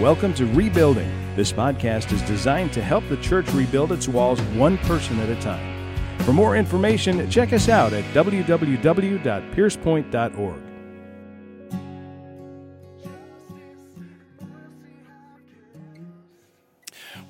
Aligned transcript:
Welcome 0.00 0.32
to 0.34 0.46
Rebuilding. 0.46 1.10
This 1.36 1.52
podcast 1.52 2.10
is 2.10 2.22
designed 2.22 2.72
to 2.72 2.82
help 2.82 3.06
the 3.10 3.18
church 3.18 3.52
rebuild 3.52 3.92
its 3.92 4.08
walls 4.08 4.40
one 4.56 4.78
person 4.78 5.20
at 5.20 5.28
a 5.28 5.38
time. 5.42 5.94
For 6.20 6.32
more 6.32 6.56
information, 6.56 7.30
check 7.30 7.52
us 7.52 7.68
out 7.68 7.92
at 7.92 8.04
www.piercepoint.org. 8.14 10.69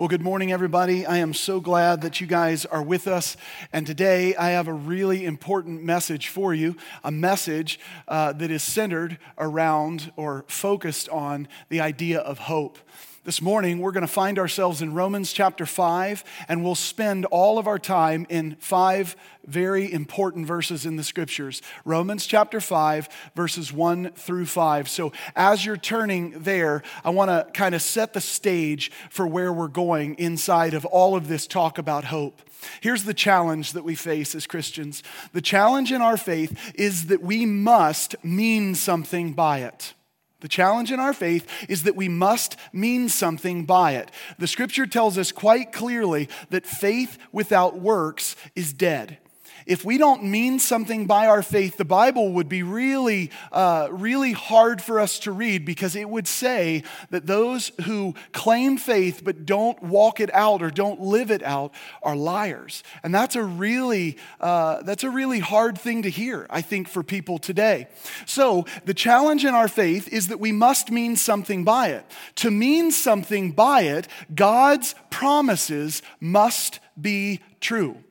Well, 0.01 0.09
good 0.09 0.23
morning, 0.23 0.51
everybody. 0.51 1.05
I 1.05 1.19
am 1.19 1.35
so 1.35 1.61
glad 1.61 2.01
that 2.01 2.23
you 2.23 2.27
guys 2.27 2.65
are 2.65 2.83
with 2.83 3.07
us. 3.07 3.37
And 3.71 3.87
today 3.87 4.35
I 4.35 4.53
have 4.53 4.67
a 4.67 4.73
really 4.73 5.27
important 5.27 5.83
message 5.83 6.29
for 6.29 6.55
you 6.55 6.77
a 7.05 7.11
message 7.11 7.79
uh, 8.09 8.33
that 8.33 8.51
is 8.51 8.63
centered 8.63 9.19
around 9.37 10.11
or 10.17 10.47
focused 10.49 11.11
on 11.11 11.49
the 11.69 11.83
idea 11.83 12.19
of 12.19 12.39
hope. 12.39 12.79
This 13.23 13.43
morning, 13.43 13.81
we're 13.81 13.93
going 13.93 14.01
to 14.01 14.11
find 14.11 14.39
ourselves 14.39 14.81
in 14.81 14.95
Romans 14.95 15.31
chapter 15.31 15.67
5, 15.67 16.25
and 16.49 16.65
we'll 16.65 16.75
spend 16.75 17.27
all 17.27 17.59
of 17.59 17.67
our 17.67 17.79
time 17.79 18.25
in 18.31 18.57
five 18.61 19.15
very 19.45 19.93
important 19.93 20.47
verses 20.47 20.87
in 20.87 20.97
the 20.97 21.05
scriptures. 21.05 21.61
Romans 21.85 22.25
chapter 22.25 22.63
5, 22.63 23.11
verses 23.37 23.75
1 23.75 24.13
through 24.13 24.47
5. 24.47 24.89
So, 24.89 25.13
as 25.37 25.67
you're 25.67 25.77
turning 25.77 26.31
there, 26.31 26.83
I 27.05 27.11
want 27.11 27.29
to 27.29 27.47
kind 27.53 27.75
of 27.75 27.83
set 27.83 28.15
the 28.15 28.23
stage 28.23 28.91
for 29.11 29.27
where 29.27 29.53
we're 29.53 29.69
going 29.69 30.15
inside 30.15 30.73
of 30.73 30.87
all 30.87 31.15
of 31.15 31.29
this 31.29 31.47
talk 31.47 31.77
about 31.77 32.05
hope. 32.05 32.41
Here's 32.81 33.05
the 33.05 33.13
challenge 33.13 33.75
that 33.75 33.85
we 33.85 33.97
face 33.97 34.35
as 34.35 34.47
Christians 34.47 35.03
the 35.35 35.43
challenge 35.43 35.93
in 35.93 36.01
our 36.01 36.17
faith 36.17 36.59
is 36.75 37.09
that 37.09 37.21
we 37.21 37.45
must 37.45 38.17
mean 38.25 38.75
something 38.75 39.35
by 39.35 39.59
it. 39.59 39.93
The 40.41 40.49
challenge 40.49 40.91
in 40.91 41.01
our 41.01 41.13
faith 41.13 41.47
is 41.69 41.83
that 41.85 41.97
we 41.97 42.09
must 42.09 42.57
mean 42.73 43.09
something 43.09 43.65
by 43.65 43.93
it. 43.93 44.11
The 44.39 44.47
scripture 44.47 44.87
tells 44.87 45.19
us 45.19 45.33
quite 45.33 45.73
clearly 45.73 46.29
that 46.51 46.67
faith 46.67 47.19
without 47.33 47.79
works 47.79 48.37
is 48.55 48.73
dead 48.73 49.19
if 49.67 49.85
we 49.85 49.99
don't 49.99 50.25
mean 50.25 50.59
something 50.59 51.07
by 51.07 51.27
our 51.27 51.43
faith, 51.43 51.77
the 51.77 51.85
Bible 51.85 52.33
would 52.33 52.49
be 52.49 52.63
really, 52.63 53.31
uh, 53.53 53.89
really 53.91 54.33
hard 54.33 54.83
for 54.83 55.01
us 55.01 55.19
to 55.21 55.33
read 55.33 55.65
because 55.65 55.97
it 55.97 56.09
would 56.09 56.27
say 56.27 56.83
that 57.11 57.27
those 57.27 57.73
who 57.83 58.15
claim 58.33 58.77
faith 58.77 59.23
but 59.25 59.47
don't 59.47 59.83
walk 59.83 60.21
it 60.21 60.33
out 60.35 60.63
or 60.63 60.71
don't 60.71 61.01
live 61.01 61.31
it 61.31 61.43
out 61.43 61.73
are 62.03 62.17
liars. 62.17 62.83
And 63.03 63.15
that's 63.15 63.37
a 63.37 63.45
really, 63.45 64.17
uh, 64.41 64.83
that's 64.83 65.05
a 65.05 65.11
really 65.11 65.41
hard 65.41 65.79
thing 65.79 66.03
to 66.03 66.11
hear, 66.11 66.47
I 66.51 66.63
think, 66.63 66.89
for 66.89 67.03
people 67.03 67.39
today. 67.39 67.89
So 68.27 68.67
the 68.85 68.95
challenge 68.95 69.45
in 69.45 69.55
our 69.55 69.69
faith 69.69 70.09
is 70.09 70.29
that 70.29 70.41
we 70.41 70.53
must 70.53 70.91
mean 70.91 71.17
something 71.17 71.65
by 71.65 71.89
it. 71.89 72.05
To 72.37 72.51
mean 72.51 72.91
something 72.91 73.53
by 73.53 73.83
it, 73.83 74.09
God's 74.35 74.95
promises 75.11 76.03
must 76.21 76.81
be 77.01 77.41
true. 77.61 78.03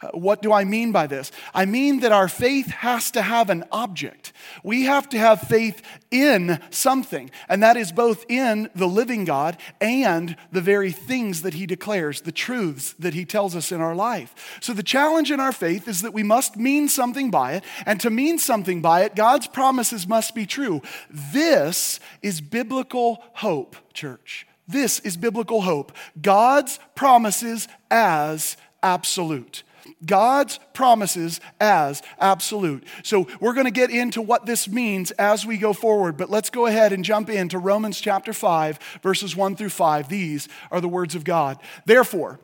Uh, 0.00 0.08
what 0.08 0.42
do 0.42 0.52
I 0.52 0.64
mean 0.64 0.92
by 0.92 1.06
this? 1.06 1.32
I 1.54 1.64
mean 1.64 2.00
that 2.00 2.12
our 2.12 2.28
faith 2.28 2.66
has 2.66 3.10
to 3.12 3.22
have 3.22 3.48
an 3.48 3.64
object. 3.72 4.32
We 4.62 4.84
have 4.84 5.08
to 5.10 5.18
have 5.18 5.40
faith 5.40 5.80
in 6.10 6.60
something, 6.70 7.30
and 7.48 7.62
that 7.62 7.76
is 7.76 7.92
both 7.92 8.24
in 8.28 8.68
the 8.74 8.86
living 8.86 9.24
God 9.24 9.56
and 9.80 10.36
the 10.52 10.60
very 10.60 10.92
things 10.92 11.42
that 11.42 11.54
He 11.54 11.66
declares, 11.66 12.20
the 12.20 12.32
truths 12.32 12.94
that 12.98 13.14
He 13.14 13.24
tells 13.24 13.56
us 13.56 13.72
in 13.72 13.80
our 13.80 13.94
life. 13.94 14.58
So, 14.60 14.72
the 14.72 14.82
challenge 14.82 15.30
in 15.30 15.40
our 15.40 15.52
faith 15.52 15.88
is 15.88 16.02
that 16.02 16.12
we 16.12 16.22
must 16.22 16.56
mean 16.56 16.88
something 16.88 17.30
by 17.30 17.54
it, 17.54 17.64
and 17.86 18.00
to 18.00 18.10
mean 18.10 18.38
something 18.38 18.82
by 18.82 19.02
it, 19.02 19.14
God's 19.14 19.46
promises 19.46 20.06
must 20.06 20.34
be 20.34 20.46
true. 20.46 20.82
This 21.10 22.00
is 22.22 22.40
biblical 22.40 23.22
hope, 23.34 23.76
church. 23.94 24.46
This 24.68 24.98
is 25.00 25.16
biblical 25.16 25.62
hope. 25.62 25.92
God's 26.20 26.78
promises 26.94 27.68
as 27.90 28.56
absolute. 28.82 29.62
God's 30.06 30.58
promises 30.72 31.40
as 31.60 32.02
absolute. 32.18 32.84
So 33.02 33.26
we're 33.40 33.54
going 33.54 33.66
to 33.66 33.70
get 33.70 33.90
into 33.90 34.22
what 34.22 34.46
this 34.46 34.68
means 34.68 35.10
as 35.12 35.44
we 35.44 35.58
go 35.58 35.72
forward, 35.72 36.16
but 36.16 36.30
let's 36.30 36.50
go 36.50 36.66
ahead 36.66 36.92
and 36.92 37.04
jump 37.04 37.28
into 37.28 37.58
Romans 37.58 38.00
chapter 38.00 38.32
5, 38.32 38.78
verses 39.02 39.36
1 39.36 39.56
through 39.56 39.70
5. 39.70 40.08
These 40.08 40.48
are 40.70 40.80
the 40.80 40.88
words 40.88 41.14
of 41.14 41.24
God. 41.24 41.58
Therefore, 41.84 42.40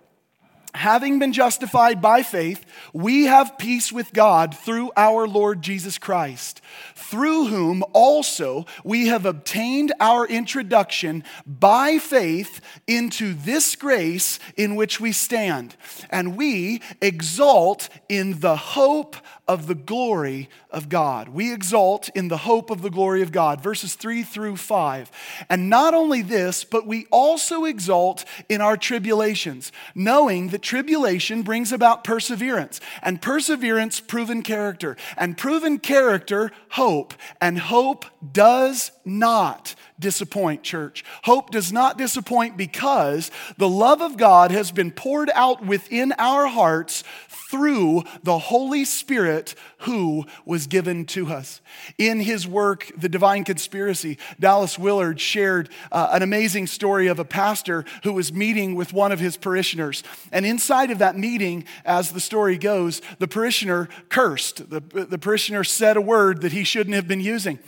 having 0.74 1.18
been 1.18 1.32
justified 1.32 2.00
by 2.00 2.22
faith, 2.22 2.64
we 2.92 3.24
have 3.24 3.58
peace 3.58 3.92
with 3.92 4.12
God 4.12 4.56
through 4.56 4.90
our 4.96 5.28
Lord 5.28 5.62
Jesus 5.62 5.98
Christ, 5.98 6.60
through 6.94 7.46
whom 7.46 7.84
also 7.92 8.66
we 8.84 9.08
have 9.08 9.26
obtained 9.26 9.92
our 10.00 10.26
introduction 10.26 11.24
by 11.46 11.98
faith 11.98 12.60
into 12.86 13.34
this 13.34 13.76
grace 13.76 14.38
in 14.56 14.76
which 14.76 14.98
we 14.98 15.12
stand. 15.12 15.76
And 16.08 16.36
we 16.36 16.80
exalt 17.00 17.88
in 18.08 18.40
the 18.40 18.56
hope 18.56 19.16
of 19.52 19.66
the 19.66 19.74
glory 19.74 20.48
of 20.70 20.88
God. 20.88 21.28
We 21.28 21.52
exalt 21.52 22.08
in 22.14 22.28
the 22.28 22.38
hope 22.38 22.70
of 22.70 22.80
the 22.80 22.88
glory 22.88 23.20
of 23.20 23.32
God. 23.32 23.62
Verses 23.62 23.94
3 23.94 24.22
through 24.22 24.56
5. 24.56 25.10
And 25.50 25.68
not 25.68 25.92
only 25.92 26.22
this, 26.22 26.64
but 26.64 26.86
we 26.86 27.06
also 27.10 27.66
exalt 27.66 28.24
in 28.48 28.62
our 28.62 28.78
tribulations, 28.78 29.70
knowing 29.94 30.48
that 30.48 30.62
tribulation 30.62 31.42
brings 31.42 31.70
about 31.70 32.02
perseverance, 32.02 32.80
and 33.02 33.20
perseverance, 33.20 34.00
proven 34.00 34.40
character, 34.42 34.96
and 35.18 35.36
proven 35.36 35.78
character, 35.78 36.50
hope. 36.70 37.12
And 37.38 37.58
hope 37.58 38.06
does 38.32 38.90
not 39.04 39.74
disappoint, 39.98 40.62
church. 40.62 41.04
Hope 41.24 41.50
does 41.50 41.72
not 41.72 41.98
disappoint 41.98 42.56
because 42.56 43.30
the 43.58 43.68
love 43.68 44.00
of 44.00 44.16
God 44.16 44.50
has 44.50 44.72
been 44.72 44.90
poured 44.90 45.30
out 45.34 45.64
within 45.66 46.12
our 46.18 46.46
hearts 46.46 47.04
through 47.52 48.02
the 48.22 48.38
Holy 48.38 48.82
Spirit 48.82 49.54
who 49.80 50.24
was 50.46 50.66
given 50.66 51.04
to 51.04 51.28
us. 51.28 51.60
In 51.98 52.18
his 52.20 52.48
work, 52.48 52.90
The 52.96 53.10
Divine 53.10 53.44
Conspiracy, 53.44 54.16
Dallas 54.40 54.78
Willard 54.78 55.20
shared 55.20 55.68
uh, 55.90 56.08
an 56.12 56.22
amazing 56.22 56.66
story 56.66 57.08
of 57.08 57.18
a 57.18 57.26
pastor 57.26 57.84
who 58.04 58.14
was 58.14 58.32
meeting 58.32 58.74
with 58.74 58.94
one 58.94 59.12
of 59.12 59.20
his 59.20 59.36
parishioners. 59.36 60.02
And 60.32 60.46
inside 60.46 60.90
of 60.90 60.98
that 61.00 61.18
meeting, 61.18 61.64
as 61.84 62.12
the 62.12 62.20
story 62.20 62.56
goes, 62.56 63.02
the 63.18 63.28
parishioner 63.28 63.90
cursed. 64.08 64.70
The, 64.70 64.80
the 64.80 65.18
parishioner 65.18 65.62
said 65.62 65.98
a 65.98 66.00
word 66.00 66.40
that 66.40 66.52
he 66.52 66.64
shouldn't 66.64 66.96
have 66.96 67.06
been 67.06 67.20
using. 67.20 67.58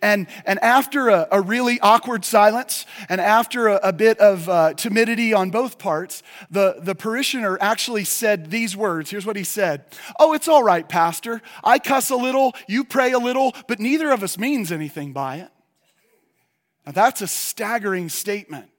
And, 0.00 0.26
and 0.46 0.58
after 0.60 1.10
a, 1.10 1.28
a 1.30 1.42
really 1.42 1.78
awkward 1.80 2.24
silence 2.24 2.86
and 3.10 3.20
after 3.20 3.68
a, 3.68 3.80
a 3.82 3.92
bit 3.92 4.18
of 4.20 4.48
uh, 4.48 4.72
timidity 4.72 5.34
on 5.34 5.50
both 5.50 5.78
parts, 5.78 6.22
the, 6.50 6.76
the 6.80 6.94
parishioner 6.94 7.58
actually 7.60 8.04
said 8.04 8.50
these 8.50 8.74
words. 8.74 9.10
Here's 9.10 9.26
what 9.26 9.33
what 9.34 9.38
he 9.38 9.44
said. 9.44 9.84
Oh, 10.20 10.32
it's 10.32 10.46
all 10.46 10.62
right, 10.62 10.88
Pastor. 10.88 11.42
I 11.64 11.80
cuss 11.80 12.10
a 12.10 12.16
little, 12.16 12.54
you 12.68 12.84
pray 12.84 13.10
a 13.10 13.18
little, 13.18 13.52
but 13.66 13.80
neither 13.80 14.12
of 14.12 14.22
us 14.22 14.38
means 14.38 14.70
anything 14.70 15.12
by 15.12 15.38
it. 15.38 15.50
Now, 16.86 16.92
that's 16.92 17.20
a 17.20 17.26
staggering 17.26 18.08
statement. 18.10 18.70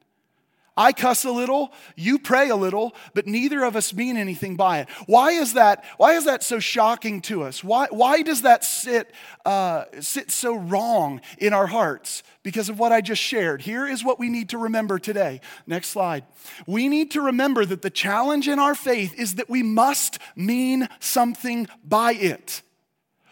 I 0.78 0.92
cuss 0.92 1.24
a 1.24 1.32
little, 1.32 1.72
you 1.96 2.20
pray 2.20 2.50
a 2.50 2.56
little, 2.56 2.96
but 3.14 3.28
neither 3.28 3.64
of 3.64 3.76
us 3.76 3.94
mean 3.94 4.18
anything 4.18 4.56
by 4.56 4.80
it. 4.80 4.90
Why 5.06 5.32
is 5.32 5.54
that? 5.54 5.86
Why 5.98 6.14
is 6.14 6.26
that 6.26 6.44
so 6.44 6.60
shocking 6.60 7.22
to 7.24 7.44
us? 7.44 7.64
Why, 7.64 7.88
why 7.90 8.22
does 8.22 8.42
that 8.42 8.64
sit, 8.64 9.12
uh, 9.46 9.86
sit 10.02 10.32
so 10.32 10.56
wrong 10.56 11.22
in 11.38 11.54
our 11.54 11.68
hearts? 11.68 12.24
because 12.46 12.70
of 12.70 12.78
what 12.78 12.92
I 12.92 13.02
just 13.02 13.24
shared. 13.24 13.64
Here 13.64 13.88
is 13.88 14.04
what 14.04 14.20
we 14.20 14.30
need 14.30 14.50
to 14.50 14.60
remember 14.60 15.00
today. 15.00 15.42
Next 15.66 15.88
slide. 15.88 16.26
We 16.68 16.88
need 16.88 17.10
to 17.12 17.22
remember 17.22 17.66
that 17.66 17.82
the 17.82 17.90
challenge 17.90 18.48
in 18.48 18.60
our 18.60 18.76
faith 18.76 19.16
is 19.18 19.36
that 19.36 19.50
we 19.50 19.64
must 19.64 20.20
mean 20.36 20.88
something 21.00 21.68
by 21.84 22.14
it. 22.14 22.62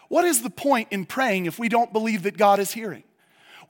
What 0.08 0.24
is 0.24 0.42
the 0.42 0.50
point 0.50 0.88
in 0.90 1.06
praying 1.06 1.46
if 1.46 1.60
we 1.60 1.68
don't 1.68 1.92
believe 1.92 2.24
that 2.24 2.36
God 2.36 2.58
is 2.58 2.72
hearing? 2.72 3.04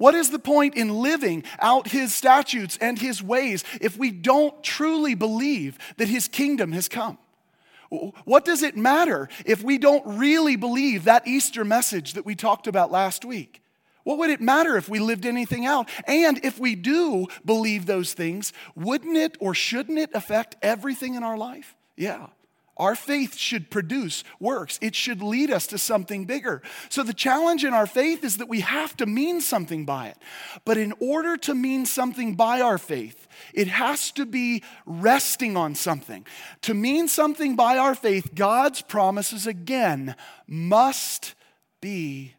What 0.05 0.15
is 0.15 0.29
the 0.29 0.39
point 0.39 0.75
in 0.75 1.01
living 1.01 1.45
out 1.59 1.89
his 1.89 2.15
statutes 2.15 2.77
and 2.79 2.99
his 2.99 3.23
ways 3.23 3.65
if 3.81 3.97
we 3.97 4.11
don't 4.11 4.63
truly 4.63 5.15
believe 5.15 5.79
that 5.97 6.09
his 6.09 6.29
kingdom 6.29 6.73
has 6.73 6.89
come? 6.89 7.17
What 8.27 8.45
does 8.45 8.63
it 8.63 8.77
matter 8.77 9.31
if 9.47 9.63
we 9.63 9.79
don't 9.79 10.19
really 10.19 10.57
believe 10.57 11.05
that 11.05 11.27
Easter 11.27 11.65
message 11.65 12.13
that 12.13 12.27
we 12.27 12.35
talked 12.35 12.67
about 12.67 12.93
last 12.93 13.25
week? 13.25 13.63
What 14.03 14.19
would 14.19 14.29
it 14.29 14.43
matter 14.43 14.77
if 14.77 14.91
we 14.91 14.99
lived 14.99 15.25
anything 15.25 15.65
out? 15.65 15.89
And 16.07 16.39
if 16.45 16.59
we 16.59 16.75
do 16.75 17.27
believe 17.43 17.87
those 17.87 18.13
things, 18.13 18.53
wouldn't 18.75 19.17
it 19.17 19.39
or 19.41 19.55
shouldn't 19.55 19.99
it 19.99 20.11
affect 20.13 20.55
everything 20.61 21.15
in 21.15 21.23
our 21.23 21.39
life? 21.39 21.75
Yeah. 21.97 22.27
Our 22.77 22.97
faith 22.97 23.37
should 23.37 23.71
produce 23.71 24.25
works. 24.41 24.79
It 24.83 24.95
should 24.95 25.23
lead 25.23 25.51
us 25.51 25.67
to 25.69 25.79
something 25.79 26.25
bigger. 26.25 26.63
So, 26.89 27.03
the 27.03 27.15
challenge 27.15 27.65
in 27.65 27.73
our 27.73 27.87
faith 27.87 28.25
is 28.25 28.39
that 28.39 28.49
we 28.49 28.61
have 28.61 28.97
to 28.97 29.07
mean 29.07 29.41
something 29.41 29.85
by 29.85 30.09
it. 30.09 30.19
But 30.65 30.77
in 30.77 30.93
order 30.99 31.37
to 31.39 31.55
mean 31.55 31.87
something 31.87 32.35
by 32.35 32.61
our 32.61 32.79
faith, 32.79 33.29
it 33.53 33.69
has 33.69 34.11
to 34.13 34.27
be 34.27 34.63
resting 34.87 35.57
on 35.57 35.75
something. 35.75 36.27
To 36.63 36.75
mean 36.75 37.07
something 37.07 37.55
by 37.55 37.79
our 37.79 37.95
faith, 37.95 38.35
God's 38.35 38.83
promises 38.83 39.47
again 39.47 40.17
must 40.47 41.35
be 41.81 42.35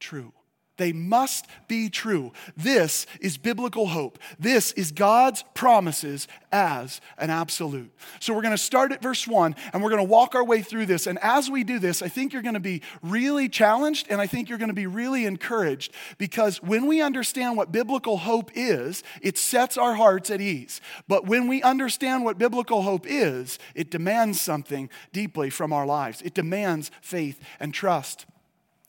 true 0.00 0.32
They 0.76 0.92
must 0.92 1.46
be 1.68 1.88
true. 1.88 2.32
This 2.56 3.06
is 3.20 3.38
biblical 3.38 3.86
hope. 3.86 4.18
This 4.38 4.72
is 4.72 4.92
God's 4.92 5.42
promises 5.54 6.28
as 6.52 7.00
an 7.18 7.30
absolute. 7.30 7.90
So 8.20 8.34
we're 8.34 8.42
going 8.42 8.52
to 8.52 8.58
start 8.58 8.92
at 8.92 9.02
verse 9.02 9.26
1 9.26 9.56
and 9.72 9.82
we're 9.82 9.90
going 9.90 10.04
to 10.04 10.10
walk 10.10 10.34
our 10.34 10.44
way 10.44 10.60
through 10.60 10.86
this. 10.86 11.06
And 11.06 11.18
as 11.20 11.50
we 11.50 11.64
do 11.64 11.78
this, 11.78 12.02
I 12.02 12.08
think 12.08 12.32
you're 12.32 12.42
going 12.42 12.54
to 12.54 12.60
be 12.60 12.82
really 13.02 13.48
challenged 13.48 14.06
and 14.10 14.20
I 14.20 14.26
think 14.26 14.48
you're 14.48 14.58
going 14.58 14.68
to 14.68 14.74
be 14.74 14.86
really 14.86 15.24
encouraged 15.24 15.92
because 16.18 16.62
when 16.62 16.86
we 16.86 17.00
understand 17.00 17.56
what 17.56 17.72
biblical 17.72 18.18
hope 18.18 18.50
is, 18.54 19.02
it 19.22 19.38
sets 19.38 19.78
our 19.78 19.94
hearts 19.94 20.30
at 20.30 20.40
ease. 20.40 20.80
But 21.08 21.26
when 21.26 21.48
we 21.48 21.62
understand 21.62 22.24
what 22.24 22.38
biblical 22.38 22.82
hope 22.82 23.06
is, 23.06 23.58
it 23.74 23.90
demands 23.90 24.40
something 24.40 24.90
deeply 25.12 25.48
from 25.48 25.72
our 25.72 25.86
lives, 25.86 26.20
it 26.22 26.34
demands 26.34 26.90
faith 27.00 27.40
and 27.60 27.72
trust. 27.72 28.26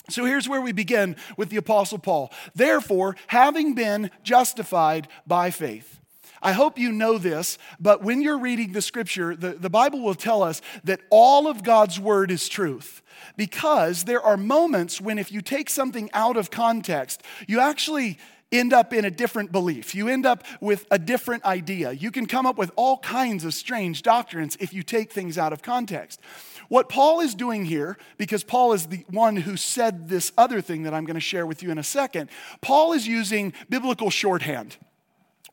So 0.10 0.26
here's 0.26 0.48
where 0.48 0.62
we 0.62 0.72
begin 0.72 1.16
with 1.36 1.50
the 1.50 1.58
Apostle 1.58 2.00
Paul. 2.00 2.32
Therefore, 2.56 3.16
having 3.28 3.74
been 3.74 4.10
justified 4.24 5.08
by 5.26 5.52
faith. 5.52 6.00
I 6.42 6.52
hope 6.52 6.78
you 6.78 6.92
know 6.92 7.18
this, 7.18 7.58
but 7.80 8.04
when 8.04 8.22
you're 8.22 8.38
reading 8.38 8.72
the 8.72 8.82
scripture, 8.82 9.36
the, 9.36 9.54
the 9.54 9.70
Bible 9.70 10.02
will 10.02 10.16
tell 10.16 10.44
us 10.44 10.62
that 10.84 11.02
all 11.10 11.48
of 11.48 11.64
God's 11.64 12.00
word 12.00 12.32
is 12.32 12.48
truth. 12.48 13.02
Because 13.36 14.04
there 14.04 14.22
are 14.22 14.38
moments 14.38 15.02
when, 15.02 15.18
if 15.18 15.32
you 15.32 15.42
take 15.42 15.70
something 15.70 16.10
out 16.14 16.38
of 16.38 16.52
context, 16.52 17.24
you 17.48 17.60
actually 17.60 18.20
end 18.52 18.74
up 18.74 18.94
in 18.94 19.06
a 19.06 19.12
different 19.12 19.52
belief. 19.52 19.94
You 19.94 20.08
end 20.08 20.26
up 20.26 20.44
with 20.62 20.86
a 20.90 20.98
different 20.98 21.44
idea. 21.44 21.92
You 21.92 22.12
can 22.12 22.26
come 22.26 22.46
up 22.46 22.58
with 22.58 22.72
all 22.76 23.00
kinds 23.00 23.44
of 23.44 23.54
strange 23.54 24.04
doctrines 24.04 24.58
if 24.60 24.74
you 24.74 24.84
take 24.84 25.12
things 25.12 25.38
out 25.38 25.54
of 25.54 25.62
context. 25.62 26.22
What 26.70 26.90
Paul 26.90 27.22
is 27.22 27.36
doing 27.36 27.66
here, 27.66 27.98
because 28.18 28.44
Paul 28.44 28.74
is 28.74 28.88
the 28.88 29.06
one 29.10 29.38
who 29.38 29.56
said 29.58 30.10
this 30.10 30.32
other 30.38 30.62
thing 30.62 30.84
that 30.84 30.94
I'm 30.94 31.06
going 31.06 31.16
to 31.16 31.22
share 31.22 31.46
with 31.46 31.64
you 31.64 31.72
in 31.72 31.78
a 31.78 31.84
second, 31.84 32.30
Paul 32.62 32.94
is 32.94 33.08
using 33.08 33.54
biblical 33.70 34.10
shorthand 34.10 34.78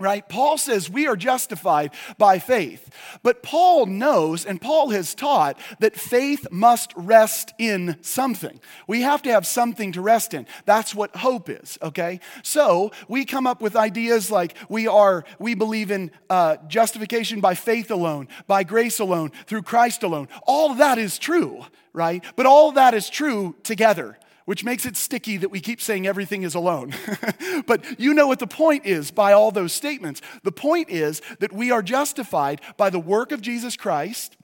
right? 0.00 0.28
Paul 0.28 0.58
says 0.58 0.90
we 0.90 1.06
are 1.06 1.16
justified 1.16 1.92
by 2.18 2.38
faith. 2.38 2.90
But 3.22 3.42
Paul 3.42 3.86
knows 3.86 4.44
and 4.44 4.60
Paul 4.60 4.90
has 4.90 5.14
taught 5.14 5.58
that 5.78 5.94
faith 5.94 6.46
must 6.50 6.92
rest 6.96 7.54
in 7.58 7.96
something. 8.00 8.60
We 8.88 9.02
have 9.02 9.22
to 9.22 9.30
have 9.30 9.46
something 9.46 9.92
to 9.92 10.00
rest 10.00 10.34
in. 10.34 10.46
That's 10.64 10.94
what 10.94 11.16
hope 11.16 11.48
is, 11.48 11.78
okay? 11.80 12.20
So 12.42 12.90
we 13.08 13.24
come 13.24 13.46
up 13.46 13.60
with 13.60 13.76
ideas 13.76 14.30
like 14.30 14.56
we 14.68 14.88
are, 14.88 15.24
we 15.38 15.54
believe 15.54 15.90
in 15.90 16.10
uh, 16.28 16.56
justification 16.66 17.40
by 17.40 17.54
faith 17.54 17.90
alone, 17.90 18.28
by 18.46 18.64
grace 18.64 18.98
alone, 18.98 19.30
through 19.46 19.62
Christ 19.62 20.02
alone. 20.02 20.28
All 20.46 20.74
that 20.74 20.98
is 20.98 21.18
true, 21.18 21.64
right? 21.92 22.24
But 22.34 22.46
all 22.46 22.72
that 22.72 22.94
is 22.94 23.08
true 23.08 23.54
together 23.62 24.18
which 24.44 24.64
makes 24.64 24.84
it 24.84 24.96
sticky 24.96 25.36
that 25.38 25.50
we 25.50 25.60
keep 25.60 25.80
saying 25.80 26.06
everything 26.06 26.42
is 26.42 26.54
alone. 26.54 26.92
but 27.66 27.98
you 27.98 28.14
know 28.14 28.26
what 28.26 28.38
the 28.38 28.46
point 28.46 28.84
is 28.86 29.10
by 29.10 29.32
all 29.32 29.50
those 29.50 29.72
statements. 29.72 30.20
The 30.42 30.52
point 30.52 30.90
is 30.90 31.22
that 31.40 31.52
we 31.52 31.70
are 31.70 31.82
justified 31.82 32.60
by 32.76 32.90
the 32.90 32.98
work 32.98 33.32
of 33.32 33.40
Jesus 33.40 33.76
Christ 33.76 34.36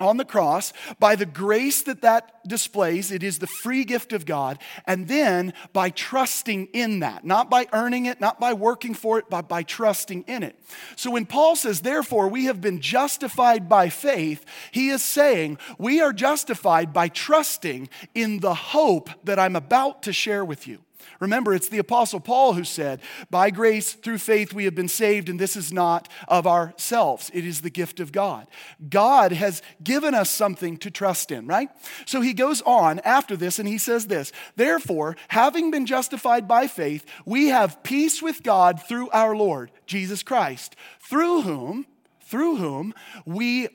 on 0.00 0.16
the 0.16 0.24
cross 0.24 0.72
by 0.98 1.16
the 1.16 1.26
grace 1.26 1.82
that 1.82 2.02
that 2.02 2.46
displays 2.48 3.10
it 3.10 3.22
is 3.22 3.38
the 3.38 3.46
free 3.46 3.84
gift 3.84 4.12
of 4.12 4.24
god 4.24 4.58
and 4.86 5.08
then 5.08 5.52
by 5.72 5.90
trusting 5.90 6.66
in 6.72 7.00
that 7.00 7.24
not 7.24 7.50
by 7.50 7.66
earning 7.72 8.06
it 8.06 8.20
not 8.20 8.38
by 8.38 8.52
working 8.52 8.94
for 8.94 9.18
it 9.18 9.24
but 9.28 9.48
by 9.48 9.62
trusting 9.62 10.22
in 10.26 10.42
it. 10.42 10.58
So 10.96 11.10
when 11.10 11.26
paul 11.26 11.56
says 11.56 11.80
therefore 11.80 12.28
we 12.28 12.44
have 12.44 12.60
been 12.60 12.80
justified 12.80 13.68
by 13.68 13.88
faith 13.88 14.44
he 14.70 14.88
is 14.88 15.02
saying 15.02 15.58
we 15.78 16.00
are 16.00 16.12
justified 16.12 16.92
by 16.92 17.08
trusting 17.08 17.88
in 18.14 18.40
the 18.40 18.54
hope 18.54 19.10
that 19.24 19.38
i'm 19.38 19.56
about 19.56 20.02
to 20.02 20.12
share 20.12 20.44
with 20.44 20.66
you 20.66 20.85
Remember, 21.20 21.54
it's 21.54 21.68
the 21.68 21.78
Apostle 21.78 22.20
Paul 22.20 22.54
who 22.54 22.64
said, 22.64 23.00
By 23.30 23.50
grace 23.50 23.94
through 23.94 24.18
faith 24.18 24.52
we 24.52 24.64
have 24.64 24.74
been 24.74 24.88
saved, 24.88 25.28
and 25.28 25.38
this 25.38 25.56
is 25.56 25.72
not 25.72 26.08
of 26.28 26.46
ourselves. 26.46 27.30
It 27.32 27.44
is 27.44 27.60
the 27.60 27.70
gift 27.70 28.00
of 28.00 28.12
God. 28.12 28.46
God 28.88 29.32
has 29.32 29.62
given 29.82 30.14
us 30.14 30.30
something 30.30 30.76
to 30.78 30.90
trust 30.90 31.30
in, 31.30 31.46
right? 31.46 31.68
So 32.04 32.20
he 32.20 32.34
goes 32.34 32.62
on 32.62 33.00
after 33.00 33.36
this 33.36 33.58
and 33.58 33.68
he 33.68 33.78
says 33.78 34.06
this 34.06 34.32
Therefore, 34.56 35.16
having 35.28 35.70
been 35.70 35.86
justified 35.86 36.46
by 36.46 36.66
faith, 36.66 37.04
we 37.24 37.48
have 37.48 37.82
peace 37.82 38.22
with 38.22 38.42
God 38.42 38.82
through 38.82 39.10
our 39.10 39.34
Lord, 39.34 39.70
Jesus 39.86 40.22
Christ, 40.22 40.76
through 41.00 41.42
whom, 41.42 41.86
through 42.20 42.56
whom 42.56 42.94
we 43.24 43.68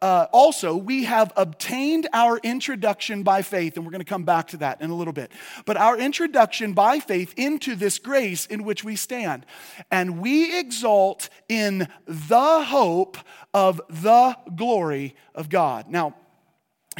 uh, 0.00 0.26
also, 0.32 0.76
we 0.76 1.04
have 1.04 1.32
obtained 1.36 2.08
our 2.12 2.38
introduction 2.38 3.22
by 3.22 3.42
faith, 3.42 3.76
and 3.76 3.84
we're 3.84 3.92
going 3.92 4.04
to 4.04 4.04
come 4.04 4.24
back 4.24 4.48
to 4.48 4.56
that 4.58 4.80
in 4.80 4.90
a 4.90 4.94
little 4.94 5.12
bit. 5.12 5.32
But 5.66 5.76
our 5.76 5.98
introduction 5.98 6.72
by 6.72 7.00
faith 7.00 7.34
into 7.36 7.74
this 7.74 7.98
grace 7.98 8.46
in 8.46 8.64
which 8.64 8.84
we 8.84 8.96
stand. 8.96 9.44
And 9.90 10.20
we 10.20 10.58
exalt 10.58 11.28
in 11.48 11.88
the 12.06 12.64
hope 12.64 13.18
of 13.52 13.80
the 13.88 14.36
glory 14.54 15.14
of 15.34 15.48
God. 15.48 15.88
Now, 15.88 16.14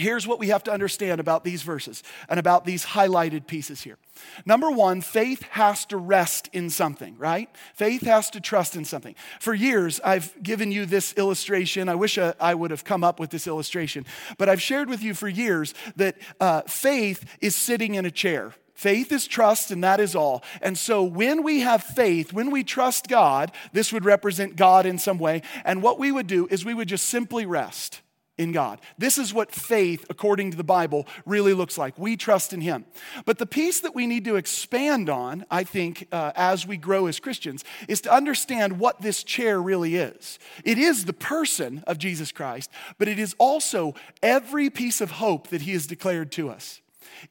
here's 0.00 0.27
what 0.27 0.39
we 0.39 0.49
have 0.49 0.65
to 0.65 0.73
understand 0.73 1.21
about 1.21 1.45
these 1.45 1.62
verses 1.62 2.03
and 2.29 2.39
about 2.39 2.65
these 2.65 2.85
highlighted 2.85 3.47
pieces 3.47 3.83
here. 3.83 3.99
Number 4.45 4.71
one, 4.71 5.00
faith 5.00 5.43
has 5.50 5.85
to 5.87 5.97
rest 5.97 6.49
in 6.53 6.71
something, 6.71 7.17
right? 7.19 7.49
Faith 7.75 8.03
has 8.03 8.31
to 8.31 8.41
trust 8.41 8.77
in 8.77 8.85
something. 8.85 9.15
For 9.41 9.55
years, 9.55 10.00
I've 10.05 10.43
given 10.43 10.73
you 10.73 10.87
this 10.87 11.12
illustration. 11.15 11.89
I 11.89 11.95
wish 11.95 12.19
I 12.19 12.55
would 12.55 12.71
have 12.71 12.85
come 12.85 13.05
up 13.05 13.21
with 13.21 13.31
this 13.31 13.47
illustration, 13.47 14.06
but 14.37 14.49
I've 14.49 14.62
shared 14.62 14.89
with 14.89 15.03
you 15.03 15.15
for 15.15 15.29
years 15.29 15.75
that 15.97 16.17
uh, 16.41 16.62
faith 16.62 17.25
is 17.41 17.55
sitting 17.55 17.95
in 17.95 18.05
a 18.05 18.11
chair. 18.11 18.55
Faith 18.75 19.11
is 19.11 19.27
trust, 19.27 19.73
and 19.73 19.83
that 19.83 19.99
is 19.99 20.15
all. 20.15 20.45
And 20.62 20.79
so, 20.79 21.03
when 21.03 21.43
we 21.43 21.61
have 21.61 21.83
faith, 21.83 22.33
when 22.33 22.53
we 22.53 22.62
trust 22.62 23.09
God, 23.09 23.50
this 23.73 23.93
would 23.93 24.05
represent 24.05 24.55
God 24.55 24.87
in 24.87 24.99
some 24.99 25.19
way. 25.19 25.43
And 25.65 25.83
what 25.83 25.99
we 25.99 26.12
would 26.12 26.29
do 26.29 26.47
is 26.47 26.65
we 26.65 26.75
would 26.75 26.87
just 26.87 27.06
simply 27.06 27.45
rest 27.45 28.03
in 28.38 28.52
God. 28.52 28.81
This 28.96 29.19
is 29.19 29.35
what 29.35 29.52
faith, 29.52 30.06
according 30.08 30.52
to 30.52 30.56
the 30.56 30.64
Bible, 30.64 31.06
really 31.26 31.52
looks 31.52 31.76
like. 31.76 31.99
We 31.99 32.17
trust 32.17 32.52
in 32.52 32.61
Him. 32.61 32.87
But 33.25 33.38
the 33.38 33.46
piece 33.46 33.81
that 33.81 33.94
we 33.94 34.06
need 34.06 34.25
to 34.25 34.37
expand 34.37 35.11
on, 35.11 35.44
I 35.50 35.64
think, 35.64 36.06
uh, 36.12 36.32
as 36.37 36.67
we 36.67 36.76
grow 36.76 37.06
as 37.06 37.20
Christians, 37.20 37.64
is 37.88 38.00
to 38.02 38.12
understand 38.12 38.79
what 38.79 39.02
this 39.02 39.23
chair 39.25 39.61
really 39.61 39.96
is. 39.96 40.38
It 40.64 40.79
is 40.79 41.05
the 41.05 41.12
person 41.12 41.82
of 41.87 41.99
Jesus 41.99 42.32
Christ, 42.32 42.70
but 42.96 43.08
it 43.08 43.19
is 43.19 43.35
also 43.38 43.94
every 44.23 44.70
piece 44.70 45.00
of 45.00 45.12
hope 45.12 45.49
that 45.49 45.62
He 45.62 45.73
has 45.73 45.87
declared 45.87 46.32
to 46.32 46.49
us. 46.49 46.81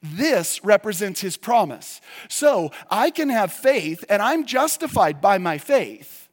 This 0.04 0.64
represents 0.64 1.22
His 1.22 1.38
promise. 1.38 2.02
So 2.28 2.72
I 2.92 3.10
can 3.10 3.30
have 3.30 3.54
faith, 3.54 4.04
and 4.10 4.22
I'm 4.22 4.46
justified 4.46 5.22
by 5.22 5.38
my 5.38 5.58
faith 5.58 6.27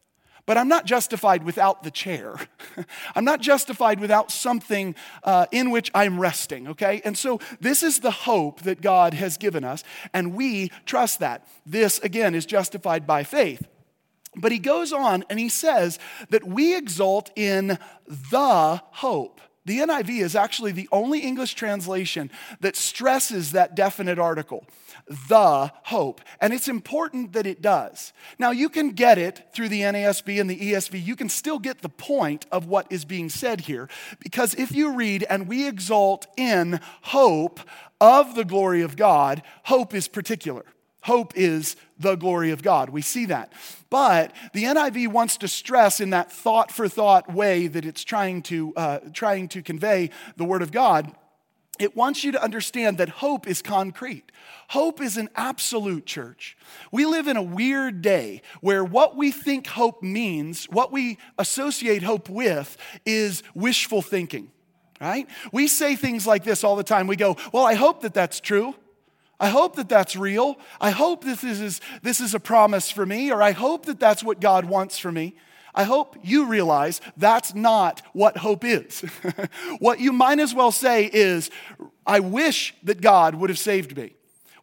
but 0.46 0.58
I'm 0.58 0.68
not 0.68 0.84
justified 0.84 1.44
without 1.44 1.82
the 1.82 1.90
chair. 1.90 2.36
I'm 3.14 3.24
not 3.24 3.40
justified 3.40 4.00
without 4.00 4.30
something 4.30 4.94
uh, 5.22 5.46
in 5.50 5.70
which 5.70 5.90
I'm 5.94 6.20
resting, 6.20 6.68
okay? 6.68 7.00
And 7.04 7.16
so 7.16 7.40
this 7.60 7.82
is 7.82 8.00
the 8.00 8.10
hope 8.10 8.62
that 8.62 8.80
God 8.80 9.14
has 9.14 9.36
given 9.36 9.64
us, 9.64 9.84
and 10.12 10.34
we 10.34 10.70
trust 10.86 11.20
that. 11.20 11.46
This, 11.64 11.98
again, 12.00 12.34
is 12.34 12.46
justified 12.46 13.06
by 13.06 13.24
faith. 13.24 13.66
But 14.36 14.52
he 14.52 14.58
goes 14.58 14.92
on 14.92 15.24
and 15.30 15.38
he 15.38 15.48
says 15.48 15.98
that 16.30 16.44
we 16.44 16.76
exult 16.76 17.30
in 17.36 17.78
the 18.06 18.82
hope. 18.90 19.40
The 19.66 19.78
NIV 19.78 20.22
is 20.22 20.36
actually 20.36 20.72
the 20.72 20.88
only 20.92 21.20
English 21.20 21.54
translation 21.54 22.30
that 22.60 22.76
stresses 22.76 23.52
that 23.52 23.74
definite 23.74 24.18
article 24.18 24.66
the 25.06 25.72
hope. 25.84 26.20
And 26.40 26.52
it's 26.52 26.68
important 26.68 27.32
that 27.32 27.46
it 27.46 27.60
does. 27.60 28.12
Now, 28.38 28.50
you 28.50 28.68
can 28.68 28.90
get 28.90 29.18
it 29.18 29.48
through 29.52 29.68
the 29.68 29.82
NASB 29.82 30.40
and 30.40 30.48
the 30.48 30.72
ESV. 30.72 31.04
You 31.04 31.16
can 31.16 31.28
still 31.28 31.58
get 31.58 31.82
the 31.82 31.88
point 31.88 32.46
of 32.50 32.66
what 32.66 32.86
is 32.90 33.04
being 33.04 33.28
said 33.28 33.62
here. 33.62 33.88
Because 34.20 34.54
if 34.54 34.72
you 34.72 34.94
read, 34.94 35.24
and 35.28 35.48
we 35.48 35.66
exalt 35.66 36.26
in 36.36 36.80
hope 37.02 37.60
of 38.00 38.34
the 38.34 38.44
glory 38.44 38.82
of 38.82 38.96
God, 38.96 39.42
hope 39.64 39.94
is 39.94 40.08
particular. 40.08 40.64
Hope 41.04 41.32
is 41.36 41.76
the 41.98 42.16
glory 42.16 42.50
of 42.50 42.62
God. 42.62 42.90
We 42.90 43.02
see 43.02 43.26
that. 43.26 43.52
But 43.90 44.32
the 44.52 44.64
NIV 44.64 45.08
wants 45.08 45.36
to 45.38 45.48
stress 45.48 46.00
in 46.00 46.10
that 46.10 46.32
thought 46.32 46.70
for 46.70 46.88
thought 46.88 47.32
way 47.32 47.66
that 47.68 47.84
it's 47.84 48.04
trying 48.04 48.42
to, 48.44 48.74
uh, 48.74 48.98
trying 49.12 49.48
to 49.48 49.62
convey 49.62 50.10
the 50.36 50.44
Word 50.44 50.62
of 50.62 50.72
God 50.72 51.14
it 51.78 51.96
wants 51.96 52.22
you 52.22 52.32
to 52.32 52.42
understand 52.42 52.98
that 52.98 53.08
hope 53.08 53.48
is 53.48 53.60
concrete. 53.60 54.30
Hope 54.68 55.00
is 55.00 55.16
an 55.16 55.28
absolute 55.34 56.06
church. 56.06 56.56
We 56.92 57.04
live 57.04 57.26
in 57.26 57.36
a 57.36 57.42
weird 57.42 58.00
day 58.00 58.42
where 58.60 58.84
what 58.84 59.16
we 59.16 59.32
think 59.32 59.66
hope 59.66 60.02
means, 60.02 60.66
what 60.66 60.92
we 60.92 61.18
associate 61.38 62.02
hope 62.02 62.28
with, 62.28 62.76
is 63.04 63.42
wishful 63.54 64.02
thinking, 64.02 64.52
right? 65.00 65.28
We 65.52 65.66
say 65.66 65.96
things 65.96 66.26
like 66.26 66.44
this 66.44 66.62
all 66.62 66.76
the 66.76 66.84
time. 66.84 67.08
We 67.08 67.16
go, 67.16 67.36
Well, 67.52 67.66
I 67.66 67.74
hope 67.74 68.02
that 68.02 68.14
that's 68.14 68.38
true. 68.38 68.74
I 69.40 69.48
hope 69.48 69.76
that 69.76 69.88
that's 69.88 70.16
real. 70.16 70.58
I 70.80 70.90
hope 70.90 71.24
this 71.24 71.42
is, 71.44 71.80
this 72.02 72.20
is 72.20 72.34
a 72.34 72.40
promise 72.40 72.90
for 72.90 73.04
me, 73.04 73.32
or 73.32 73.42
I 73.42 73.52
hope 73.52 73.86
that 73.86 74.00
that's 74.00 74.22
what 74.22 74.40
God 74.40 74.64
wants 74.64 74.98
for 74.98 75.10
me. 75.10 75.34
I 75.74 75.84
hope 75.84 76.16
you 76.22 76.46
realize 76.46 77.00
that's 77.16 77.54
not 77.54 78.00
what 78.12 78.36
hope 78.36 78.64
is. 78.64 79.00
what 79.80 79.98
you 79.98 80.12
might 80.12 80.38
as 80.38 80.54
well 80.54 80.70
say 80.70 81.10
is, 81.12 81.50
I 82.06 82.20
wish 82.20 82.74
that 82.84 83.00
God 83.00 83.34
would 83.34 83.50
have 83.50 83.58
saved 83.58 83.96
me. 83.96 84.14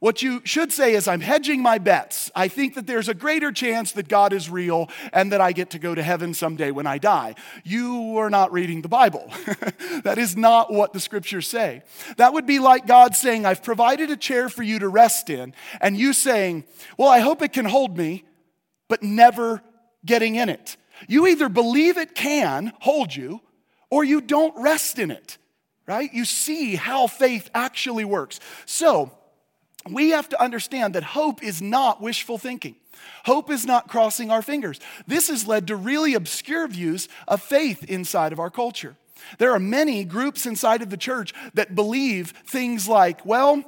What 0.02 0.24
you 0.24 0.42
should 0.46 0.74
say 0.74 0.96
is, 0.96 1.08
I'm 1.08 1.22
hedging 1.22 1.62
my 1.62 1.78
bets. 1.78 2.32
I 2.34 2.48
think 2.48 2.74
that 2.74 2.88
there's 2.88 3.08
a 3.08 3.14
greater 3.14 3.52
chance 3.52 3.92
that 3.92 4.08
God 4.08 4.34
is 4.34 4.50
real 4.50 4.90
and 5.14 5.32
that 5.32 5.42
I 5.42 5.52
get 5.52 5.70
to 5.70 5.80
go 5.80 5.94
to 5.94 6.02
heaven 6.02 6.34
someday 6.34 6.72
when 6.72 6.88
I 6.88 6.98
die. 6.98 7.36
You 7.64 8.18
are 8.18 8.32
not 8.32 8.52
reading 8.52 8.82
the 8.82 8.90
Bible. 8.90 9.32
that 10.04 10.18
is 10.18 10.36
not 10.36 10.74
what 10.74 10.94
the 10.94 11.00
scriptures 11.00 11.48
say. 11.48 11.84
That 12.18 12.34
would 12.34 12.48
be 12.48 12.58
like 12.58 12.88
God 12.88 13.16
saying, 13.16 13.46
I've 13.46 13.62
provided 13.62 14.10
a 14.10 14.18
chair 14.18 14.50
for 14.50 14.64
you 14.64 14.80
to 14.80 14.90
rest 14.90 15.30
in, 15.30 15.54
and 15.80 15.96
you 15.96 16.14
saying, 16.14 16.64
Well, 16.98 17.10
I 17.10 17.20
hope 17.20 17.44
it 17.44 17.54
can 17.54 17.66
hold 17.66 17.96
me, 17.96 18.24
but 18.90 19.04
never 19.04 19.62
getting 20.04 20.34
in 20.34 20.50
it. 20.50 20.78
You 21.08 21.28
either 21.28 21.48
believe 21.48 22.00
it 22.00 22.16
can 22.16 22.74
hold 22.80 23.16
you 23.16 23.40
or 23.92 24.04
you 24.04 24.20
don't 24.20 24.60
rest 24.60 24.98
in 24.98 25.12
it, 25.12 25.38
right? 25.86 26.12
You 26.12 26.26
see 26.26 26.74
how 26.74 27.06
faith 27.06 27.52
actually 27.54 28.06
works. 28.06 28.40
So, 28.66 29.16
we 29.90 30.10
have 30.10 30.30
to 30.30 30.42
understand 30.42 30.96
that 30.96 31.04
hope 31.04 31.44
is 31.44 31.62
not 31.62 32.02
wishful 32.02 32.38
thinking. 32.38 32.76
Hope 33.26 33.50
is 33.50 33.66
not 33.66 33.88
crossing 33.88 34.30
our 34.30 34.42
fingers. 34.42 34.80
This 35.08 35.28
has 35.30 35.48
led 35.48 35.68
to 35.68 35.76
really 35.76 36.14
obscure 36.14 36.68
views 36.68 37.10
of 37.28 37.42
faith 37.42 37.84
inside 37.86 38.32
of 38.32 38.40
our 38.40 38.50
culture. 38.50 38.96
There 39.38 39.52
are 39.52 39.60
many 39.60 40.04
groups 40.04 40.46
inside 40.46 40.82
of 40.82 40.90
the 40.90 40.98
church 40.98 41.34
that 41.54 41.76
believe 41.76 42.32
things 42.46 42.88
like, 42.88 43.26
well, 43.26 43.64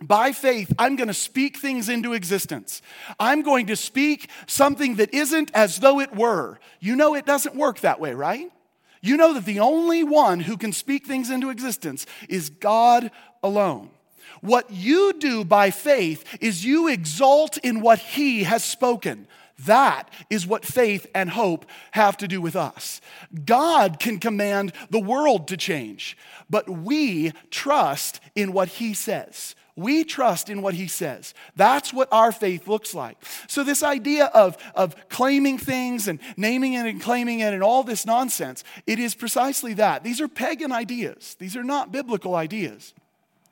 by 0.00 0.32
faith, 0.32 0.72
I'm 0.78 0.96
going 0.96 1.08
to 1.08 1.14
speak 1.14 1.56
things 1.56 1.88
into 1.88 2.12
existence. 2.12 2.82
I'm 3.18 3.42
going 3.42 3.66
to 3.66 3.76
speak 3.76 4.28
something 4.46 4.96
that 4.96 5.14
isn't 5.14 5.50
as 5.54 5.78
though 5.78 6.00
it 6.00 6.14
were. 6.14 6.58
You 6.80 6.96
know, 6.96 7.14
it 7.14 7.26
doesn't 7.26 7.54
work 7.54 7.80
that 7.80 8.00
way, 8.00 8.12
right? 8.12 8.50
You 9.00 9.16
know 9.16 9.34
that 9.34 9.44
the 9.44 9.60
only 9.60 10.02
one 10.02 10.40
who 10.40 10.56
can 10.56 10.72
speak 10.72 11.06
things 11.06 11.30
into 11.30 11.50
existence 11.50 12.06
is 12.28 12.50
God 12.50 13.10
alone. 13.42 13.90
What 14.44 14.70
you 14.70 15.14
do 15.14 15.42
by 15.42 15.70
faith 15.70 16.36
is 16.38 16.66
you 16.66 16.86
exalt 16.88 17.56
in 17.56 17.80
what 17.80 17.98
He 17.98 18.42
has 18.42 18.62
spoken. 18.62 19.26
That 19.60 20.10
is 20.28 20.46
what 20.46 20.66
faith 20.66 21.06
and 21.14 21.30
hope 21.30 21.64
have 21.92 22.18
to 22.18 22.28
do 22.28 22.42
with 22.42 22.54
us. 22.54 23.00
God 23.46 23.98
can 23.98 24.18
command 24.18 24.74
the 24.90 25.00
world 25.00 25.48
to 25.48 25.56
change, 25.56 26.18
but 26.50 26.68
we 26.68 27.32
trust 27.50 28.20
in 28.34 28.52
what 28.52 28.68
He 28.68 28.92
says. 28.92 29.54
We 29.76 30.04
trust 30.04 30.50
in 30.50 30.60
what 30.62 30.74
he 30.74 30.86
says. 30.86 31.34
That's 31.56 31.92
what 31.92 32.06
our 32.12 32.30
faith 32.30 32.68
looks 32.68 32.94
like. 32.94 33.16
So, 33.48 33.64
this 33.64 33.82
idea 33.82 34.26
of, 34.26 34.56
of 34.76 34.94
claiming 35.08 35.58
things 35.58 36.06
and 36.06 36.20
naming 36.36 36.74
it 36.74 36.86
and 36.86 37.02
claiming 37.02 37.40
it 37.40 37.52
and 37.52 37.60
all 37.60 37.82
this 37.82 38.06
nonsense, 38.06 38.62
it 38.86 39.00
is 39.00 39.16
precisely 39.16 39.74
that. 39.74 40.04
These 40.04 40.20
are 40.20 40.28
pagan 40.28 40.70
ideas, 40.70 41.34
these 41.40 41.56
are 41.56 41.64
not 41.64 41.90
biblical 41.90 42.36
ideas. 42.36 42.94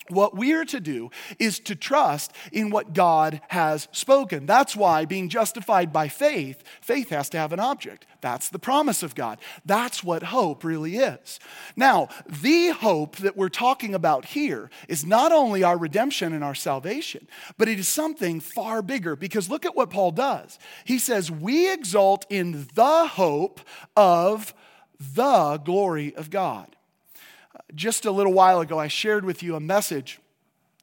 What 0.09 0.37
we're 0.37 0.65
to 0.67 0.81
do 0.81 1.11
is 1.39 1.61
to 1.61 1.77
trust 1.77 2.33
in 2.51 2.71
what 2.71 2.93
God 2.93 3.41
has 3.49 3.89
spoken. 3.93 4.47
That's 4.47 4.75
why, 4.75 5.05
being 5.05 5.29
justified 5.29 5.93
by 5.93 6.09
faith, 6.09 6.63
faith 6.81 7.11
has 7.11 7.29
to 7.31 7.39
have 7.39 7.53
an 7.53 7.61
object. 7.61 8.07
That's 8.21 8.49
the 8.49 8.59
promise 8.59 9.03
of 9.03 9.15
God. 9.15 9.39
That's 9.65 10.03
what 10.03 10.25
hope 10.25 10.65
really 10.65 10.97
is. 10.97 11.39
Now, 11.77 12.09
the 12.27 12.71
hope 12.71 13.17
that 13.19 13.37
we're 13.37 13.49
talking 13.49 13.95
about 13.95 14.25
here 14.27 14.71
is 14.89 15.05
not 15.05 15.31
only 15.31 15.63
our 15.63 15.79
redemption 15.79 16.33
and 16.33 16.43
our 16.43 16.55
salvation, 16.55 17.29
but 17.57 17.69
it 17.69 17.79
is 17.79 17.89
something 17.89 18.41
far 18.41 18.83
bigger 18.83 19.15
because 19.15 19.51
look 19.51 19.65
at 19.65 19.77
what 19.77 19.91
Paul 19.91 20.11
does. 20.11 20.59
He 20.85 20.99
says, 20.99 21.31
We 21.31 21.73
exult 21.73 22.27
in 22.29 22.69
the 22.75 23.07
hope 23.07 23.61
of 23.97 24.53
the 24.99 25.59
glory 25.59 26.15
of 26.17 26.31
God 26.31 26.77
just 27.75 28.05
a 28.05 28.11
little 28.11 28.33
while 28.33 28.61
ago, 28.61 28.79
I 28.79 28.89
shared 28.89 29.25
with 29.25 29.43
you 29.43 29.57
a 29.57 29.61
message 29.61 30.21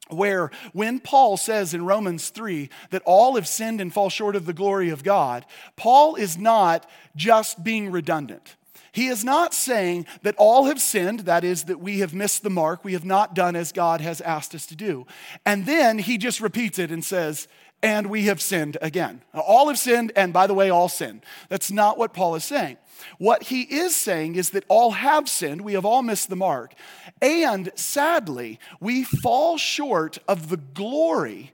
where 0.09 0.49
when 0.73 0.99
Paul 0.99 1.37
says 1.37 1.73
in 1.73 1.85
Romans 1.85 2.29
3 2.29 2.69
that 2.89 3.03
all 3.05 3.35
have 3.35 3.47
sinned 3.47 3.79
and 3.79 3.93
fall 3.93 4.09
short 4.09 4.35
of 4.35 4.45
the 4.45 4.53
glory 4.53 4.89
of 4.89 5.03
God, 5.03 5.45
Paul 5.75 6.15
is 6.15 6.37
not 6.37 6.89
just 7.15 7.63
being 7.63 7.91
redundant. 7.91 8.55
He 8.91 9.07
is 9.07 9.23
not 9.23 9.53
saying 9.53 10.07
that 10.23 10.35
all 10.37 10.65
have 10.65 10.81
sinned, 10.81 11.21
that 11.21 11.43
is, 11.43 11.65
that 11.65 11.79
we 11.79 11.99
have 11.99 12.13
missed 12.13 12.41
the 12.41 12.49
mark, 12.49 12.83
we 12.83 12.93
have 12.93 13.05
not 13.05 13.35
done 13.35 13.55
as 13.55 13.71
God 13.71 14.01
has 14.01 14.19
asked 14.21 14.55
us 14.55 14.65
to 14.67 14.75
do. 14.75 15.05
And 15.45 15.65
then 15.65 15.99
he 15.99 16.17
just 16.17 16.41
repeats 16.41 16.79
it 16.79 16.91
and 16.91 17.05
says, 17.05 17.47
and 17.81 18.07
we 18.07 18.23
have 18.23 18.41
sinned 18.41 18.77
again. 18.81 19.21
All 19.33 19.67
have 19.67 19.79
sinned, 19.79 20.11
and 20.15 20.33
by 20.33 20.47
the 20.47 20.53
way, 20.53 20.69
all 20.69 20.89
sin. 20.89 21.21
That's 21.47 21.71
not 21.71 21.97
what 21.97 22.13
Paul 22.13 22.35
is 22.35 22.43
saying. 22.43 22.77
What 23.17 23.43
he 23.43 23.61
is 23.61 23.95
saying 23.95 24.35
is 24.35 24.49
that 24.51 24.65
all 24.67 24.91
have 24.91 25.29
sinned, 25.29 25.61
we 25.61 25.73
have 25.73 25.85
all 25.85 26.01
missed 26.01 26.29
the 26.29 26.35
mark, 26.35 26.73
and 27.21 27.71
sadly, 27.75 28.59
we 28.79 29.03
fall 29.03 29.57
short 29.57 30.17
of 30.27 30.49
the 30.49 30.57
glory 30.57 31.53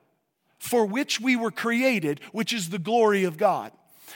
for 0.57 0.85
which 0.85 1.21
we 1.21 1.35
were 1.35 1.51
created, 1.51 2.19
which 2.31 2.51
is 2.51 2.69
the 2.69 2.79
glory 2.79 3.23
of 3.23 3.37
God. 3.37 3.71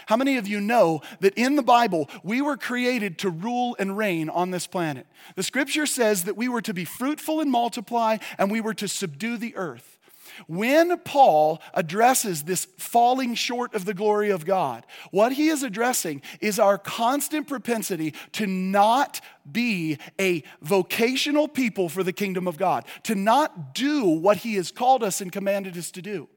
How 0.08 0.18
many 0.18 0.38
of 0.38 0.48
you 0.48 0.60
know 0.60 1.02
that 1.20 1.36
in 1.36 1.56
the 1.56 1.62
Bible, 1.62 2.10
we 2.24 2.42
were 2.42 2.58
created 2.58 3.20
to 3.20 3.30
rule 3.30 3.76
and 3.78 3.96
reign 3.96 4.30
on 4.30 4.50
this 4.50 4.66
planet? 4.66 5.06
The 5.36 5.44
scripture 5.44 5.86
says 5.86 6.24
that 6.24 6.38
we 6.38 6.50
were 6.50 6.62
to 6.64 6.74
be 6.74 6.86
fruitful 6.86 7.42
and 7.42 7.52
multiply, 7.52 8.18
and 8.40 8.50
we 8.50 8.62
were 8.62 8.74
to 8.74 8.88
subdue 8.88 9.38
the 9.38 9.56
earth. 9.56 9.99
When 10.48 10.98
Paul 11.00 11.62
addresses 11.74 12.44
this 12.44 12.66
falling 12.78 13.36
short 13.36 13.74
of 13.74 13.86
the 13.86 13.94
glory 13.94 14.30
of 14.30 14.46
God, 14.46 14.86
what 15.12 15.34
he 15.34 15.50
is 15.50 15.64
addressing 15.64 16.22
is 16.42 16.60
our 16.60 16.78
constant 16.78 17.48
propensity 17.48 18.14
to 18.34 18.48
not 18.48 19.22
be 19.52 19.98
a 20.20 20.44
vocational 20.62 21.48
people 21.48 21.90
for 21.90 22.04
the 22.04 22.14
kingdom 22.14 22.48
of 22.48 22.58
God, 22.58 22.86
to 23.04 23.16
not 23.16 23.74
do 23.74 24.06
what 24.06 24.38
he 24.38 24.56
has 24.56 24.72
called 24.72 25.04
us 25.04 25.22
and 25.22 25.32
commanded 25.32 25.78
us 25.78 25.92
to 25.92 26.02
do. 26.02 26.28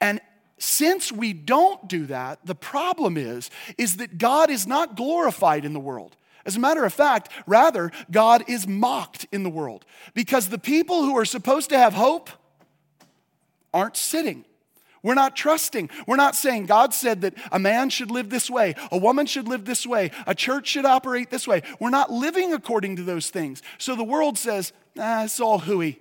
And 0.00 0.20
since 0.58 1.10
we 1.10 1.32
don't 1.32 1.88
do 1.88 2.06
that, 2.06 2.44
the 2.46 2.54
problem 2.54 3.16
is 3.16 3.50
is 3.76 3.96
that 3.96 4.18
God 4.18 4.50
is 4.50 4.66
not 4.66 4.96
glorified 4.96 5.64
in 5.64 5.72
the 5.72 5.80
world. 5.80 6.16
As 6.46 6.56
a 6.56 6.60
matter 6.60 6.84
of 6.84 6.92
fact, 6.92 7.30
rather, 7.46 7.90
God 8.10 8.44
is 8.48 8.66
mocked 8.66 9.26
in 9.32 9.42
the 9.42 9.50
world 9.50 9.84
because 10.12 10.48
the 10.48 10.58
people 10.58 11.02
who 11.02 11.16
are 11.16 11.24
supposed 11.24 11.70
to 11.70 11.78
have 11.78 11.94
hope 11.94 12.30
aren't 13.74 13.96
sitting. 13.96 14.46
We're 15.02 15.12
not 15.12 15.36
trusting. 15.36 15.90
We're 16.06 16.16
not 16.16 16.34
saying 16.34 16.64
God 16.64 16.94
said 16.94 17.20
that 17.20 17.34
a 17.52 17.58
man 17.58 17.90
should 17.90 18.10
live 18.10 18.30
this 18.30 18.48
way, 18.48 18.74
a 18.90 18.96
woman 18.96 19.26
should 19.26 19.46
live 19.46 19.66
this 19.66 19.86
way, 19.86 20.10
a 20.26 20.34
church 20.34 20.66
should 20.68 20.86
operate 20.86 21.30
this 21.30 21.46
way. 21.46 21.62
We're 21.78 21.90
not 21.90 22.10
living 22.10 22.54
according 22.54 22.96
to 22.96 23.02
those 23.02 23.28
things. 23.28 23.60
So 23.76 23.94
the 23.94 24.02
world 24.02 24.38
says, 24.38 24.72
ah, 24.98 25.24
it's 25.24 25.40
all 25.40 25.58
hooey. 25.58 26.00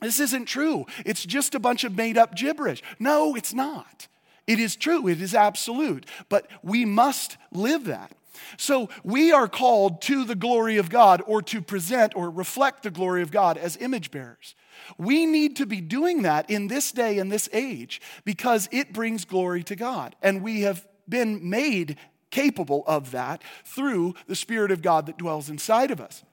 This 0.00 0.20
isn't 0.20 0.46
true. 0.46 0.86
It's 1.04 1.24
just 1.24 1.54
a 1.54 1.60
bunch 1.60 1.84
of 1.84 1.96
made 1.96 2.16
up 2.16 2.34
gibberish. 2.34 2.82
No, 2.98 3.34
it's 3.34 3.52
not. 3.52 4.08
It 4.46 4.58
is 4.58 4.74
true, 4.74 5.06
it 5.06 5.20
is 5.20 5.34
absolute, 5.34 6.06
but 6.30 6.46
we 6.62 6.86
must 6.86 7.36
live 7.52 7.84
that. 7.84 8.12
So 8.56 8.88
we 9.02 9.32
are 9.32 9.48
called 9.48 10.02
to 10.02 10.24
the 10.24 10.34
glory 10.34 10.76
of 10.78 10.90
God 10.90 11.22
or 11.26 11.42
to 11.42 11.60
present 11.60 12.16
or 12.16 12.30
reflect 12.30 12.82
the 12.82 12.90
glory 12.90 13.22
of 13.22 13.30
God 13.30 13.56
as 13.58 13.76
image 13.76 14.10
bearers. 14.10 14.54
We 14.98 15.26
need 15.26 15.56
to 15.56 15.66
be 15.66 15.80
doing 15.80 16.22
that 16.22 16.50
in 16.50 16.68
this 16.68 16.92
day 16.92 17.18
and 17.18 17.30
this 17.30 17.48
age 17.52 18.00
because 18.24 18.68
it 18.72 18.92
brings 18.92 19.24
glory 19.24 19.62
to 19.64 19.76
God. 19.76 20.16
And 20.22 20.42
we 20.42 20.62
have 20.62 20.86
been 21.08 21.48
made 21.48 21.96
capable 22.30 22.82
of 22.86 23.12
that 23.12 23.42
through 23.64 24.14
the 24.26 24.34
Spirit 24.34 24.70
of 24.70 24.82
God 24.82 25.06
that 25.06 25.18
dwells 25.18 25.48
inside 25.48 25.90
of 25.90 26.00
us. 26.00 26.24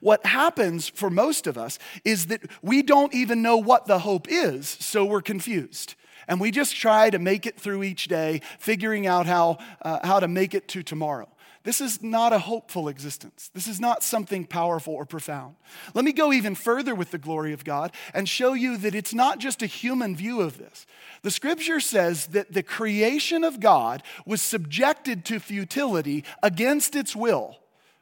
What 0.00 0.24
happens 0.26 0.88
for 0.88 1.10
most 1.10 1.46
of 1.46 1.56
us 1.56 1.78
is 2.04 2.26
that 2.26 2.42
we 2.62 2.82
don't 2.82 3.14
even 3.14 3.42
know 3.42 3.56
what 3.56 3.86
the 3.86 4.00
hope 4.00 4.26
is, 4.28 4.68
so 4.68 5.04
we're 5.04 5.22
confused. 5.22 5.94
And 6.28 6.40
we 6.40 6.50
just 6.50 6.76
try 6.76 7.10
to 7.10 7.18
make 7.18 7.46
it 7.46 7.58
through 7.58 7.82
each 7.82 8.06
day, 8.06 8.42
figuring 8.58 9.06
out 9.06 9.26
how, 9.26 9.58
uh, 9.82 10.06
how 10.06 10.20
to 10.20 10.28
make 10.28 10.54
it 10.54 10.68
to 10.68 10.82
tomorrow. 10.82 11.28
This 11.62 11.82
is 11.82 12.02
not 12.02 12.32
a 12.32 12.38
hopeful 12.38 12.88
existence. 12.88 13.50
This 13.52 13.68
is 13.68 13.80
not 13.80 14.02
something 14.02 14.46
powerful 14.46 14.94
or 14.94 15.04
profound. 15.04 15.56
Let 15.92 16.06
me 16.06 16.12
go 16.12 16.32
even 16.32 16.54
further 16.54 16.94
with 16.94 17.10
the 17.10 17.18
glory 17.18 17.52
of 17.52 17.64
God 17.64 17.92
and 18.14 18.26
show 18.26 18.54
you 18.54 18.78
that 18.78 18.94
it's 18.94 19.12
not 19.12 19.38
just 19.38 19.62
a 19.62 19.66
human 19.66 20.16
view 20.16 20.40
of 20.40 20.56
this. 20.56 20.86
The 21.20 21.30
scripture 21.30 21.78
says 21.78 22.28
that 22.28 22.54
the 22.54 22.62
creation 22.62 23.44
of 23.44 23.60
God 23.60 24.02
was 24.24 24.40
subjected 24.40 25.26
to 25.26 25.38
futility 25.38 26.24
against 26.42 26.96
its 26.96 27.14
will. 27.14 27.58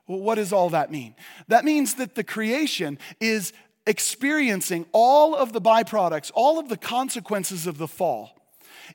Well, 0.06 0.20
what 0.20 0.36
does 0.36 0.52
all 0.52 0.70
that 0.70 0.92
mean? 0.92 1.16
That 1.48 1.64
means 1.64 1.94
that 1.94 2.14
the 2.14 2.24
creation 2.24 2.98
is 3.20 3.52
experiencing 3.86 4.86
all 4.92 5.34
of 5.34 5.52
the 5.52 5.60
byproducts, 5.60 6.30
all 6.32 6.60
of 6.60 6.68
the 6.68 6.76
consequences 6.76 7.66
of 7.66 7.78
the 7.78 7.88
fall. 7.88 8.37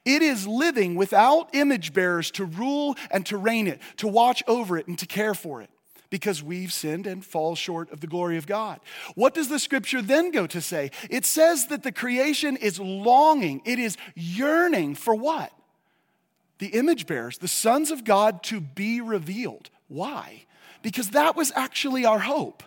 It 0.06 0.22
is 0.22 0.48
living 0.48 0.96
without 0.96 1.54
image 1.54 1.94
bearers 1.94 2.32
to 2.32 2.46
rule 2.46 2.96
and 3.12 3.26
to 3.28 3.38
reign 3.38 3.68
it, 3.68 3.82
to 3.98 4.08
watch 4.08 4.44
over 4.48 4.78
it 4.78 4.88
and 4.88 4.98
to 5.00 5.06
care 5.06 5.34
for 5.34 5.62
it 5.62 5.70
because 6.14 6.44
we've 6.44 6.72
sinned 6.72 7.08
and 7.08 7.26
fall 7.26 7.56
short 7.56 7.92
of 7.92 8.00
the 8.00 8.06
glory 8.06 8.38
of 8.38 8.46
God. 8.46 8.80
What 9.16 9.34
does 9.34 9.50
the 9.50 9.58
scripture 9.58 10.00
then 10.00 10.30
go 10.30 10.46
to 10.46 10.62
say? 10.62 10.92
It 11.10 11.26
says 11.26 11.68
that 11.70 11.82
the 11.82 11.92
creation 11.92 12.56
is 12.56 12.80
longing, 12.80 13.64
it 13.66 13.80
is 13.80 13.98
yearning 14.14 14.94
for 14.94 15.16
what? 15.16 15.52
The 16.60 16.68
image 16.68 17.08
bearers, 17.08 17.40
the 17.40 17.48
sons 17.48 17.90
of 17.90 18.04
God 18.04 18.44
to 18.44 18.62
be 18.62 19.02
revealed. 19.02 19.72
Why? 19.88 20.46
Because 20.84 21.10
that 21.10 21.36
was 21.36 21.52
actually 21.56 22.06
our 22.06 22.20
hope. 22.20 22.62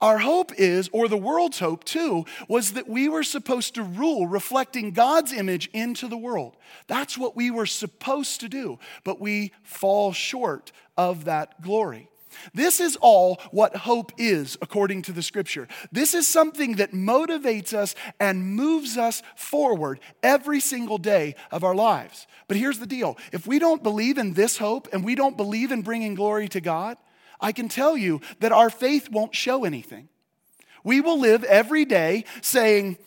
Our 0.00 0.18
hope 0.18 0.52
is, 0.58 0.90
or 0.92 1.08
the 1.08 1.16
world's 1.16 1.58
hope 1.58 1.84
too, 1.84 2.26
was 2.48 2.72
that 2.72 2.88
we 2.88 3.08
were 3.08 3.22
supposed 3.22 3.74
to 3.76 3.82
rule, 3.82 4.26
reflecting 4.26 4.90
God's 4.90 5.32
image 5.32 5.70
into 5.72 6.06
the 6.06 6.18
world. 6.18 6.56
That's 6.86 7.16
what 7.16 7.34
we 7.34 7.50
were 7.50 7.66
supposed 7.66 8.40
to 8.40 8.48
do, 8.48 8.78
but 9.04 9.20
we 9.20 9.52
fall 9.62 10.12
short 10.12 10.70
of 10.98 11.24
that 11.24 11.62
glory. 11.62 12.10
This 12.52 12.80
is 12.80 12.96
all 13.00 13.40
what 13.50 13.74
hope 13.74 14.12
is, 14.18 14.58
according 14.60 15.02
to 15.02 15.12
the 15.12 15.22
scripture. 15.22 15.68
This 15.90 16.12
is 16.12 16.28
something 16.28 16.76
that 16.76 16.92
motivates 16.92 17.72
us 17.72 17.94
and 18.20 18.54
moves 18.54 18.98
us 18.98 19.22
forward 19.34 20.00
every 20.22 20.60
single 20.60 20.98
day 20.98 21.34
of 21.50 21.64
our 21.64 21.74
lives. 21.74 22.26
But 22.48 22.58
here's 22.58 22.78
the 22.78 22.86
deal 22.86 23.16
if 23.32 23.46
we 23.46 23.58
don't 23.58 23.82
believe 23.82 24.18
in 24.18 24.34
this 24.34 24.58
hope 24.58 24.88
and 24.92 25.04
we 25.04 25.14
don't 25.14 25.38
believe 25.38 25.72
in 25.72 25.80
bringing 25.80 26.14
glory 26.14 26.48
to 26.48 26.60
God, 26.60 26.98
I 27.40 27.52
can 27.52 27.68
tell 27.68 27.96
you 27.96 28.20
that 28.40 28.52
our 28.52 28.70
faith 28.70 29.10
won't 29.10 29.34
show 29.34 29.64
anything. 29.64 30.08
We 30.84 31.00
will 31.00 31.18
live 31.18 31.44
every 31.44 31.84
day 31.84 32.24
saying, 32.42 32.98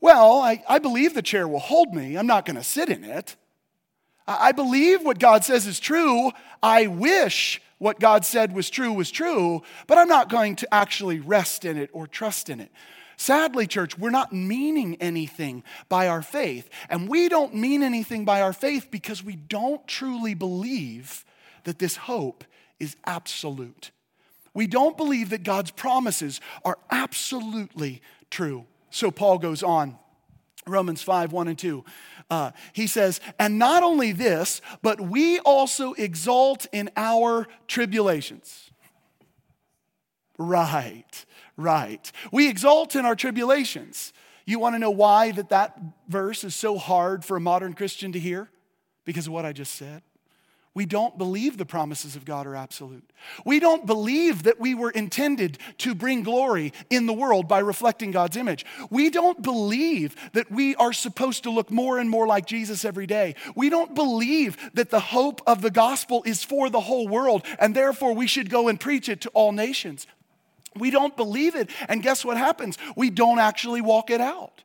Well, 0.00 0.40
I, 0.40 0.62
I 0.68 0.78
believe 0.78 1.14
the 1.14 1.22
chair 1.22 1.48
will 1.48 1.58
hold 1.58 1.94
me. 1.94 2.16
I'm 2.16 2.26
not 2.26 2.46
going 2.46 2.56
to 2.56 2.64
sit 2.64 2.88
in 2.88 3.04
it. 3.04 3.36
I, 4.26 4.48
I 4.48 4.52
believe 4.52 5.02
what 5.02 5.18
God 5.18 5.44
says 5.44 5.66
is 5.66 5.80
true. 5.80 6.30
I 6.62 6.86
wish 6.86 7.60
what 7.78 7.98
God 7.98 8.24
said 8.24 8.54
was 8.54 8.70
true 8.70 8.92
was 8.92 9.10
true, 9.10 9.62
but 9.86 9.98
I'm 9.98 10.08
not 10.08 10.28
going 10.28 10.54
to 10.56 10.72
actually 10.72 11.18
rest 11.18 11.64
in 11.64 11.78
it 11.78 11.90
or 11.92 12.06
trust 12.06 12.50
in 12.50 12.60
it. 12.60 12.70
Sadly, 13.16 13.66
church, 13.66 13.98
we're 13.98 14.10
not 14.10 14.32
meaning 14.32 14.96
anything 15.00 15.62
by 15.88 16.08
our 16.08 16.22
faith. 16.22 16.70
And 16.88 17.08
we 17.08 17.28
don't 17.28 17.54
mean 17.54 17.82
anything 17.82 18.24
by 18.24 18.40
our 18.40 18.54
faith 18.54 18.88
because 18.90 19.22
we 19.22 19.36
don't 19.36 19.86
truly 19.86 20.32
believe 20.32 21.24
that 21.64 21.78
this 21.78 21.96
hope 21.96 22.44
is 22.80 22.96
absolute. 23.04 23.92
We 24.52 24.66
don't 24.66 24.96
believe 24.96 25.30
that 25.30 25.44
God's 25.44 25.70
promises 25.70 26.40
are 26.64 26.78
absolutely 26.90 28.02
true. 28.30 28.66
So 28.90 29.10
Paul 29.10 29.38
goes 29.38 29.62
on, 29.62 29.96
Romans 30.66 31.02
5 31.02 31.32
1 31.32 31.48
and 31.48 31.58
2. 31.58 31.84
Uh, 32.30 32.50
he 32.72 32.86
says, 32.86 33.20
And 33.38 33.58
not 33.58 33.82
only 33.82 34.12
this, 34.12 34.60
but 34.82 35.00
we 35.00 35.38
also 35.40 35.92
exalt 35.94 36.66
in 36.72 36.90
our 36.96 37.46
tribulations. 37.68 38.70
Right, 40.38 41.26
right. 41.56 42.10
We 42.32 42.48
exalt 42.48 42.96
in 42.96 43.04
our 43.04 43.14
tribulations. 43.14 44.12
You 44.46 44.58
want 44.58 44.74
to 44.74 44.78
know 44.78 44.90
why 44.90 45.32
that 45.32 45.50
that 45.50 45.78
verse 46.08 46.44
is 46.44 46.54
so 46.54 46.78
hard 46.78 47.24
for 47.24 47.36
a 47.36 47.40
modern 47.40 47.74
Christian 47.74 48.12
to 48.12 48.18
hear? 48.18 48.50
Because 49.04 49.26
of 49.26 49.32
what 49.32 49.44
I 49.44 49.52
just 49.52 49.74
said. 49.74 50.02
We 50.72 50.86
don't 50.86 51.18
believe 51.18 51.58
the 51.58 51.66
promises 51.66 52.14
of 52.14 52.24
God 52.24 52.46
are 52.46 52.54
absolute. 52.54 53.10
We 53.44 53.58
don't 53.58 53.86
believe 53.86 54.44
that 54.44 54.60
we 54.60 54.72
were 54.72 54.90
intended 54.90 55.58
to 55.78 55.96
bring 55.96 56.22
glory 56.22 56.72
in 56.88 57.06
the 57.06 57.12
world 57.12 57.48
by 57.48 57.58
reflecting 57.58 58.12
God's 58.12 58.36
image. 58.36 58.64
We 58.88 59.10
don't 59.10 59.42
believe 59.42 60.14
that 60.32 60.48
we 60.48 60.76
are 60.76 60.92
supposed 60.92 61.42
to 61.42 61.50
look 61.50 61.72
more 61.72 61.98
and 61.98 62.08
more 62.08 62.26
like 62.26 62.46
Jesus 62.46 62.84
every 62.84 63.08
day. 63.08 63.34
We 63.56 63.68
don't 63.68 63.96
believe 63.96 64.56
that 64.74 64.90
the 64.90 65.00
hope 65.00 65.42
of 65.44 65.60
the 65.60 65.72
gospel 65.72 66.22
is 66.24 66.44
for 66.44 66.70
the 66.70 66.80
whole 66.80 67.08
world 67.08 67.44
and 67.58 67.74
therefore 67.74 68.14
we 68.14 68.28
should 68.28 68.48
go 68.48 68.68
and 68.68 68.78
preach 68.78 69.08
it 69.08 69.22
to 69.22 69.28
all 69.30 69.50
nations. 69.50 70.06
We 70.76 70.92
don't 70.92 71.16
believe 71.16 71.56
it. 71.56 71.68
And 71.88 72.00
guess 72.00 72.24
what 72.24 72.36
happens? 72.36 72.78
We 72.96 73.10
don't 73.10 73.40
actually 73.40 73.80
walk 73.80 74.08
it 74.08 74.20
out. 74.20 74.62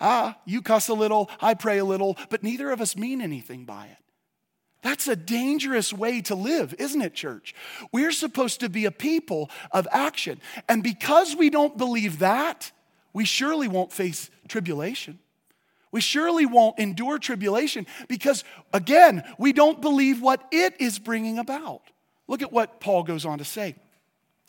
Ah, 0.00 0.38
you 0.44 0.62
cuss 0.62 0.86
a 0.88 0.94
little, 0.94 1.28
I 1.40 1.54
pray 1.54 1.78
a 1.78 1.84
little, 1.84 2.16
but 2.30 2.44
neither 2.44 2.70
of 2.70 2.80
us 2.80 2.96
mean 2.96 3.20
anything 3.20 3.64
by 3.64 3.86
it. 3.86 4.07
That's 4.88 5.06
a 5.06 5.16
dangerous 5.16 5.92
way 5.92 6.22
to 6.22 6.34
live, 6.34 6.74
isn't 6.78 7.02
it, 7.02 7.12
church? 7.12 7.54
We're 7.92 8.10
supposed 8.10 8.60
to 8.60 8.70
be 8.70 8.86
a 8.86 8.90
people 8.90 9.50
of 9.70 9.86
action. 9.92 10.40
And 10.66 10.82
because 10.82 11.36
we 11.36 11.50
don't 11.50 11.76
believe 11.76 12.20
that, 12.20 12.72
we 13.12 13.26
surely 13.26 13.68
won't 13.68 13.92
face 13.92 14.30
tribulation. 14.48 15.18
We 15.92 16.00
surely 16.00 16.46
won't 16.46 16.78
endure 16.78 17.18
tribulation 17.18 17.86
because, 18.08 18.44
again, 18.72 19.24
we 19.36 19.52
don't 19.52 19.82
believe 19.82 20.22
what 20.22 20.48
it 20.50 20.80
is 20.80 20.98
bringing 20.98 21.38
about. 21.38 21.82
Look 22.26 22.40
at 22.40 22.50
what 22.50 22.80
Paul 22.80 23.02
goes 23.02 23.26
on 23.26 23.36
to 23.36 23.44
say. 23.44 23.74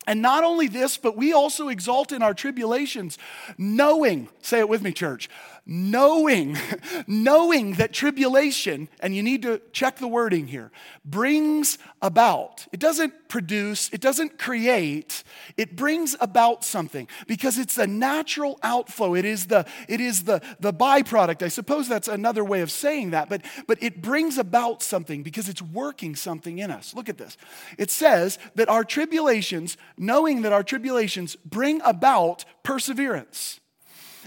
And 0.06 0.22
not 0.22 0.42
only 0.42 0.68
this, 0.68 0.96
but 0.96 1.18
we 1.18 1.34
also 1.34 1.68
exalt 1.68 2.12
in 2.12 2.22
our 2.22 2.32
tribulations, 2.32 3.18
knowing, 3.58 4.30
say 4.40 4.60
it 4.60 4.70
with 4.70 4.80
me, 4.80 4.92
church, 4.92 5.28
knowing, 5.72 6.58
knowing 7.06 7.74
that 7.74 7.92
tribulation, 7.92 8.88
and 8.98 9.14
you 9.14 9.22
need 9.22 9.40
to 9.42 9.62
check 9.72 9.98
the 9.98 10.08
wording 10.08 10.48
here, 10.48 10.72
brings 11.04 11.78
about. 12.02 12.66
It 12.72 12.80
doesn't 12.80 13.28
produce, 13.28 13.88
it 13.92 14.00
doesn't 14.00 14.36
create, 14.36 15.22
it 15.56 15.76
brings 15.76 16.16
about 16.20 16.64
something 16.64 17.06
because 17.28 17.56
it's 17.56 17.78
a 17.78 17.86
natural 17.86 18.58
outflow. 18.64 19.14
It 19.14 19.24
is 19.24 19.46
the, 19.46 19.64
it 19.88 20.00
is 20.00 20.24
the, 20.24 20.42
the 20.58 20.72
byproduct. 20.72 21.40
I 21.40 21.48
suppose 21.48 21.88
that's 21.88 22.08
another 22.08 22.42
way 22.42 22.62
of 22.62 22.72
saying 22.72 23.10
that, 23.10 23.28
but, 23.28 23.44
but 23.68 23.80
it 23.80 24.02
brings 24.02 24.38
about 24.38 24.82
something 24.82 25.22
because 25.22 25.48
it's 25.48 25.62
working 25.62 26.16
something 26.16 26.58
in 26.58 26.72
us. 26.72 26.94
Look 26.96 27.08
at 27.08 27.16
this. 27.16 27.36
It 27.78 27.92
says 27.92 28.40
that 28.56 28.68
our 28.68 28.82
tribulations, 28.82 29.76
knowing 29.96 30.42
that 30.42 30.52
our 30.52 30.64
tribulations 30.64 31.36
bring 31.36 31.80
about 31.82 32.44
perseverance. 32.64 33.60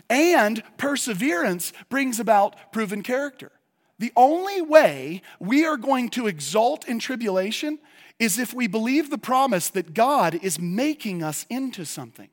And 0.09 0.63
perseverance 0.77 1.73
brings 1.89 2.19
about 2.19 2.71
proven 2.71 3.03
character. 3.03 3.51
The 3.99 4.11
only 4.15 4.61
way 4.61 5.21
we 5.39 5.65
are 5.65 5.77
going 5.77 6.09
to 6.09 6.27
exalt 6.27 6.87
in 6.87 6.99
tribulation 6.99 7.79
is 8.19 8.39
if 8.39 8.53
we 8.53 8.67
believe 8.67 9.09
the 9.09 9.17
promise 9.17 9.69
that 9.69 9.93
God 9.93 10.35
is 10.41 10.59
making 10.59 11.23
us 11.23 11.45
into 11.49 11.85
something. 11.85 12.29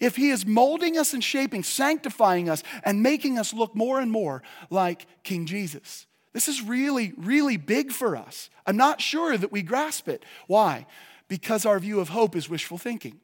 If 0.00 0.16
He 0.16 0.30
is 0.30 0.46
molding 0.46 0.98
us 0.98 1.12
and 1.14 1.22
shaping, 1.22 1.62
sanctifying 1.62 2.48
us, 2.48 2.62
and 2.82 3.02
making 3.02 3.38
us 3.38 3.52
look 3.52 3.74
more 3.74 4.00
and 4.00 4.10
more 4.10 4.42
like 4.70 5.06
King 5.22 5.46
Jesus. 5.46 6.06
This 6.32 6.48
is 6.48 6.62
really, 6.62 7.12
really 7.16 7.56
big 7.56 7.92
for 7.92 8.16
us. 8.16 8.50
I'm 8.66 8.76
not 8.76 9.00
sure 9.00 9.36
that 9.36 9.52
we 9.52 9.62
grasp 9.62 10.08
it. 10.08 10.24
Why? 10.46 10.86
Because 11.28 11.64
our 11.64 11.78
view 11.78 12.00
of 12.00 12.10
hope 12.10 12.36
is 12.36 12.48
wishful 12.48 12.78
thinking. 12.78 13.20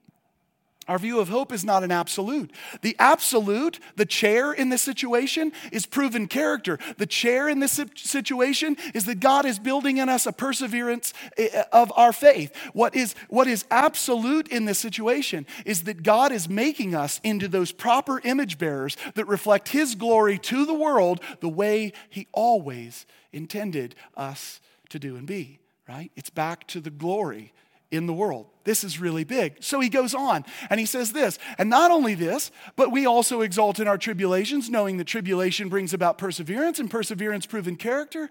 Our 0.89 0.99
view 0.99 1.21
of 1.21 1.29
hope 1.29 1.53
is 1.53 1.65
not 1.65 1.85
an 1.85 1.93
absolute. 1.93 2.51
The 2.81 2.97
absolute, 2.99 3.79
the 3.97 4.07
chair 4.07 4.53
in 4.53 4.69
this 4.69 4.83
situation, 4.83 5.53
is 5.71 5.87
proven 5.87 6.27
character. 6.27 6.79
The 6.99 7.07
chair 7.07 7.49
in 7.49 7.61
this 7.61 7.81
situation 7.95 8.77
is 8.95 9.05
that 9.05 9.21
God 9.21 9.47
is 9.47 9.59
building 9.59 9.99
in 9.99 10.09
us 10.09 10.27
a 10.27 10.33
perseverance 10.33 11.15
eh, 11.37 11.49
eh, 11.53 11.65
of 11.73 11.93
our 11.97 12.13
faith. 12.13 12.55
What 12.73 12.97
is, 12.97 13.15
what 13.29 13.47
is 13.47 13.65
absolute 13.71 14.49
in 14.49 14.65
this 14.65 14.79
situation 14.79 15.47
is 15.65 15.85
that 15.85 16.03
God 16.03 16.33
is 16.33 16.49
making 16.49 16.95
us 16.95 17.21
into 17.23 17.49
those 17.49 17.71
proper 17.71 18.21
image 18.25 18.59
bearers 18.59 18.97
that 19.15 19.27
reflect 19.27 19.69
His 19.69 19.95
glory 19.95 20.39
to 20.39 20.67
the 20.67 20.75
world 20.75 21.21
the 21.41 21.49
way 21.49 21.93
He 22.11 22.27
always 22.33 23.07
intended 23.33 23.95
us 24.17 24.61
to 24.89 24.99
do 24.99 25.17
and 25.17 25.27
be, 25.27 25.59
right? 25.89 26.11
It's 26.17 26.31
back 26.31 26.67
to 26.69 26.81
the 26.81 26.91
glory 26.91 27.53
in 27.93 28.07
the 28.07 28.13
world. 28.13 28.47
This 28.65 28.83
is 28.83 28.99
really 28.99 29.23
big. 29.23 29.63
So 29.63 29.79
he 29.79 29.89
goes 29.89 30.15
on 30.15 30.45
and 30.71 30.81
he 30.81 30.87
says 30.87 31.13
this, 31.13 31.39
and 31.59 31.69
not 31.69 31.91
only 31.91 32.15
this, 32.15 32.51
but 32.75 32.91
we 32.91 33.07
also 33.07 33.43
exalt 33.43 33.79
in 33.79 33.87
our 33.87 33.99
tribulations, 33.99 34.71
knowing 34.71 34.97
that 34.97 35.05
tribulation 35.05 35.69
brings 35.69 35.93
about 35.93 36.19
perseverance, 36.19 36.81
and 36.81 36.91
perseverance, 36.91 37.45
proven 37.45 37.77
character, 37.77 38.31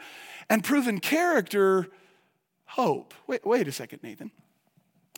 and 0.50 0.64
proven 0.64 1.00
character, 1.00 1.88
hope. 2.66 3.14
Wait, 3.28 3.46
wait 3.46 3.68
a 3.68 3.72
second, 3.72 4.00
Nathan. 4.04 4.32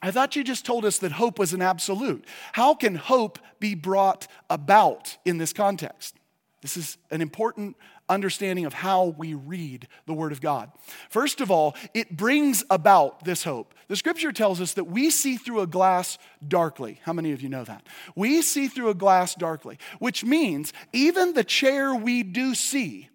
I 0.01 0.11
thought 0.11 0.35
you 0.35 0.43
just 0.43 0.65
told 0.65 0.83
us 0.83 0.97
that 0.97 1.13
hope 1.13 1.39
was 1.39 1.53
an 1.53 1.61
absolute. 1.61 2.25
How 2.51 2.73
can 2.73 2.95
hope 2.95 3.39
be 3.61 3.73
brought 3.73 4.27
about 4.49 5.15
in 5.23 5.37
this 5.37 5.53
context? 5.53 6.17
This 6.61 6.75
is 6.75 6.97
an 7.09 7.21
important 7.21 7.77
understanding 8.09 8.65
of 8.65 8.73
how 8.73 9.05
we 9.17 9.33
read 9.33 9.87
the 10.05 10.13
Word 10.13 10.31
of 10.31 10.41
God. 10.41 10.71
First 11.09 11.41
of 11.41 11.49
all, 11.49 11.75
it 11.93 12.15
brings 12.15 12.63
about 12.69 13.23
this 13.23 13.43
hope. 13.43 13.73
The 13.87 13.95
scripture 13.95 14.31
tells 14.31 14.59
us 14.61 14.73
that 14.73 14.85
we 14.85 15.09
see 15.09 15.37
through 15.37 15.61
a 15.61 15.67
glass 15.67 16.17
darkly. 16.45 16.99
How 17.03 17.13
many 17.13 17.31
of 17.31 17.41
you 17.41 17.49
know 17.49 17.63
that? 17.63 17.85
We 18.15 18.41
see 18.41 18.67
through 18.67 18.89
a 18.89 18.95
glass 18.95 19.35
darkly, 19.35 19.77
which 19.99 20.23
means 20.23 20.73
even 20.91 21.33
the 21.33 21.43
chair 21.43 21.95
we 21.95 22.23
do 22.23 22.55
see 22.55 23.09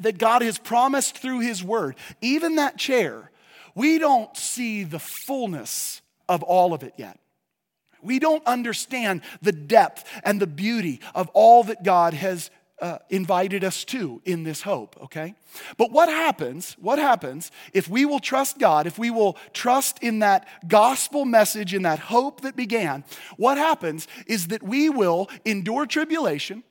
that 0.00 0.18
God 0.18 0.42
has 0.42 0.58
promised 0.58 1.18
through 1.18 1.40
His 1.40 1.62
Word, 1.62 1.96
even 2.20 2.56
that 2.56 2.76
chair, 2.76 3.30
we 3.74 3.98
don't 3.98 4.36
see 4.36 4.84
the 4.84 4.98
fullness 4.98 6.02
of 6.28 6.42
all 6.42 6.72
of 6.72 6.82
it 6.82 6.94
yet. 6.96 7.18
We 8.02 8.18
don't 8.18 8.44
understand 8.46 9.22
the 9.40 9.52
depth 9.52 10.04
and 10.24 10.40
the 10.40 10.46
beauty 10.46 11.00
of 11.14 11.28
all 11.32 11.64
that 11.64 11.82
God 11.82 12.14
has 12.14 12.50
uh, 12.80 12.98
invited 13.08 13.62
us 13.62 13.84
to 13.84 14.20
in 14.24 14.42
this 14.42 14.62
hope, 14.62 14.96
okay? 15.02 15.34
But 15.76 15.92
what 15.92 16.08
happens, 16.08 16.76
what 16.80 16.98
happens 16.98 17.50
if 17.72 17.88
we 17.88 18.04
will 18.04 18.20
trust 18.20 18.58
God, 18.58 18.86
if 18.86 18.98
we 18.98 19.10
will 19.10 19.36
trust 19.52 20.02
in 20.02 20.18
that 20.20 20.46
gospel 20.66 21.24
message, 21.24 21.72
in 21.72 21.82
that 21.82 21.98
hope 21.98 22.40
that 22.40 22.56
began, 22.56 23.04
what 23.36 23.56
happens 23.58 24.08
is 24.26 24.48
that 24.48 24.62
we 24.62 24.90
will 24.90 25.28
endure 25.44 25.86
tribulation 25.86 26.64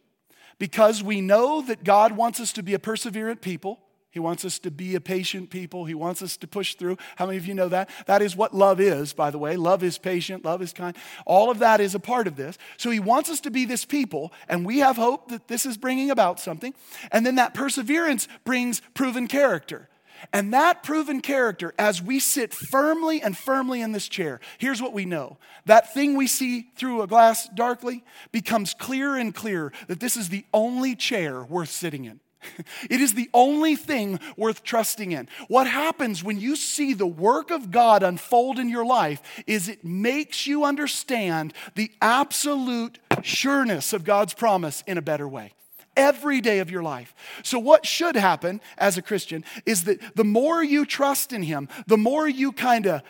because 0.59 1.01
we 1.01 1.21
know 1.21 1.61
that 1.61 1.83
God 1.83 2.13
wants 2.13 2.39
us 2.39 2.53
to 2.53 2.63
be 2.63 2.73
a 2.73 2.79
perseverant 2.79 3.41
people. 3.41 3.79
He 4.13 4.19
wants 4.19 4.45
us 4.45 4.59
to 4.59 4.69
be 4.69 4.93
a 4.93 5.01
patient 5.01 5.49
people. 5.49 5.85
He 5.85 5.95
wants 5.95 6.21
us 6.21 6.37
to 6.37 6.47
push 6.47 6.75
through. 6.75 6.99
How 7.15 7.25
many 7.25 7.39
of 7.39 7.47
you 7.47 7.55
know 7.55 7.67
that? 7.69 7.89
That 8.05 8.21
is 8.21 8.35
what 8.35 8.53
love 8.53 8.79
is, 8.79 9.11
by 9.11 9.31
the 9.31 9.39
way. 9.39 9.57
Love 9.57 9.81
is 9.81 9.97
patient, 9.97 10.45
love 10.45 10.61
is 10.61 10.71
kind. 10.71 10.95
All 11.25 11.49
of 11.49 11.57
that 11.59 11.81
is 11.81 11.95
a 11.95 11.99
part 11.99 12.27
of 12.27 12.35
this. 12.35 12.59
So 12.77 12.91
he 12.91 12.99
wants 12.99 13.31
us 13.31 13.39
to 13.41 13.49
be 13.49 13.65
this 13.65 13.85
people, 13.85 14.31
and 14.47 14.67
we 14.67 14.77
have 14.79 14.97
hope 14.97 15.29
that 15.29 15.47
this 15.47 15.65
is 15.65 15.77
bringing 15.77 16.11
about 16.11 16.39
something. 16.39 16.75
And 17.11 17.25
then 17.25 17.35
that 17.35 17.55
perseverance 17.55 18.27
brings 18.45 18.83
proven 18.93 19.27
character. 19.27 19.89
And 20.31 20.53
that 20.53 20.83
proven 20.83 21.19
character, 21.19 21.73
as 21.79 21.99
we 21.99 22.19
sit 22.19 22.53
firmly 22.53 23.19
and 23.19 23.35
firmly 23.35 23.81
in 23.81 23.93
this 23.93 24.07
chair, 24.07 24.39
here's 24.59 24.79
what 24.79 24.93
we 24.93 25.05
know. 25.05 25.39
That 25.65 25.91
thing 25.91 26.15
we 26.15 26.27
see 26.27 26.69
through 26.75 27.01
a 27.01 27.07
glass 27.07 27.49
darkly 27.49 28.03
becomes 28.31 28.75
clearer 28.75 29.17
and 29.17 29.33
clearer 29.33 29.73
that 29.87 29.99
this 29.99 30.15
is 30.15 30.29
the 30.29 30.45
only 30.53 30.95
chair 30.95 31.43
worth 31.43 31.71
sitting 31.71 32.05
in. 32.05 32.19
It 32.89 33.01
is 33.01 33.13
the 33.13 33.29
only 33.33 33.75
thing 33.75 34.19
worth 34.37 34.63
trusting 34.63 35.11
in. 35.11 35.27
What 35.47 35.67
happens 35.67 36.23
when 36.23 36.39
you 36.39 36.55
see 36.55 36.93
the 36.93 37.07
work 37.07 37.51
of 37.51 37.71
God 37.71 38.03
unfold 38.03 38.59
in 38.59 38.69
your 38.69 38.85
life 38.85 39.21
is 39.47 39.67
it 39.67 39.83
makes 39.83 40.45
you 40.47 40.63
understand 40.63 41.53
the 41.75 41.91
absolute 42.01 42.99
sureness 43.21 43.93
of 43.93 44.03
God's 44.03 44.33
promise 44.33 44.83
in 44.85 44.97
a 44.97 45.01
better 45.01 45.27
way. 45.27 45.53
Every 45.95 46.41
day 46.41 46.59
of 46.59 46.71
your 46.71 46.83
life. 46.83 47.13
So, 47.43 47.59
what 47.59 47.85
should 47.85 48.15
happen 48.15 48.61
as 48.77 48.97
a 48.97 49.01
Christian 49.01 49.45
is 49.65 49.83
that 49.83 50.15
the 50.15 50.23
more 50.23 50.63
you 50.63 50.85
trust 50.85 51.31
in 51.31 51.43
Him, 51.43 51.69
the 51.85 51.97
more 51.97 52.27
you 52.27 52.51
kind 52.51 52.87
of 52.87 53.03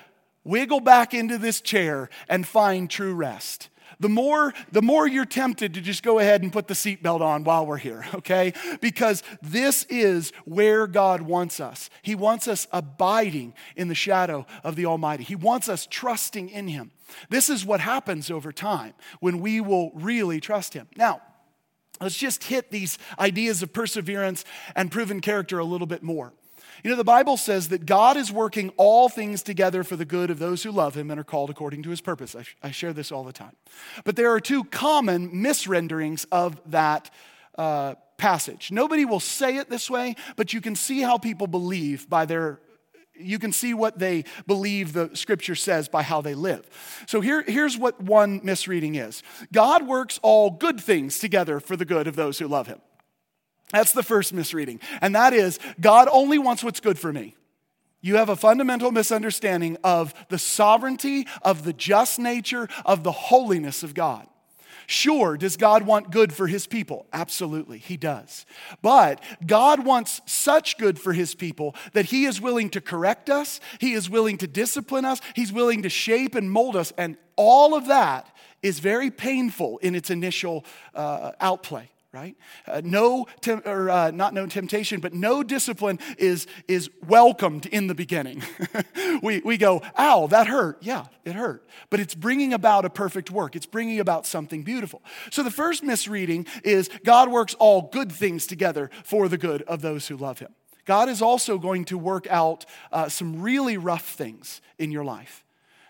wiggle 0.43 0.81
back 0.81 1.13
into 1.13 1.37
this 1.37 1.61
chair 1.61 2.09
and 2.27 2.45
find 2.45 2.89
true 2.89 3.13
rest 3.13 3.69
the 3.99 4.09
more, 4.09 4.53
the 4.71 4.81
more 4.81 5.07
you're 5.07 5.25
tempted 5.25 5.73
to 5.73 5.81
just 5.81 6.03
go 6.03 6.19
ahead 6.19 6.41
and 6.41 6.51
put 6.51 6.67
the 6.67 6.73
seatbelt 6.73 7.21
on 7.21 7.43
while 7.43 7.65
we're 7.65 7.77
here, 7.77 8.05
okay? 8.15 8.53
Because 8.81 9.23
this 9.41 9.85
is 9.89 10.31
where 10.45 10.87
God 10.87 11.21
wants 11.21 11.59
us. 11.59 11.89
He 12.01 12.15
wants 12.15 12.47
us 12.47 12.67
abiding 12.71 13.53
in 13.75 13.87
the 13.87 13.95
shadow 13.95 14.45
of 14.63 14.75
the 14.75 14.85
Almighty, 14.85 15.23
He 15.23 15.35
wants 15.35 15.69
us 15.69 15.87
trusting 15.89 16.49
in 16.49 16.67
Him. 16.67 16.91
This 17.29 17.49
is 17.49 17.65
what 17.65 17.79
happens 17.79 18.31
over 18.31 18.51
time 18.51 18.93
when 19.19 19.39
we 19.39 19.61
will 19.61 19.91
really 19.93 20.39
trust 20.39 20.73
Him. 20.73 20.87
Now, 20.95 21.21
let's 22.01 22.17
just 22.17 22.45
hit 22.45 22.71
these 22.71 22.97
ideas 23.19 23.61
of 23.61 23.73
perseverance 23.73 24.45
and 24.75 24.91
proven 24.91 25.21
character 25.21 25.59
a 25.59 25.65
little 25.65 25.87
bit 25.87 26.03
more. 26.03 26.33
You 26.83 26.89
know, 26.89 26.97
the 26.97 27.05
Bible 27.05 27.37
says 27.37 27.69
that 27.69 27.85
God 27.85 28.17
is 28.17 28.29
working 28.29 28.71
all 28.75 29.07
things 29.07 29.41
together 29.41 29.85
for 29.85 29.95
the 29.95 30.03
good 30.03 30.29
of 30.29 30.37
those 30.37 30.63
who 30.63 30.71
love 30.71 30.95
him 30.95 31.09
and 31.09 31.19
are 31.19 31.23
called 31.23 31.49
according 31.49 31.83
to 31.83 31.89
his 31.89 32.01
purpose. 32.01 32.35
I, 32.35 32.43
I 32.61 32.71
share 32.71 32.91
this 32.91 33.09
all 33.09 33.23
the 33.23 33.31
time. 33.31 33.55
But 34.03 34.17
there 34.17 34.31
are 34.33 34.41
two 34.41 34.65
common 34.65 35.31
misrenderings 35.31 36.25
of 36.29 36.59
that 36.71 37.09
uh, 37.57 37.95
passage. 38.17 38.69
Nobody 38.69 39.05
will 39.05 39.21
say 39.21 39.57
it 39.57 39.69
this 39.69 39.89
way, 39.89 40.15
but 40.35 40.51
you 40.51 40.59
can 40.59 40.75
see 40.75 41.01
how 41.01 41.17
people 41.17 41.47
believe 41.47 42.09
by 42.09 42.25
their 42.25 42.59
you 43.15 43.37
can 43.37 43.51
see 43.51 43.75
what 43.75 43.99
they 43.99 44.25
believe 44.47 44.93
the 44.93 45.11
scripture 45.13 45.53
says 45.53 45.87
by 45.87 46.01
how 46.01 46.21
they 46.21 46.33
live. 46.33 46.67
So 47.07 47.21
here, 47.21 47.43
here's 47.43 47.77
what 47.77 48.01
one 48.01 48.41
misreading 48.43 48.95
is 48.95 49.21
God 49.51 49.87
works 49.87 50.19
all 50.23 50.49
good 50.49 50.81
things 50.81 51.19
together 51.19 51.59
for 51.59 51.75
the 51.75 51.85
good 51.85 52.07
of 52.07 52.15
those 52.15 52.39
who 52.39 52.47
love 52.47 52.65
him. 52.65 52.81
That's 53.73 53.91
the 53.91 54.03
first 54.03 54.33
misreading. 54.33 54.79
And 55.01 55.15
that 55.15 55.33
is 55.33 55.59
God 55.81 56.07
only 56.11 56.37
wants 56.37 56.63
what's 56.63 56.79
good 56.79 56.99
for 56.99 57.11
me. 57.11 57.35
You 58.01 58.17
have 58.17 58.29
a 58.29 58.35
fundamental 58.35 58.91
misunderstanding 58.91 59.77
of 59.83 60.13
the 60.29 60.37
sovereignty, 60.37 61.25
of 61.41 61.63
the 61.63 61.73
just 61.73 62.19
nature, 62.19 62.67
of 62.85 63.03
the 63.03 63.11
holiness 63.11 63.81
of 63.81 63.93
God. 63.93 64.27
Sure, 64.85 65.37
does 65.37 65.55
God 65.57 65.83
want 65.83 66.11
good 66.11 66.33
for 66.33 66.45
his 66.45 66.67
people? 66.67 67.07
Absolutely, 67.13 67.77
he 67.77 67.95
does. 67.95 68.45
But 68.81 69.23
God 69.47 69.85
wants 69.85 70.21
such 70.25 70.77
good 70.77 70.99
for 70.99 71.13
his 71.13 71.33
people 71.33 71.73
that 71.93 72.05
he 72.05 72.25
is 72.25 72.41
willing 72.41 72.69
to 72.71 72.81
correct 72.81 73.29
us, 73.29 73.59
he 73.79 73.93
is 73.93 74.09
willing 74.09 74.37
to 74.39 74.47
discipline 74.47 75.05
us, 75.05 75.21
he's 75.35 75.53
willing 75.53 75.83
to 75.83 75.89
shape 75.89 76.35
and 76.35 76.51
mold 76.51 76.75
us, 76.75 76.91
and 76.97 77.17
all 77.37 77.73
of 77.73 77.87
that 77.87 78.35
is 78.61 78.79
very 78.79 79.09
painful 79.09 79.77
in 79.79 79.95
its 79.95 80.09
initial 80.09 80.65
uh, 80.93 81.31
outplay 81.39 81.89
right? 82.13 82.37
Uh, 82.67 82.79
no, 82.83 83.25
tem- 83.41 83.63
or 83.65 83.89
uh, 83.89 84.11
not 84.11 84.35
no 84.35 84.45
temptation, 84.45 84.99
but 84.99 85.13
no 85.13 85.41
discipline 85.41 85.97
is, 86.19 86.45
is 86.67 86.91
welcomed 87.07 87.65
in 87.65 87.87
the 87.87 87.95
beginning. 87.95 88.43
we, 89.23 89.41
we 89.43 89.57
go, 89.57 89.81
ow, 89.97 90.27
that 90.27 90.45
hurt. 90.45 90.77
Yeah, 90.81 91.05
it 91.25 91.33
hurt. 91.33 91.67
But 91.89 91.99
it's 91.99 92.13
bringing 92.13 92.53
about 92.53 92.85
a 92.85 92.89
perfect 92.89 93.31
work, 93.31 93.55
it's 93.55 93.65
bringing 93.65 93.99
about 93.99 94.27
something 94.27 94.63
beautiful. 94.63 95.01
So 95.31 95.41
the 95.41 95.51
first 95.51 95.81
misreading 95.81 96.45
is 96.63 96.89
God 97.03 97.31
works 97.31 97.55
all 97.55 97.89
good 97.91 98.11
things 98.11 98.45
together 98.45 98.91
for 99.03 99.27
the 99.27 99.37
good 99.37 99.63
of 99.63 99.81
those 99.81 100.07
who 100.07 100.15
love 100.15 100.37
him. 100.37 100.53
God 100.85 101.09
is 101.09 101.21
also 101.21 101.57
going 101.57 101.85
to 101.85 101.97
work 101.97 102.27
out 102.29 102.65
uh, 102.91 103.09
some 103.09 103.41
really 103.41 103.77
rough 103.77 104.07
things 104.07 104.61
in 104.77 104.91
your 104.91 105.03
life. 105.03 105.42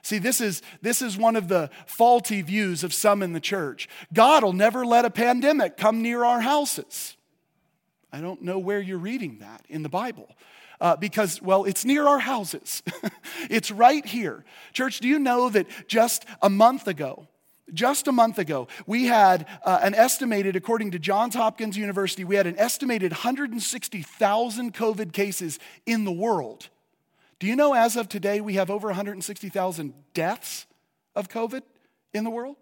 See, 0.04 0.18
this 0.18 0.42
is, 0.42 0.62
this 0.82 1.02
is 1.02 1.18
one 1.18 1.38
of 1.38 1.48
the 1.48 1.70
faulty 1.86 2.42
views 2.42 2.84
of 2.84 2.94
some 2.94 3.24
in 3.24 3.32
the 3.32 3.40
church. 3.40 3.88
God 4.14 4.44
will 4.44 4.52
never 4.52 4.86
let 4.86 5.06
a 5.06 5.10
pandemic 5.10 5.78
come 5.78 6.02
near 6.02 6.26
our 6.26 6.42
houses. 6.42 7.16
I 8.12 8.20
don't 8.20 8.42
know 8.42 8.60
where 8.60 8.82
you're 8.82 8.98
reading 8.98 9.40
that 9.40 9.66
in 9.70 9.82
the 9.82 9.90
Bible. 9.90 10.30
Uh, 10.82 10.98
because, 10.98 11.42
well, 11.42 11.64
it's 11.64 11.86
near 11.86 12.06
our 12.06 12.20
houses. 12.20 12.84
it's 13.50 13.72
right 13.72 14.06
here. 14.06 14.44
Church, 14.74 15.00
do 15.00 15.08
you 15.08 15.20
know 15.20 15.50
that 15.50 15.68
just 15.88 16.26
a 16.42 16.50
month 16.50 16.90
ago, 16.90 17.30
just 17.74 18.10
a 18.10 18.12
month 18.12 18.38
ago, 18.40 18.68
we 18.86 19.06
had 19.06 19.48
uh, 19.64 19.80
an 19.82 19.96
estimated, 19.96 20.58
according 20.58 20.92
to 20.92 21.00
Johns 21.00 21.34
Hopkins 21.34 21.78
University, 21.78 22.26
we 22.26 22.36
had 22.36 22.46
an 22.46 22.60
estimated 22.60 23.14
160,000 23.14 24.74
COVID 24.74 25.14
cases 25.14 25.60
in 25.86 26.04
the 26.04 26.12
world. 26.12 26.68
Do 27.44 27.50
you 27.50 27.58
know 27.58 27.74
as 27.74 27.98
of 27.98 28.08
today 28.08 28.40
we 28.40 28.54
have 28.54 28.72
over 28.72 28.88
160,000 28.88 29.94
deaths 30.14 30.66
of 31.14 31.28
COVID 31.28 31.64
in 32.14 32.24
the 32.24 32.30
world? 32.30 32.56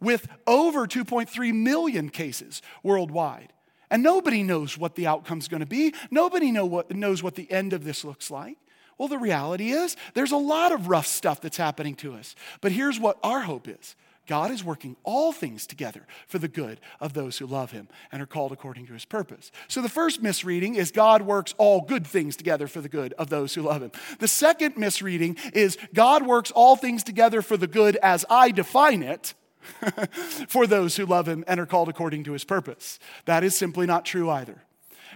With 0.00 0.26
over 0.46 0.86
2.3 0.86 1.52
million 1.52 2.08
cases 2.08 2.62
worldwide. 2.82 3.52
And 3.90 4.02
nobody 4.02 4.42
knows 4.42 4.78
what 4.78 4.94
the 4.94 5.06
outcome's 5.06 5.48
to 5.60 5.66
be. 5.66 5.92
Nobody 6.10 6.50
know 6.50 6.64
what, 6.64 6.90
knows 6.96 7.22
what 7.22 7.34
the 7.34 7.52
end 7.52 7.74
of 7.74 7.84
this 7.84 8.06
looks 8.06 8.30
like. 8.30 8.56
Well, 8.96 9.08
the 9.08 9.18
reality 9.18 9.72
is 9.72 9.98
there's 10.14 10.32
a 10.32 10.38
lot 10.38 10.72
of 10.72 10.88
rough 10.88 11.06
stuff 11.06 11.42
that's 11.42 11.58
happening 11.58 11.94
to 11.96 12.14
us. 12.14 12.34
But 12.62 12.72
here's 12.72 12.98
what 12.98 13.18
our 13.22 13.40
hope 13.40 13.68
is 13.68 13.96
God 14.26 14.50
is 14.52 14.62
working 14.62 14.96
all 15.02 15.32
things 15.32 15.66
together 15.66 16.06
for 16.28 16.38
the 16.38 16.48
good 16.48 16.80
of 17.00 17.12
those 17.12 17.38
who 17.38 17.46
love 17.46 17.72
him 17.72 17.88
and 18.12 18.22
are 18.22 18.26
called 18.26 18.52
according 18.52 18.86
to 18.86 18.92
his 18.92 19.04
purpose. 19.04 19.50
So 19.66 19.82
the 19.82 19.88
first 19.88 20.22
misreading 20.22 20.76
is 20.76 20.92
God 20.92 21.22
works 21.22 21.54
all 21.58 21.80
good 21.80 22.06
things 22.06 22.36
together 22.36 22.68
for 22.68 22.80
the 22.80 22.88
good 22.88 23.14
of 23.14 23.30
those 23.30 23.54
who 23.54 23.62
love 23.62 23.82
him. 23.82 23.90
The 24.20 24.28
second 24.28 24.76
misreading 24.76 25.36
is 25.52 25.76
God 25.92 26.24
works 26.24 26.52
all 26.52 26.76
things 26.76 27.02
together 27.02 27.42
for 27.42 27.56
the 27.56 27.66
good 27.66 27.96
as 27.96 28.24
I 28.30 28.50
define 28.50 29.02
it. 29.02 29.34
for 30.48 30.66
those 30.66 30.96
who 30.96 31.06
love 31.06 31.28
him 31.28 31.44
and 31.46 31.60
are 31.60 31.66
called 31.66 31.88
according 31.88 32.24
to 32.24 32.32
his 32.32 32.42
purpose. 32.42 32.98
That 33.26 33.44
is 33.44 33.54
simply 33.54 33.86
not 33.86 34.04
true 34.04 34.28
either. 34.28 34.60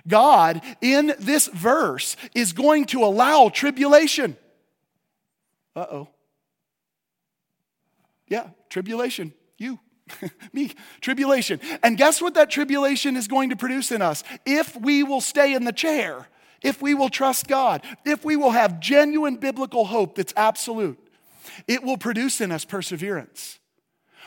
God, 0.06 0.62
in 0.80 1.14
this 1.18 1.48
verse, 1.48 2.16
is 2.32 2.52
going 2.52 2.84
to 2.86 3.02
allow 3.02 3.48
tribulation. 3.48 4.36
Uh 5.74 5.86
oh. 5.90 6.08
Yeah, 8.28 8.48
tribulation. 8.68 9.32
You, 9.58 9.78
me, 10.52 10.72
tribulation. 11.00 11.60
And 11.82 11.96
guess 11.96 12.20
what 12.20 12.34
that 12.34 12.50
tribulation 12.50 13.16
is 13.16 13.28
going 13.28 13.50
to 13.50 13.56
produce 13.56 13.92
in 13.92 14.02
us? 14.02 14.22
If 14.44 14.76
we 14.76 15.02
will 15.02 15.20
stay 15.20 15.54
in 15.54 15.64
the 15.64 15.72
chair, 15.72 16.28
if 16.62 16.82
we 16.82 16.94
will 16.94 17.08
trust 17.08 17.48
God, 17.48 17.82
if 18.04 18.24
we 18.24 18.36
will 18.36 18.50
have 18.50 18.80
genuine 18.80 19.36
biblical 19.36 19.84
hope 19.84 20.16
that's 20.16 20.32
absolute, 20.36 20.98
it 21.68 21.82
will 21.82 21.98
produce 21.98 22.40
in 22.40 22.52
us 22.52 22.64
perseverance. 22.64 23.58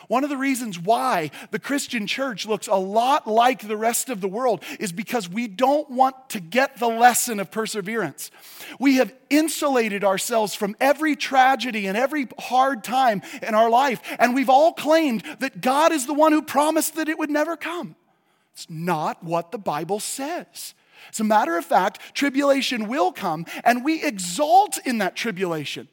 One 0.10 0.24
of 0.24 0.32
the 0.32 0.38
reasons 0.38 0.80
why 0.80 1.30
the 1.52 1.60
Christian 1.60 2.08
church 2.08 2.48
looks 2.48 2.66
a 2.66 2.74
lot 2.74 3.28
like 3.28 3.68
the 3.68 3.78
rest 3.78 4.10
of 4.10 4.22
the 4.22 4.28
world 4.28 4.64
is 4.80 4.92
because 4.92 5.30
we 5.30 5.48
don't 5.48 5.88
want 5.92 6.30
to 6.30 6.40
get 6.40 6.80
the 6.80 6.88
lesson 6.88 7.40
of 7.40 7.52
perseverance. 7.52 8.32
We 8.80 8.96
have 8.96 9.14
insulated 9.30 10.04
ourselves 10.04 10.56
from 10.56 10.76
every 10.80 11.16
tragedy 11.16 11.86
and 11.86 11.96
every 11.96 12.28
hard 12.40 12.84
time 12.84 13.22
in 13.44 13.54
our 13.54 13.70
life, 13.70 14.02
and 14.18 14.34
we've 14.34 14.50
all 14.50 14.74
claimed 14.74 15.22
that 15.38 15.62
God 15.62 15.92
is 15.92 16.08
the 16.08 16.16
one 16.16 16.32
who 16.32 16.42
promised 16.42 16.96
that 16.96 17.08
it 17.08 17.20
would 17.20 17.30
never 17.30 17.56
come. 17.56 17.96
It's 18.56 18.68
not 18.68 19.24
what 19.24 19.52
the 19.52 19.60
Bible 19.60 20.00
says. 20.00 20.74
As 21.12 21.20
a 21.20 21.24
matter 21.24 21.56
of 21.56 21.66
fact, 21.66 22.16
tribulation 22.16 22.88
will 22.88 23.12
come, 23.12 23.46
and 23.64 23.86
we 23.86 24.04
exalt 24.04 24.80
in 24.88 24.98
that 24.98 25.16
tribulation. 25.16 25.88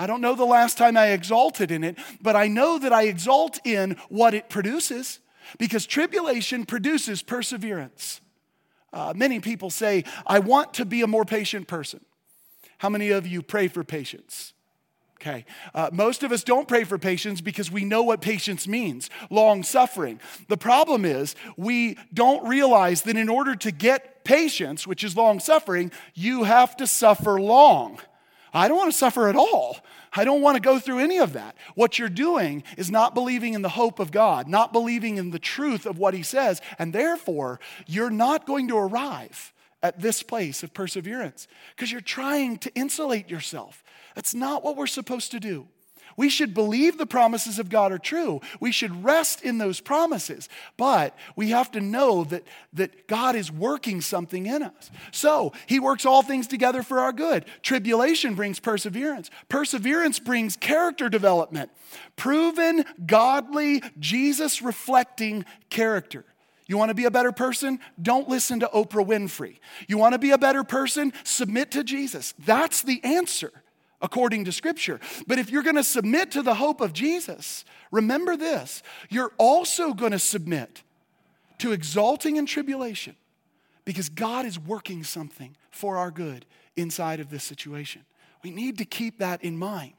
I 0.00 0.06
don't 0.06 0.22
know 0.22 0.34
the 0.34 0.46
last 0.46 0.78
time 0.78 0.96
I 0.96 1.08
exalted 1.08 1.70
in 1.70 1.84
it, 1.84 1.98
but 2.22 2.34
I 2.34 2.48
know 2.48 2.78
that 2.78 2.90
I 2.90 3.02
exalt 3.02 3.60
in 3.66 3.98
what 4.08 4.32
it 4.32 4.48
produces 4.48 5.18
because 5.58 5.84
tribulation 5.84 6.64
produces 6.64 7.22
perseverance. 7.22 8.22
Uh, 8.94 9.12
many 9.14 9.40
people 9.40 9.68
say, 9.68 10.04
I 10.26 10.38
want 10.38 10.72
to 10.74 10.86
be 10.86 11.02
a 11.02 11.06
more 11.06 11.26
patient 11.26 11.68
person. 11.68 12.00
How 12.78 12.88
many 12.88 13.10
of 13.10 13.26
you 13.26 13.42
pray 13.42 13.68
for 13.68 13.84
patience? 13.84 14.54
Okay. 15.20 15.44
Uh, 15.74 15.90
most 15.92 16.22
of 16.22 16.32
us 16.32 16.44
don't 16.44 16.66
pray 16.66 16.84
for 16.84 16.96
patience 16.96 17.42
because 17.42 17.70
we 17.70 17.84
know 17.84 18.02
what 18.02 18.22
patience 18.22 18.66
means 18.66 19.10
long 19.28 19.62
suffering. 19.62 20.18
The 20.48 20.56
problem 20.56 21.04
is 21.04 21.36
we 21.58 21.98
don't 22.14 22.48
realize 22.48 23.02
that 23.02 23.18
in 23.18 23.28
order 23.28 23.54
to 23.54 23.70
get 23.70 24.24
patience, 24.24 24.86
which 24.86 25.04
is 25.04 25.14
long 25.14 25.40
suffering, 25.40 25.92
you 26.14 26.44
have 26.44 26.74
to 26.78 26.86
suffer 26.86 27.38
long. 27.38 28.00
I 28.52 28.68
don't 28.68 28.78
want 28.78 28.92
to 28.92 28.98
suffer 28.98 29.28
at 29.28 29.36
all. 29.36 29.78
I 30.12 30.24
don't 30.24 30.42
want 30.42 30.56
to 30.56 30.60
go 30.60 30.78
through 30.78 30.98
any 30.98 31.18
of 31.18 31.34
that. 31.34 31.56
What 31.74 31.98
you're 31.98 32.08
doing 32.08 32.64
is 32.76 32.90
not 32.90 33.14
believing 33.14 33.54
in 33.54 33.62
the 33.62 33.68
hope 33.68 33.98
of 34.00 34.10
God, 34.10 34.48
not 34.48 34.72
believing 34.72 35.18
in 35.18 35.30
the 35.30 35.38
truth 35.38 35.86
of 35.86 35.98
what 35.98 36.14
He 36.14 36.22
says, 36.22 36.60
and 36.78 36.92
therefore 36.92 37.60
you're 37.86 38.10
not 38.10 38.46
going 38.46 38.68
to 38.68 38.76
arrive 38.76 39.52
at 39.82 40.00
this 40.00 40.22
place 40.22 40.62
of 40.62 40.74
perseverance 40.74 41.48
because 41.74 41.90
you're 41.90 42.00
trying 42.00 42.58
to 42.58 42.74
insulate 42.74 43.30
yourself. 43.30 43.82
That's 44.14 44.34
not 44.34 44.64
what 44.64 44.76
we're 44.76 44.86
supposed 44.86 45.30
to 45.30 45.40
do. 45.40 45.68
We 46.16 46.28
should 46.28 46.54
believe 46.54 46.98
the 46.98 47.06
promises 47.06 47.58
of 47.58 47.68
God 47.68 47.92
are 47.92 47.98
true. 47.98 48.40
We 48.60 48.72
should 48.72 49.04
rest 49.04 49.42
in 49.42 49.58
those 49.58 49.80
promises. 49.80 50.48
But 50.76 51.16
we 51.36 51.50
have 51.50 51.70
to 51.72 51.80
know 51.80 52.24
that, 52.24 52.44
that 52.72 53.06
God 53.06 53.36
is 53.36 53.50
working 53.50 54.00
something 54.00 54.46
in 54.46 54.62
us. 54.62 54.90
So 55.12 55.52
he 55.66 55.80
works 55.80 56.04
all 56.04 56.22
things 56.22 56.46
together 56.46 56.82
for 56.82 57.00
our 57.00 57.12
good. 57.12 57.44
Tribulation 57.62 58.34
brings 58.34 58.60
perseverance, 58.60 59.30
perseverance 59.48 60.18
brings 60.18 60.56
character 60.56 61.08
development, 61.08 61.70
proven, 62.16 62.84
godly, 63.06 63.82
Jesus 63.98 64.62
reflecting 64.62 65.44
character. 65.68 66.24
You 66.66 66.78
want 66.78 66.90
to 66.90 66.94
be 66.94 67.04
a 67.04 67.10
better 67.10 67.32
person? 67.32 67.80
Don't 68.00 68.28
listen 68.28 68.60
to 68.60 68.70
Oprah 68.72 69.04
Winfrey. 69.04 69.58
You 69.88 69.98
want 69.98 70.12
to 70.12 70.20
be 70.20 70.30
a 70.30 70.38
better 70.38 70.62
person? 70.62 71.12
Submit 71.24 71.72
to 71.72 71.82
Jesus. 71.82 72.32
That's 72.38 72.82
the 72.82 73.02
answer 73.02 73.50
according 74.02 74.44
to 74.46 74.52
Scripture. 74.52 75.00
But 75.26 75.38
if 75.38 75.50
you're 75.50 75.62
going 75.62 75.76
to 75.76 75.84
submit 75.84 76.30
to 76.32 76.42
the 76.42 76.54
hope 76.54 76.80
of 76.80 76.92
Jesus, 76.92 77.64
remember 77.90 78.36
this 78.36 78.82
you're 79.08 79.32
also 79.38 79.92
going 79.92 80.12
to 80.12 80.18
submit 80.18 80.82
to 81.58 81.72
exalting 81.72 82.36
in 82.36 82.46
tribulation 82.46 83.16
because 83.84 84.08
God 84.08 84.46
is 84.46 84.58
working 84.58 85.04
something 85.04 85.56
for 85.70 85.96
our 85.96 86.10
good 86.10 86.46
inside 86.76 87.20
of 87.20 87.30
this 87.30 87.44
situation. 87.44 88.04
We 88.42 88.50
need 88.50 88.78
to 88.78 88.84
keep 88.84 89.18
that 89.18 89.44
in 89.44 89.58
mind. 89.58 89.92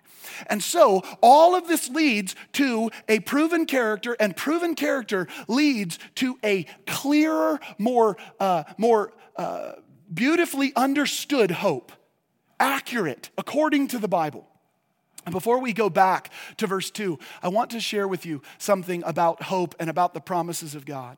And 0.47 0.63
so, 0.63 1.03
all 1.21 1.55
of 1.55 1.67
this 1.67 1.89
leads 1.89 2.35
to 2.53 2.89
a 3.07 3.19
proven 3.19 3.65
character, 3.65 4.15
and 4.19 4.35
proven 4.35 4.75
character 4.75 5.27
leads 5.47 5.99
to 6.15 6.37
a 6.43 6.65
clearer, 6.87 7.59
more, 7.77 8.17
uh, 8.39 8.63
more 8.77 9.13
uh, 9.35 9.73
beautifully 10.11 10.73
understood 10.75 11.51
hope, 11.51 11.91
accurate 12.62 13.32
according 13.38 13.88
to 13.89 13.97
the 13.97 14.08
Bible. 14.08 14.47
And 15.26 15.34
before 15.34 15.60
we 15.60 15.74
go 15.74 15.89
back 15.89 16.32
to 16.58 16.67
verse 16.67 16.89
2, 16.89 17.19
I 17.43 17.50
want 17.50 17.71
to 17.71 17.80
share 17.80 18.08
with 18.08 18.26
you 18.26 18.41
something 18.58 19.04
about 19.06 19.43
hope 19.43 19.76
and 19.80 19.89
about 19.89 20.13
the 20.13 20.21
promises 20.21 20.74
of 20.74 20.86
God. 20.86 21.17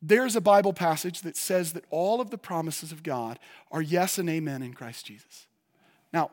There's 0.00 0.36
a 0.36 0.40
Bible 0.40 0.72
passage 0.72 1.22
that 1.22 1.36
says 1.36 1.72
that 1.72 1.84
all 1.90 2.20
of 2.20 2.30
the 2.30 2.38
promises 2.38 2.92
of 2.92 3.02
God 3.02 3.38
are 3.72 3.82
yes 3.82 4.18
and 4.18 4.30
amen 4.30 4.62
in 4.62 4.72
Christ 4.72 5.06
Jesus. 5.06 5.46
Now, 6.12 6.30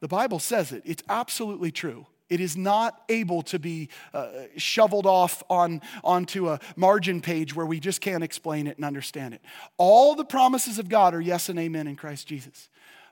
the 0.00 0.08
Bible 0.08 0.38
says 0.38 0.72
it, 0.72 0.82
it's 0.84 1.02
absolutely 1.08 1.70
true. 1.70 2.06
It 2.28 2.40
is 2.40 2.56
not 2.56 3.02
able 3.08 3.42
to 3.42 3.58
be 3.58 3.88
uh, 4.12 4.28
shoveled 4.56 5.06
off 5.06 5.42
on, 5.48 5.80
onto 6.02 6.48
a 6.48 6.60
margin 6.74 7.20
page 7.20 7.54
where 7.54 7.66
we 7.66 7.80
just 7.80 8.00
can't 8.00 8.24
explain 8.24 8.66
it 8.66 8.76
and 8.76 8.84
understand 8.84 9.34
it. 9.34 9.42
All 9.76 10.14
the 10.14 10.24
promises 10.24 10.78
of 10.78 10.88
God 10.88 11.14
are 11.14 11.20
yes 11.20 11.48
and 11.48 11.58
amen 11.58 11.86
in 11.86 11.96
Christ 11.96 12.26
Jesus. 12.26 12.68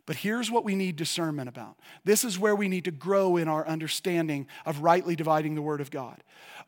But 0.06 0.16
here's 0.16 0.50
what 0.50 0.64
we 0.64 0.74
need 0.74 0.96
discernment 0.96 1.48
about. 1.48 1.78
This 2.04 2.24
is 2.24 2.38
where 2.38 2.54
we 2.54 2.68
need 2.68 2.84
to 2.84 2.90
grow 2.90 3.36
in 3.36 3.48
our 3.48 3.66
understanding 3.66 4.46
of 4.66 4.82
rightly 4.82 5.16
dividing 5.16 5.54
the 5.54 5.62
Word 5.62 5.80
of 5.80 5.90
God. 5.90 6.22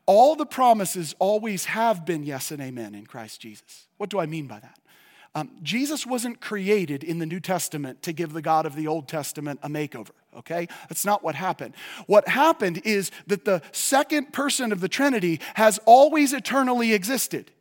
All 0.05 0.35
the 0.35 0.45
promises 0.45 1.13
always 1.19 1.65
have 1.65 2.05
been 2.05 2.23
yes 2.23 2.49
and 2.51 2.61
amen 2.61 2.95
in 2.95 3.05
Christ 3.05 3.41
Jesus. 3.41 3.87
What 3.97 4.09
do 4.09 4.19
I 4.19 4.25
mean 4.25 4.47
by 4.47 4.59
that? 4.59 4.79
Um, 5.37 5.51
Jesus 5.61 6.03
wasn't 6.03 6.41
created 6.41 7.03
in 7.03 7.19
the 7.19 7.25
New 7.27 7.39
Testament 7.39 8.01
to 8.01 8.11
give 8.11 8.33
the 8.33 8.41
God 8.41 8.65
of 8.65 8.75
the 8.75 8.87
Old 8.87 9.07
Testament 9.07 9.59
a 9.61 9.69
makeover, 9.69 10.09
okay? 10.35 10.67
That's 10.89 11.05
not 11.05 11.23
what 11.23 11.35
happened. 11.35 11.75
What 12.07 12.27
happened 12.27 12.81
is 12.85 13.11
that 13.27 13.45
the 13.45 13.61
second 13.71 14.33
person 14.33 14.71
of 14.71 14.81
the 14.81 14.89
Trinity 14.89 15.39
has 15.53 15.79
always 15.85 16.33
eternally 16.33 16.91
existed. 16.91 17.51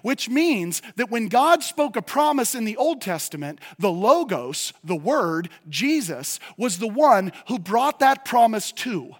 Which 0.00 0.30
means 0.30 0.80
that 0.96 1.10
when 1.10 1.28
God 1.28 1.62
spoke 1.62 1.94
a 1.94 2.02
promise 2.02 2.54
in 2.54 2.64
the 2.64 2.78
Old 2.78 3.02
Testament, 3.02 3.60
the 3.78 3.92
Logos, 3.92 4.72
the 4.82 4.96
Word, 4.96 5.50
Jesus, 5.68 6.40
was 6.56 6.78
the 6.78 6.88
one 6.88 7.30
who 7.48 7.58
brought 7.58 7.98
that 7.98 8.24
promise 8.24 8.72
to. 8.72 9.14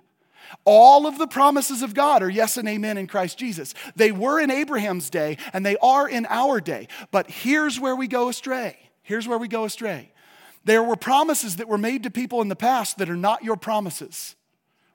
All 0.64 1.06
of 1.06 1.18
the 1.18 1.26
promises 1.26 1.82
of 1.82 1.94
God 1.94 2.22
are 2.22 2.30
yes 2.30 2.56
and 2.56 2.68
amen 2.68 2.98
in 2.98 3.06
Christ 3.06 3.38
Jesus. 3.38 3.74
They 3.94 4.12
were 4.12 4.40
in 4.40 4.50
Abraham's 4.50 5.10
day 5.10 5.38
and 5.52 5.64
they 5.64 5.76
are 5.78 6.08
in 6.08 6.26
our 6.28 6.60
day. 6.60 6.88
But 7.10 7.30
here's 7.30 7.78
where 7.80 7.96
we 7.96 8.08
go 8.08 8.28
astray. 8.28 8.76
Here's 9.02 9.28
where 9.28 9.38
we 9.38 9.48
go 9.48 9.64
astray. 9.64 10.12
There 10.64 10.82
were 10.82 10.96
promises 10.96 11.56
that 11.56 11.68
were 11.68 11.78
made 11.78 12.02
to 12.02 12.10
people 12.10 12.42
in 12.42 12.48
the 12.48 12.56
past 12.56 12.98
that 12.98 13.08
are 13.08 13.16
not 13.16 13.44
your 13.44 13.56
promises. 13.56 14.34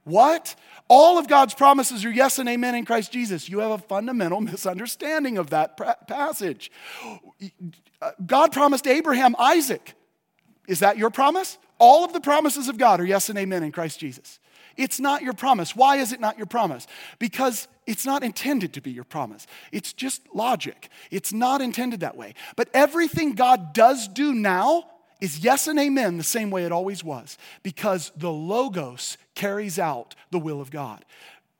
What? 0.03 0.55
All 0.89 1.17
of 1.17 1.29
God's 1.29 1.53
promises 1.53 2.03
are 2.03 2.11
yes 2.11 2.39
and 2.39 2.49
amen 2.49 2.75
in 2.75 2.83
Christ 2.83 3.13
Jesus. 3.13 3.47
You 3.47 3.59
have 3.59 3.71
a 3.71 3.77
fundamental 3.77 4.41
misunderstanding 4.41 5.37
of 5.37 5.51
that 5.51 5.77
passage. 6.07 6.71
God 8.25 8.51
promised 8.51 8.85
Abraham 8.85 9.33
Isaac. 9.39 9.93
Is 10.67 10.79
that 10.79 10.97
your 10.97 11.09
promise? 11.09 11.57
All 11.79 12.03
of 12.03 12.11
the 12.11 12.21
promises 12.21 12.67
of 12.67 12.77
God 12.77 12.99
are 12.99 13.05
yes 13.05 13.29
and 13.29 13.39
amen 13.39 13.63
in 13.63 13.71
Christ 13.71 13.99
Jesus. 13.99 14.39
It's 14.81 14.99
not 14.99 15.21
your 15.21 15.33
promise. 15.33 15.75
Why 15.75 15.97
is 15.97 16.11
it 16.11 16.19
not 16.19 16.37
your 16.37 16.47
promise? 16.47 16.87
Because 17.19 17.67
it's 17.85 18.05
not 18.05 18.23
intended 18.23 18.73
to 18.73 18.81
be 18.81 18.91
your 18.91 19.03
promise. 19.03 19.45
It's 19.71 19.93
just 19.93 20.21
logic. 20.33 20.89
It's 21.11 21.31
not 21.31 21.61
intended 21.61 21.99
that 21.99 22.17
way. 22.17 22.33
But 22.55 22.69
everything 22.73 23.33
God 23.33 23.73
does 23.73 24.07
do 24.07 24.33
now 24.33 24.85
is 25.19 25.39
yes 25.39 25.67
and 25.67 25.79
amen 25.79 26.17
the 26.17 26.23
same 26.23 26.49
way 26.49 26.65
it 26.65 26.71
always 26.71 27.03
was, 27.03 27.37
because 27.61 28.11
the 28.17 28.31
Logos 28.31 29.17
carries 29.35 29.77
out 29.77 30.15
the 30.31 30.39
will 30.39 30.59
of 30.59 30.71
God. 30.71 31.05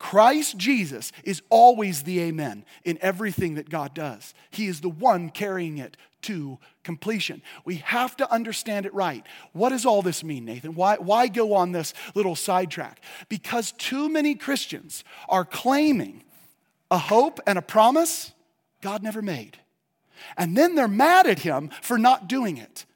Christ 0.01 0.57
Jesus 0.57 1.11
is 1.23 1.43
always 1.51 2.01
the 2.01 2.21
amen 2.21 2.65
in 2.83 2.97
everything 3.01 3.53
that 3.53 3.69
God 3.69 3.93
does. 3.93 4.33
He 4.49 4.65
is 4.65 4.81
the 4.81 4.89
one 4.89 5.29
carrying 5.29 5.77
it 5.77 5.95
to 6.23 6.57
completion. 6.83 7.43
We 7.65 7.75
have 7.75 8.17
to 8.17 8.29
understand 8.33 8.87
it 8.87 8.93
right. 8.95 9.23
What 9.53 9.69
does 9.69 9.85
all 9.85 10.01
this 10.01 10.23
mean, 10.23 10.43
Nathan? 10.43 10.73
Why, 10.73 10.95
why 10.95 11.27
go 11.27 11.53
on 11.53 11.71
this 11.71 11.93
little 12.15 12.35
sidetrack? 12.35 12.99
Because 13.29 13.73
too 13.73 14.09
many 14.09 14.33
Christians 14.33 15.03
are 15.29 15.45
claiming 15.45 16.23
a 16.89 16.97
hope 16.97 17.39
and 17.45 17.59
a 17.59 17.61
promise 17.61 18.33
God 18.81 19.03
never 19.03 19.21
made. 19.21 19.59
And 20.35 20.57
then 20.57 20.73
they're 20.73 20.87
mad 20.87 21.27
at 21.27 21.39
Him 21.39 21.69
for 21.83 21.99
not 21.99 22.27
doing 22.27 22.57
it. 22.57 22.87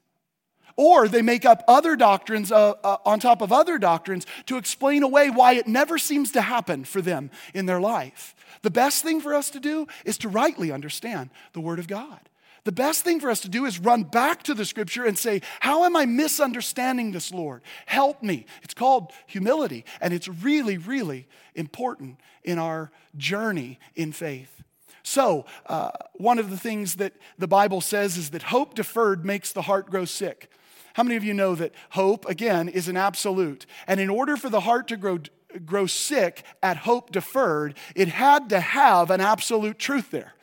Or 0.77 1.07
they 1.07 1.21
make 1.21 1.45
up 1.45 1.63
other 1.67 1.95
doctrines 1.95 2.51
uh, 2.51 2.73
uh, 2.83 2.97
on 3.05 3.19
top 3.19 3.41
of 3.41 3.51
other 3.51 3.77
doctrines 3.77 4.25
to 4.47 4.57
explain 4.57 5.03
away 5.03 5.29
why 5.29 5.53
it 5.53 5.67
never 5.67 5.97
seems 5.97 6.31
to 6.33 6.41
happen 6.41 6.83
for 6.83 7.01
them 7.01 7.31
in 7.53 7.65
their 7.65 7.79
life. 7.79 8.35
The 8.61 8.71
best 8.71 9.03
thing 9.03 9.21
for 9.21 9.33
us 9.33 9.49
to 9.51 9.59
do 9.59 9.87
is 10.03 10.17
to 10.19 10.29
rightly 10.29 10.71
understand 10.71 11.29
the 11.53 11.61
Word 11.61 11.79
of 11.79 11.87
God. 11.87 12.19
The 12.65 12.71
best 12.71 13.03
thing 13.03 13.19
for 13.19 13.29
us 13.29 13.41
to 13.41 13.49
do 13.49 13.65
is 13.65 13.79
run 13.79 14.03
back 14.03 14.41
to 14.43 14.55
the 14.55 14.65
scripture 14.65 15.05
and 15.05 15.17
say, 15.17 15.41
How 15.59 15.85
am 15.85 15.95
I 15.95 16.05
misunderstanding 16.07 17.11
this, 17.11 17.31
Lord? 17.31 17.61
Help 17.85 18.23
me. 18.23 18.47
It's 18.63 18.73
called 18.73 19.11
humility, 19.27 19.85
and 20.01 20.13
it's 20.13 20.27
really, 20.27 20.77
really 20.79 21.27
important 21.53 22.19
in 22.43 22.57
our 22.57 22.91
journey 23.15 23.79
in 23.95 24.11
faith. 24.11 24.63
So, 25.03 25.45
uh, 25.67 25.91
one 26.15 26.39
of 26.39 26.49
the 26.49 26.57
things 26.57 26.95
that 26.95 27.13
the 27.37 27.47
Bible 27.47 27.81
says 27.81 28.17
is 28.17 28.31
that 28.31 28.41
hope 28.41 28.73
deferred 28.73 29.23
makes 29.23 29.51
the 29.51 29.61
heart 29.61 29.91
grow 29.91 30.05
sick. 30.05 30.49
How 30.95 31.03
many 31.03 31.17
of 31.17 31.25
you 31.25 31.33
know 31.33 31.55
that 31.55 31.73
hope, 31.89 32.25
again, 32.25 32.69
is 32.69 32.87
an 32.87 32.95
absolute? 32.95 33.65
And 33.85 33.99
in 33.99 34.09
order 34.09 34.37
for 34.37 34.49
the 34.49 34.61
heart 34.61 34.87
to 34.87 34.95
grow, 34.95 35.19
grow 35.65 35.87
sick 35.87 36.43
at 36.63 36.77
hope 36.77 37.11
deferred, 37.11 37.75
it 37.97 38.07
had 38.07 38.47
to 38.51 38.61
have 38.61 39.11
an 39.11 39.19
absolute 39.19 39.77
truth 39.77 40.09
there. 40.09 40.35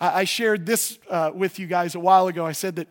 I 0.00 0.24
shared 0.24 0.66
this 0.66 0.98
uh, 1.08 1.30
with 1.32 1.60
you 1.60 1.68
guys 1.68 1.94
a 1.94 2.00
while 2.00 2.26
ago. 2.26 2.44
I 2.44 2.50
said 2.50 2.74
that 2.76 2.88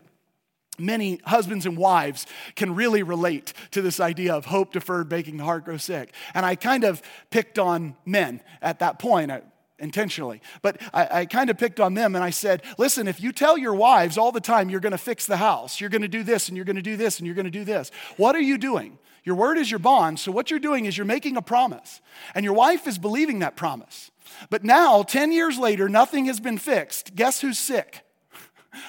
many 0.77 1.19
husbands 1.25 1.65
and 1.65 1.75
wives 1.75 2.25
can 2.55 2.73
really 2.73 3.03
relate 3.03 3.51
to 3.71 3.81
this 3.81 3.99
idea 3.99 4.33
of 4.33 4.45
hope 4.45 4.71
deferred 4.71 5.11
making 5.11 5.35
the 5.35 5.43
heart 5.43 5.65
grow 5.65 5.75
sick. 5.75 6.13
And 6.33 6.45
I 6.45 6.55
kind 6.55 6.85
of 6.85 7.01
picked 7.31 7.59
on 7.59 7.97
men 8.05 8.41
at 8.61 8.79
that 8.79 8.97
point. 8.97 9.29
I, 9.29 9.41
intentionally. 9.79 10.41
But 10.61 10.81
I, 10.93 11.21
I 11.21 11.25
kind 11.25 11.49
of 11.49 11.57
picked 11.57 11.79
on 11.79 11.93
them 11.93 12.15
and 12.15 12.23
I 12.23 12.29
said, 12.29 12.63
listen, 12.77 13.07
if 13.07 13.21
you 13.21 13.31
tell 13.31 13.57
your 13.57 13.73
wives 13.73 14.17
all 14.17 14.31
the 14.31 14.41
time 14.41 14.69
you're 14.69 14.79
going 14.79 14.91
to 14.91 14.97
fix 14.97 15.25
the 15.25 15.37
house, 15.37 15.79
you're 15.79 15.89
going 15.89 16.01
to 16.01 16.07
do 16.07 16.23
this 16.23 16.47
and 16.47 16.57
you're 16.57 16.65
going 16.65 16.75
to 16.75 16.81
do 16.81 16.97
this 16.97 17.19
and 17.19 17.25
you're 17.25 17.35
going 17.35 17.45
to 17.45 17.51
do 17.51 17.63
this, 17.63 17.91
what 18.17 18.35
are 18.35 18.41
you 18.41 18.57
doing? 18.57 18.97
Your 19.23 19.35
word 19.35 19.57
is 19.57 19.69
your 19.69 19.79
bond. 19.79 20.19
So 20.19 20.31
what 20.31 20.49
you're 20.49 20.59
doing 20.59 20.85
is 20.85 20.97
you're 20.97 21.05
making 21.05 21.37
a 21.37 21.41
promise. 21.41 22.01
And 22.33 22.43
your 22.43 22.53
wife 22.53 22.87
is 22.87 22.97
believing 22.97 23.39
that 23.39 23.55
promise. 23.55 24.11
But 24.49 24.63
now, 24.63 25.03
10 25.03 25.31
years 25.31 25.57
later, 25.57 25.89
nothing 25.89 26.25
has 26.25 26.39
been 26.39 26.57
fixed. 26.57 27.15
Guess 27.15 27.41
who's 27.41 27.59
sick? 27.59 28.05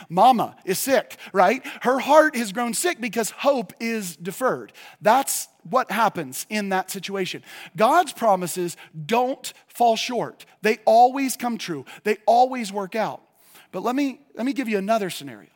Mama 0.08 0.56
is 0.64 0.78
sick, 0.78 1.16
right? 1.32 1.66
Her 1.82 1.98
heart 1.98 2.36
has 2.36 2.52
grown 2.52 2.74
sick 2.74 3.00
because 3.00 3.30
hope 3.30 3.72
is 3.80 4.16
deferred. 4.16 4.72
That's 5.00 5.48
what 5.68 5.90
happens 5.90 6.46
in 6.48 6.70
that 6.70 6.90
situation. 6.90 7.42
God's 7.76 8.12
promises 8.12 8.76
don't 9.06 9.52
fall 9.68 9.96
short, 9.96 10.46
they 10.62 10.78
always 10.84 11.36
come 11.36 11.58
true, 11.58 11.84
they 12.04 12.18
always 12.26 12.72
work 12.72 12.94
out. 12.94 13.22
But 13.72 13.82
let 13.82 13.94
me, 13.94 14.20
let 14.34 14.46
me 14.46 14.52
give 14.52 14.68
you 14.68 14.78
another 14.78 15.10
scenario. 15.10 15.50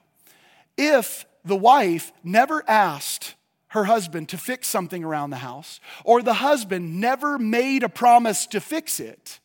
If 0.76 1.26
the 1.44 1.56
wife 1.56 2.12
never 2.22 2.62
asked 2.68 3.34
her 3.68 3.84
husband 3.84 4.28
to 4.28 4.38
fix 4.38 4.68
something 4.68 5.02
around 5.02 5.30
the 5.30 5.36
house, 5.36 5.80
or 6.04 6.22
the 6.22 6.34
husband 6.34 7.00
never 7.00 7.38
made 7.38 7.82
a 7.82 7.88
promise 7.88 8.46
to 8.46 8.60
fix 8.60 9.00
it, 9.00 9.40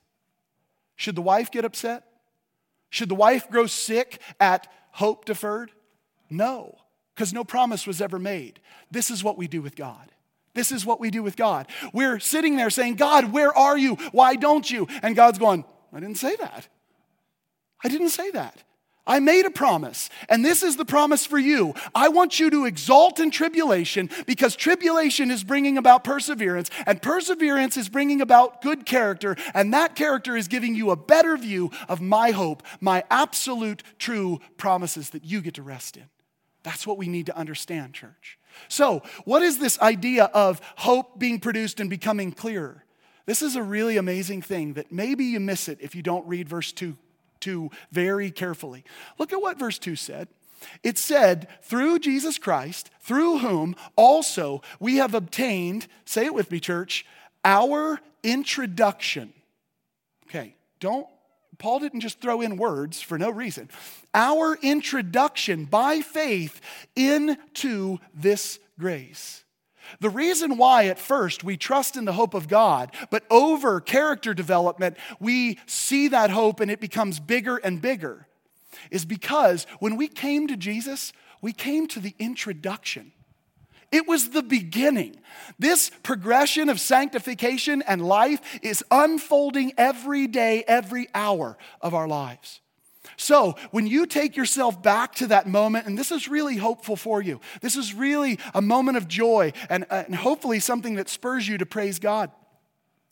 should 0.96 1.16
the 1.16 1.22
wife 1.22 1.50
get 1.50 1.66
upset? 1.66 2.04
Should 2.90 3.10
the 3.10 3.16
wife 3.16 3.50
grow 3.50 3.68
sick 3.68 4.20
at 4.40 4.68
hope 4.92 5.26
deferred? 5.26 5.72
No, 6.30 6.78
because 7.16 7.34
no 7.34 7.44
promise 7.44 7.88
was 7.88 8.02
ever 8.02 8.20
made. 8.20 8.60
This 8.92 9.12
is 9.12 9.24
what 9.24 9.38
we 9.38 9.48
do 9.48 9.62
with 9.62 9.76
God. 9.76 10.12
This 10.54 10.72
is 10.72 10.86
what 10.86 11.00
we 11.00 11.12
do 11.12 11.24
with 11.24 11.36
God. 11.36 11.68
We're 11.94 12.20
sitting 12.20 12.56
there 12.56 12.70
saying, 12.70 12.96
God, 12.96 13.32
where 13.32 13.56
are 13.56 13.78
you? 13.78 13.96
Why 14.12 14.36
don't 14.36 14.70
you? 14.70 14.88
And 15.02 15.16
God's 15.16 15.40
going, 15.40 15.64
I 15.94 16.00
didn't 16.00 16.18
say 16.18 16.36
that. 16.38 16.68
I 17.84 17.88
didn't 17.88 18.10
say 18.10 18.32
that. 18.32 18.64
I 19.10 19.20
made 19.20 19.48
a 19.48 19.52
promise, 19.52 20.08
and 20.30 20.46
this 20.46 20.62
is 20.62 20.78
the 20.78 20.86
promise 20.86 21.26
for 21.26 21.40
you. 21.40 21.74
I 21.96 22.10
want 22.10 22.40
you 22.40 22.52
to 22.52 22.66
exalt 22.66 23.20
in 23.20 23.32
tribulation 23.32 24.08
because 24.28 24.56
tribulation 24.56 25.32
is 25.32 25.44
bringing 25.44 25.80
about 25.80 26.04
perseverance, 26.04 26.70
and 26.86 27.02
perseverance 27.02 27.76
is 27.76 27.90
bringing 27.90 28.22
about 28.22 28.62
good 28.62 28.86
character, 28.86 29.36
and 29.56 29.74
that 29.74 29.96
character 29.96 30.38
is 30.38 30.48
giving 30.48 30.76
you 30.76 30.92
a 30.92 30.96
better 30.96 31.36
view 31.38 31.72
of 31.88 32.02
my 32.02 32.30
hope, 32.30 32.62
my 32.80 33.04
absolute 33.10 33.82
true 33.98 34.40
promises 34.58 35.10
that 35.10 35.26
you 35.26 35.42
get 35.42 35.56
to 35.56 35.64
rest 35.64 35.98
in. 35.98 36.06
That's 36.62 36.86
what 36.86 37.00
we 37.00 37.08
need 37.08 37.26
to 37.26 37.36
understand, 37.36 37.96
church. 37.96 38.38
So, 38.68 39.02
what 39.26 39.42
is 39.42 39.58
this 39.58 39.80
idea 39.80 40.26
of 40.26 40.62
hope 40.76 41.18
being 41.18 41.40
produced 41.40 41.80
and 41.80 41.90
becoming 41.90 42.32
clearer? 42.32 42.86
This 43.26 43.42
is 43.42 43.56
a 43.56 43.64
really 43.64 43.98
amazing 43.98 44.44
thing 44.44 44.74
that 44.74 44.92
maybe 44.92 45.26
you 45.26 45.40
miss 45.40 45.68
it 45.68 45.80
if 45.82 45.96
you 45.96 46.04
don't 46.04 46.28
read 46.28 46.48
verse 46.48 46.72
2 46.72 46.96
2 47.40 47.70
very 47.92 48.32
carefully. 48.32 48.84
Look 49.18 49.34
at 49.34 49.42
what 49.42 49.60
verse 49.60 49.80
2 49.80 49.96
said. 49.96 50.28
It 50.84 50.98
said, 50.98 51.48
through 51.64 52.00
Jesus 52.00 52.38
Christ, 52.38 52.90
through 53.02 53.40
whom 53.40 53.76
also 53.96 54.62
we 54.80 54.98
have 54.98 55.14
obtained, 55.14 55.88
say 56.06 56.26
it 56.26 56.34
with 56.34 56.52
me, 56.52 56.60
church, 56.60 57.06
our 57.46 58.00
introduction. 58.24 59.34
Okay, 60.28 60.56
don't, 60.80 61.08
Paul 61.58 61.80
didn't 61.80 62.02
just 62.02 62.22
throw 62.22 62.42
in 62.42 62.58
words 62.58 63.02
for 63.02 63.18
no 63.18 63.30
reason. 63.30 63.70
Our 64.14 64.58
introduction 64.62 65.66
by 65.66 66.02
faith 66.02 66.62
into 66.96 68.00
this 68.14 68.60
grace. 68.78 69.44
The 70.00 70.10
reason 70.10 70.58
why 70.58 70.86
at 70.86 71.00
first 71.00 71.44
we 71.44 71.58
trust 71.58 71.98
in 71.98 72.06
the 72.06 72.14
hope 72.14 72.34
of 72.34 72.48
God, 72.48 72.92
but 73.10 73.24
over 73.30 73.82
character 73.82 74.34
development, 74.34 74.98
we 75.20 75.60
see 75.66 76.08
that 76.10 76.30
hope 76.30 76.60
and 76.60 76.72
it 76.72 76.80
becomes 76.80 77.20
bigger 77.20 77.58
and 77.58 77.82
bigger, 77.82 78.28
is 78.92 79.06
because 79.06 79.66
when 79.80 79.96
we 79.96 80.08
came 80.08 80.48
to 80.48 80.58
Jesus, 80.58 81.14
we 81.42 81.54
came 81.54 81.88
to 81.88 82.00
the 82.00 82.16
introduction. 82.20 83.12
It 83.92 84.08
was 84.08 84.30
the 84.30 84.44
beginning. 84.44 85.16
This 85.58 85.90
progression 86.04 86.70
of 86.70 86.80
sanctification 86.80 87.82
and 87.82 88.08
life 88.08 88.60
is 88.62 88.84
unfolding 88.92 89.74
every 89.78 90.28
day, 90.28 90.64
every 90.68 91.08
hour 91.16 91.58
of 91.82 91.94
our 91.94 92.08
lives. 92.08 92.62
So, 93.18 93.56
when 93.72 93.88
you 93.88 94.06
take 94.06 94.36
yourself 94.36 94.82
back 94.82 95.16
to 95.16 95.28
that 95.28 95.48
moment, 95.48 95.88
and 95.88 95.98
this 95.98 96.12
is 96.12 96.28
really 96.28 96.58
hopeful 96.58 96.96
for 96.96 97.22
you, 97.22 97.40
this 97.62 97.76
is 97.76 97.94
really 97.94 98.40
a 98.54 98.62
moment 98.62 98.98
of 98.98 99.08
joy 99.08 99.54
and, 99.70 99.86
uh, 99.90 100.04
and 100.06 100.16
hopefully 100.16 100.60
something 100.60 100.96
that 100.96 101.08
spurs 101.10 101.48
you 101.48 101.58
to 101.58 101.66
praise 101.66 102.00
God. 102.00 102.32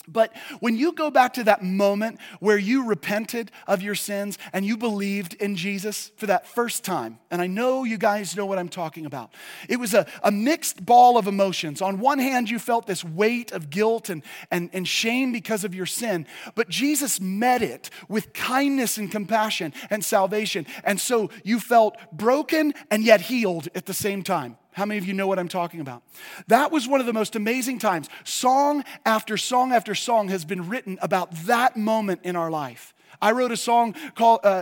But 0.08 0.34
when 0.60 0.78
you 0.78 0.94
go 0.94 1.12
back 1.12 1.34
to 1.34 1.44
that 1.46 1.64
moment 1.64 2.20
where 2.40 2.58
you 2.58 2.86
repented 2.86 3.52
of 3.68 3.82
your 3.82 3.96
sins 3.96 4.38
and 4.54 4.66
you 4.66 4.78
believed 4.78 5.34
in 5.34 5.56
Jesus 5.58 6.12
for 6.16 6.28
that 6.28 6.48
first 6.48 6.86
time, 6.86 7.20
and 7.30 7.42
I 7.42 7.48
know 7.48 7.84
you 7.84 7.98
guys 7.98 8.36
know 8.36 8.46
what 8.46 8.58
I'm 8.58 8.70
talking 8.70 9.06
about, 9.06 9.34
it 9.68 9.78
was 9.78 9.94
a, 9.94 10.08
a 10.24 10.32
mixed 10.32 10.86
ball 10.86 11.18
of 11.18 11.28
emotions. 11.28 11.82
On 11.82 12.00
one 12.00 12.20
hand, 12.20 12.50
you 12.50 12.58
felt 12.58 12.88
this 12.88 13.04
weight 13.04 13.52
of 13.52 13.70
guilt 13.70 14.10
and, 14.10 14.24
and, 14.50 14.70
and 14.72 14.88
shame 14.88 15.34
because 15.34 15.66
of 15.66 15.76
your 15.76 15.86
sin, 15.86 16.26
but 16.56 16.70
Jesus 16.70 17.20
met 17.20 17.62
it 17.62 17.90
with 18.08 18.32
kindness 18.34 18.98
and 18.98 19.12
compassion 19.12 19.74
and 19.90 20.06
salvation. 20.06 20.66
And 20.84 21.02
so 21.02 21.30
you 21.44 21.60
felt 21.60 21.98
broken 22.14 22.74
and 22.90 23.04
yet 23.04 23.22
healed 23.22 23.68
at 23.76 23.86
the 23.86 23.94
same 23.94 24.24
time. 24.24 24.58
How 24.78 24.86
many 24.86 25.00
of 25.00 25.08
you 25.08 25.14
know 25.16 25.26
what 25.26 25.40
I'm 25.40 25.48
talking 25.48 25.80
about? 25.80 26.04
That 26.50 26.72
was 26.72 26.88
one 26.88 27.00
of 27.00 27.08
the 27.08 27.14
most 27.14 27.36
amazing 27.36 27.80
times. 27.80 28.10
Song 28.24 28.84
after 29.08 29.36
song 29.36 29.72
after 29.72 29.96
song 29.96 30.28
has 30.28 30.46
been 30.46 30.70
written 30.70 31.00
about 31.02 31.32
that 31.48 31.78
moment 31.78 32.22
in 32.24 32.36
our 32.36 32.52
life. 32.52 32.94
I 33.20 33.32
wrote 33.32 33.52
a 33.52 33.58
song 33.58 33.96
called 34.14 34.42
uh, 34.44 34.62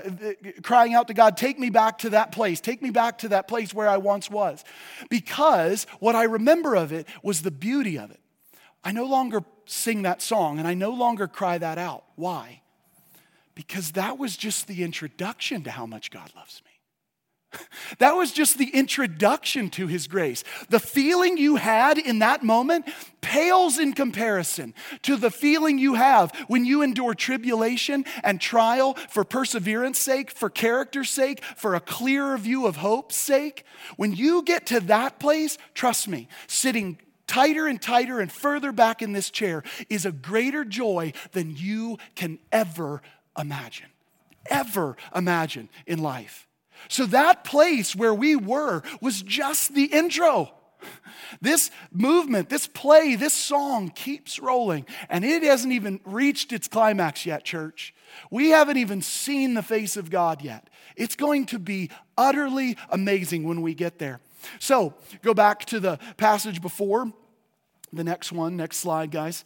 Crying 0.63 0.93
Out 0.93 1.09
to 1.09 1.13
God, 1.13 1.35
Take 1.35 1.59
Me 1.59 1.69
Back 1.69 1.97
to 1.97 2.11
That 2.11 2.31
Place. 2.31 2.61
Take 2.61 2.81
me 2.81 2.91
back 2.91 3.17
to 3.19 3.27
that 3.27 3.49
place 3.49 3.73
where 3.73 3.89
I 3.89 3.97
once 3.97 4.29
was. 4.29 4.63
Because 5.09 5.85
what 5.99 6.15
I 6.15 6.23
remember 6.23 6.75
of 6.75 6.93
it 6.93 7.09
was 7.21 7.41
the 7.41 7.51
beauty 7.51 7.97
of 7.99 8.09
it. 8.09 8.21
I 8.85 8.93
no 8.93 9.03
longer 9.03 9.43
sing 9.65 10.03
that 10.03 10.21
song 10.21 10.59
and 10.59 10.67
I 10.67 10.75
no 10.75 10.91
longer 10.91 11.27
cry 11.27 11.57
that 11.57 11.77
out. 11.77 12.05
Why? 12.15 12.61
Because 13.53 13.91
that 13.91 14.17
was 14.17 14.37
just 14.37 14.67
the 14.67 14.81
introduction 14.81 15.63
to 15.63 15.71
how 15.71 15.85
much 15.85 16.09
God 16.09 16.31
loves 16.37 16.61
me. 16.63 16.64
That 17.99 18.13
was 18.15 18.31
just 18.31 18.57
the 18.57 18.69
introduction 18.69 19.69
to 19.71 19.87
His 19.87 20.07
grace. 20.07 20.43
The 20.69 20.79
feeling 20.79 21.37
you 21.37 21.55
had 21.55 21.97
in 21.97 22.19
that 22.19 22.43
moment 22.43 22.87
pales 23.21 23.79
in 23.79 23.93
comparison 23.93 24.73
to 25.03 25.15
the 25.15 25.31
feeling 25.31 25.77
you 25.77 25.93
have 25.93 26.31
when 26.47 26.65
you 26.65 26.81
endure 26.81 27.13
tribulation 27.13 28.05
and 28.23 28.41
trial 28.41 28.95
for 29.09 29.23
perseverance 29.23 29.99
sake, 29.99 30.31
for 30.31 30.49
character's 30.49 31.09
sake, 31.09 31.43
for 31.55 31.75
a 31.75 31.79
clearer 31.79 32.37
view 32.37 32.65
of 32.65 32.77
hope's 32.77 33.15
sake. 33.15 33.65
When 33.97 34.13
you 34.13 34.43
get 34.43 34.65
to 34.67 34.79
that 34.81 35.19
place, 35.19 35.57
trust 35.73 36.07
me, 36.07 36.27
sitting 36.47 36.99
tighter 37.27 37.67
and 37.67 37.81
tighter 37.81 38.19
and 38.19 38.31
further 38.31 38.71
back 38.71 39.01
in 39.01 39.13
this 39.13 39.29
chair 39.29 39.63
is 39.89 40.05
a 40.05 40.11
greater 40.11 40.63
joy 40.63 41.13
than 41.31 41.55
you 41.55 41.97
can 42.15 42.39
ever 42.51 43.01
imagine. 43.37 43.89
Ever 44.47 44.95
imagine 45.15 45.69
in 45.87 45.99
life. 45.99 46.44
So 46.87 47.05
that 47.07 47.43
place 47.43 47.95
where 47.95 48.13
we 48.13 48.35
were 48.35 48.83
was 49.01 49.21
just 49.21 49.73
the 49.73 49.85
intro. 49.85 50.51
This 51.41 51.71
movement, 51.91 52.49
this 52.49 52.67
play, 52.67 53.15
this 53.15 53.33
song 53.33 53.89
keeps 53.89 54.39
rolling, 54.39 54.85
and 55.09 55.25
it 55.25 55.43
hasn't 55.43 55.73
even 55.73 55.99
reached 56.05 56.53
its 56.53 56.67
climax 56.67 57.25
yet, 57.25 57.43
church. 57.43 57.93
We 58.29 58.49
haven't 58.49 58.77
even 58.77 59.01
seen 59.01 59.53
the 59.53 59.63
face 59.63 59.97
of 59.97 60.09
God 60.09 60.41
yet. 60.41 60.69
It's 60.95 61.15
going 61.15 61.47
to 61.47 61.59
be 61.59 61.89
utterly 62.17 62.77
amazing 62.89 63.43
when 63.43 63.61
we 63.61 63.73
get 63.73 63.99
there. 63.99 64.21
So, 64.59 64.93
go 65.23 65.33
back 65.33 65.65
to 65.65 65.79
the 65.79 65.97
passage 66.17 66.61
before, 66.61 67.11
the 67.91 68.03
next 68.03 68.31
one, 68.31 68.55
next 68.55 68.77
slide, 68.77 69.11
guys. 69.11 69.43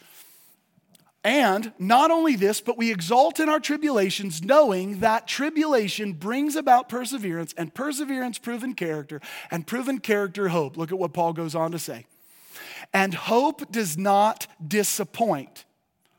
And 1.24 1.74
not 1.78 2.12
only 2.12 2.36
this, 2.38 2.62
but 2.62 2.78
we 2.78 2.92
exult 2.92 3.40
in 3.42 3.50
our 3.50 3.60
tribulations, 3.60 4.42
knowing 4.42 5.02
that 5.02 5.28
tribulation 5.28 6.14
brings 6.14 6.56
about 6.56 6.88
perseverance, 6.88 7.54
and 7.58 7.74
perseverance, 7.74 8.38
proven 8.38 8.74
character, 8.74 9.20
and 9.52 9.68
proven 9.68 10.00
character, 10.00 10.48
hope. 10.48 10.78
Look 10.78 10.92
at 10.92 10.98
what 10.98 11.14
Paul 11.14 11.34
goes 11.34 11.56
on 11.56 11.72
to 11.72 11.80
say. 11.80 12.06
And 12.94 13.14
hope 13.14 13.70
does 13.72 13.98
not 13.98 14.48
disappoint. 14.66 15.66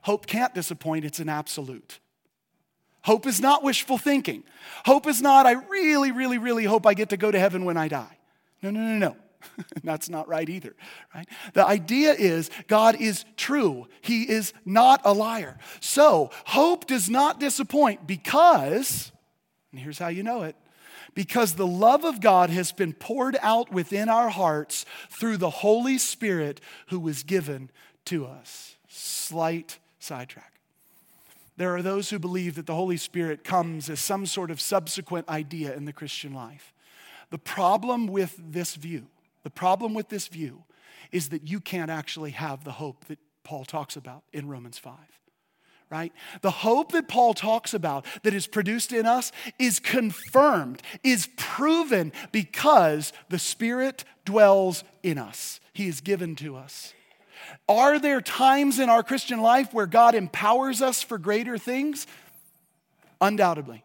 Hope 0.02 0.26
can't 0.26 0.54
disappoint, 0.54 1.04
it's 1.04 1.18
an 1.18 1.30
absolute. 1.30 1.98
Hope 3.02 3.26
is 3.26 3.40
not 3.40 3.62
wishful 3.62 3.96
thinking. 3.96 4.44
Hope 4.84 5.06
is 5.06 5.22
not, 5.22 5.46
I 5.46 5.52
really, 5.52 6.12
really, 6.12 6.36
really 6.36 6.64
hope 6.64 6.86
I 6.86 6.92
get 6.92 7.08
to 7.10 7.16
go 7.16 7.30
to 7.30 7.38
heaven 7.38 7.64
when 7.64 7.78
I 7.78 7.88
die. 7.88 8.18
No, 8.62 8.70
no, 8.70 8.80
no, 8.80 8.98
no. 8.98 9.16
That's 9.84 10.08
not 10.08 10.28
right 10.28 10.48
either, 10.48 10.74
right? 11.14 11.28
The 11.54 11.66
idea 11.66 12.12
is 12.12 12.50
God 12.68 13.00
is 13.00 13.24
true. 13.36 13.88
He 14.00 14.22
is 14.22 14.52
not 14.64 15.00
a 15.04 15.12
liar. 15.12 15.58
So, 15.80 16.30
hope 16.46 16.86
does 16.86 17.08
not 17.08 17.40
disappoint 17.40 18.06
because, 18.06 19.12
and 19.72 19.80
here's 19.80 19.98
how 19.98 20.08
you 20.08 20.22
know 20.22 20.42
it, 20.42 20.56
because 21.14 21.54
the 21.54 21.66
love 21.66 22.04
of 22.04 22.20
God 22.20 22.50
has 22.50 22.72
been 22.72 22.92
poured 22.92 23.36
out 23.42 23.72
within 23.72 24.08
our 24.08 24.28
hearts 24.28 24.84
through 25.10 25.38
the 25.38 25.50
Holy 25.50 25.98
Spirit 25.98 26.60
who 26.88 27.00
was 27.00 27.22
given 27.22 27.70
to 28.06 28.26
us. 28.26 28.76
Slight 28.88 29.78
sidetrack. 29.98 30.50
There 31.56 31.74
are 31.74 31.82
those 31.82 32.08
who 32.08 32.18
believe 32.18 32.54
that 32.54 32.66
the 32.66 32.74
Holy 32.74 32.96
Spirit 32.96 33.44
comes 33.44 33.90
as 33.90 34.00
some 34.00 34.24
sort 34.24 34.50
of 34.50 34.60
subsequent 34.60 35.28
idea 35.28 35.74
in 35.74 35.84
the 35.84 35.92
Christian 35.92 36.32
life. 36.32 36.72
The 37.30 37.38
problem 37.38 38.06
with 38.06 38.34
this 38.38 38.74
view 38.76 39.06
the 39.42 39.50
problem 39.50 39.94
with 39.94 40.08
this 40.08 40.28
view 40.28 40.64
is 41.12 41.30
that 41.30 41.48
you 41.48 41.60
can't 41.60 41.90
actually 41.90 42.30
have 42.32 42.64
the 42.64 42.72
hope 42.72 43.06
that 43.06 43.18
Paul 43.42 43.64
talks 43.64 43.96
about 43.96 44.22
in 44.32 44.48
Romans 44.48 44.78
5. 44.78 44.94
right? 45.90 46.12
The 46.40 46.50
hope 46.50 46.92
that 46.92 47.08
Paul 47.08 47.34
talks 47.34 47.74
about 47.74 48.06
that 48.22 48.32
is 48.32 48.46
produced 48.46 48.92
in 48.92 49.06
us 49.06 49.32
is 49.58 49.80
confirmed, 49.80 50.82
is 51.02 51.28
proven 51.36 52.12
because 52.30 53.12
the 53.28 53.38
Spirit 53.38 54.04
dwells 54.24 54.84
in 55.02 55.18
us. 55.18 55.60
He 55.72 55.88
is 55.88 56.00
given 56.00 56.36
to 56.36 56.56
us. 56.56 56.94
Are 57.68 57.98
there 57.98 58.20
times 58.20 58.78
in 58.78 58.88
our 58.88 59.02
Christian 59.02 59.40
life 59.40 59.74
where 59.74 59.86
God 59.86 60.14
empowers 60.14 60.80
us 60.80 61.02
for 61.02 61.18
greater 61.18 61.58
things? 61.58 62.06
Undoubtedly. 63.20 63.84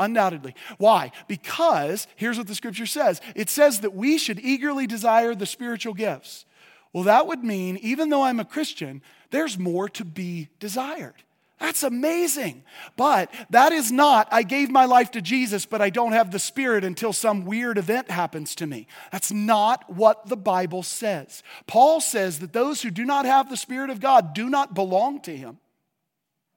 Undoubtedly. 0.00 0.54
Why? 0.78 1.12
Because 1.28 2.08
here's 2.16 2.38
what 2.38 2.46
the 2.46 2.54
scripture 2.54 2.86
says 2.86 3.20
it 3.36 3.50
says 3.50 3.80
that 3.80 3.94
we 3.94 4.18
should 4.18 4.40
eagerly 4.40 4.86
desire 4.86 5.34
the 5.34 5.46
spiritual 5.46 5.94
gifts. 5.94 6.46
Well, 6.92 7.04
that 7.04 7.26
would 7.26 7.44
mean, 7.44 7.76
even 7.82 8.08
though 8.08 8.22
I'm 8.22 8.40
a 8.40 8.44
Christian, 8.44 9.02
there's 9.30 9.58
more 9.58 9.88
to 9.90 10.04
be 10.04 10.48
desired. 10.58 11.14
That's 11.60 11.82
amazing. 11.82 12.64
But 12.96 13.30
that 13.50 13.72
is 13.72 13.92
not, 13.92 14.26
I 14.32 14.42
gave 14.42 14.70
my 14.70 14.86
life 14.86 15.10
to 15.10 15.20
Jesus, 15.20 15.66
but 15.66 15.82
I 15.82 15.90
don't 15.90 16.12
have 16.12 16.30
the 16.30 16.38
Spirit 16.38 16.82
until 16.82 17.12
some 17.12 17.44
weird 17.44 17.76
event 17.76 18.10
happens 18.10 18.54
to 18.56 18.66
me. 18.66 18.86
That's 19.12 19.30
not 19.30 19.94
what 19.94 20.26
the 20.26 20.38
Bible 20.38 20.82
says. 20.82 21.42
Paul 21.66 22.00
says 22.00 22.38
that 22.38 22.54
those 22.54 22.80
who 22.80 22.90
do 22.90 23.04
not 23.04 23.26
have 23.26 23.50
the 23.50 23.58
Spirit 23.58 23.90
of 23.90 24.00
God 24.00 24.32
do 24.32 24.48
not 24.48 24.74
belong 24.74 25.20
to 25.20 25.36
Him. 25.36 25.58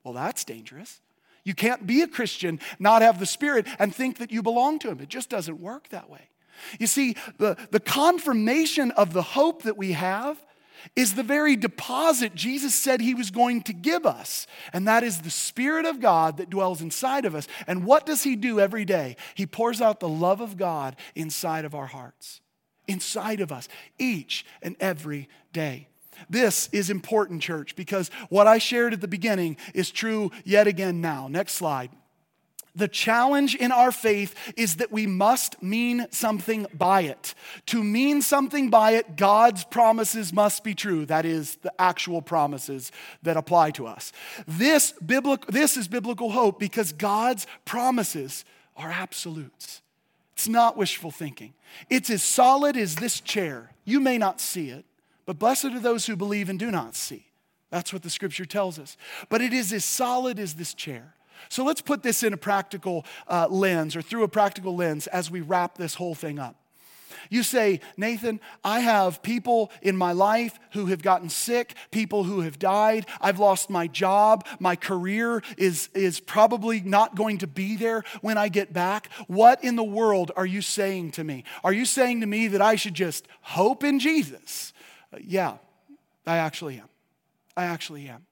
Well, 0.06 0.14
that's 0.14 0.46
dangerous. 0.46 1.02
You 1.44 1.54
can't 1.54 1.86
be 1.86 2.02
a 2.02 2.08
Christian, 2.08 2.60
not 2.80 3.02
have 3.02 3.20
the 3.20 3.26
Spirit, 3.26 3.68
and 3.80 3.94
think 3.94 4.18
that 4.18 4.32
you 4.32 4.41
belong 4.41 4.80
to 4.80 4.89
Him. 4.89 5.00
It 5.00 5.10
just 5.10 5.30
doesn't 5.30 5.60
work 5.60 5.89
that 5.89 6.10
way. 6.10 6.30
You 6.80 6.88
see, 6.88 7.16
the, 7.38 7.58
the 7.72 7.80
confirmation 7.80 8.91
of 8.91 9.14
the 9.14 9.22
hope 9.22 9.64
that 9.64 9.78
we 9.78 9.94
have 9.94 10.44
is 10.96 11.16
the 11.16 11.24
very 11.24 11.56
deposit 11.56 12.36
Jesus 12.36 12.76
said 12.76 13.00
he 13.00 13.14
was 13.14 13.32
going 13.32 13.62
to 13.64 13.74
give 13.74 14.06
us. 14.06 14.48
And 14.74 14.88
that 14.88 15.04
is 15.04 15.22
the 15.22 15.30
Spirit 15.30 15.86
of 15.86 16.00
God 16.00 16.38
that 16.38 16.50
dwells 16.50 16.82
inside 16.82 17.26
of 17.26 17.36
us. 17.36 17.48
And 17.68 17.86
what 17.86 18.06
does 18.06 18.24
he 18.24 18.36
do 18.36 18.60
every 18.60 18.86
day? 18.86 19.16
He 19.36 19.46
pours 19.46 19.82
out 19.82 20.00
the 20.00 20.10
love 20.10 20.41
of 20.41 20.58
God 20.58 20.96
inside 21.16 21.66
of 21.66 21.74
our 21.74 21.86
hearts, 21.88 22.41
inside 22.88 23.39
of 23.39 23.52
us, 23.52 23.68
each 23.98 24.46
and 24.62 24.76
every 24.80 25.30
day. 25.52 25.88
This 26.30 26.70
is 26.72 26.90
important, 26.90 27.42
church, 27.42 27.76
because 27.76 28.10
what 28.30 28.48
I 28.48 28.58
shared 28.58 28.94
at 28.94 29.02
the 29.02 29.08
beginning 29.08 29.58
is 29.74 29.92
true 29.92 30.32
yet 30.44 30.68
again 30.68 31.02
now. 31.02 31.28
Next 31.28 31.54
slide. 31.54 31.90
The 32.76 32.88
challenge 32.88 33.54
in 33.54 33.72
our 33.72 33.92
faith 33.92 34.34
is 34.58 34.78
that 34.78 34.92
we 34.92 35.06
must 35.06 35.62
mean 35.62 36.08
something 36.10 36.66
by 36.74 37.02
it. 37.02 37.36
To 37.68 37.84
mean 37.84 38.24
something 38.24 38.72
by 38.72 38.94
it, 38.94 39.16
God's 39.16 39.64
promises 39.64 40.34
must 40.34 40.64
be 40.64 40.74
true. 40.74 41.06
That 41.06 41.24
is, 41.24 41.58
the 41.58 41.72
actual 41.80 42.24
promises 42.24 42.92
that 43.22 43.38
apply 43.38 43.72
to 43.72 43.86
us. 43.86 44.12
This, 44.48 44.92
biblical, 44.94 45.52
this 45.52 45.78
is 45.78 45.88
biblical 45.88 46.32
hope 46.32 46.60
because 46.60 46.94
God's 46.94 47.46
promises 47.64 48.44
are 48.76 48.90
absolutes. 48.90 49.84
It's 50.34 50.48
not 50.48 50.76
wishful 50.76 51.12
thinking. 51.12 51.54
It's 51.92 52.10
as 52.10 52.24
solid 52.24 52.76
as 52.76 52.96
this 52.96 53.22
chair. 53.22 53.70
You 53.86 54.00
may 54.00 54.18
not 54.18 54.42
see 54.42 54.70
it, 54.70 54.84
but 55.26 55.40
blessed 55.40 55.66
are 55.66 55.80
those 55.80 56.06
who 56.06 56.16
believe 56.16 56.50
and 56.50 56.60
do 56.60 56.72
not 56.72 56.96
see. 56.96 57.28
That's 57.70 57.92
what 57.92 58.04
the 58.04 58.10
scripture 58.10 58.46
tells 58.46 58.78
us. 58.78 58.98
But 59.30 59.42
it 59.42 59.54
is 59.54 59.74
as 59.74 59.84
solid 59.84 60.40
as 60.40 60.54
this 60.54 60.74
chair. 60.74 61.16
So 61.50 61.64
let's 61.64 61.82
put 61.82 62.04
this 62.04 62.24
in 62.24 62.34
a 62.34 62.38
practical 62.38 63.06
uh, 63.28 63.48
lens 63.50 63.96
or 63.96 64.02
through 64.02 64.24
a 64.24 64.28
practical 64.28 64.76
lens 64.76 65.08
as 65.08 65.32
we 65.32 65.42
wrap 65.42 65.78
this 65.78 65.96
whole 65.96 66.16
thing 66.16 66.40
up. 66.40 66.56
You 67.30 67.44
say, 67.44 67.80
Nathan, 67.98 68.40
I 68.64 68.82
have 68.82 69.24
people 69.24 69.72
in 69.82 69.96
my 69.96 70.12
life 70.12 70.60
who 70.74 70.88
have 70.88 71.02
gotten 71.02 71.30
sick, 71.30 71.74
people 71.90 72.24
who 72.26 72.42
have 72.42 72.60
died. 72.60 73.06
I've 73.22 73.40
lost 73.40 73.70
my 73.70 73.88
job. 73.88 74.46
My 74.60 74.76
career 74.76 75.42
is, 75.58 75.90
is 75.94 76.20
probably 76.20 76.82
not 76.82 77.16
going 77.16 77.38
to 77.40 77.48
be 77.48 77.76
there 77.76 78.04
when 78.22 78.38
I 78.38 78.50
get 78.50 78.74
back. 78.74 79.10
What 79.28 79.64
in 79.64 79.76
the 79.76 79.84
world 79.84 80.32
are 80.36 80.46
you 80.46 80.62
saying 80.62 81.12
to 81.12 81.24
me? 81.24 81.44
Are 81.64 81.74
you 81.74 81.86
saying 81.86 82.22
to 82.22 82.28
me 82.28 82.48
that 82.50 82.62
I 82.62 82.76
should 82.76 82.94
just 82.94 83.28
hope 83.42 83.84
in 83.84 84.00
Jesus? 84.00 84.73
Uh, 85.14 85.18
yeah, 85.26 85.57
I 86.26 86.38
actually 86.38 86.78
am. 86.78 86.89
I 87.55 87.66
actually 87.66 88.07
am. 88.07 88.26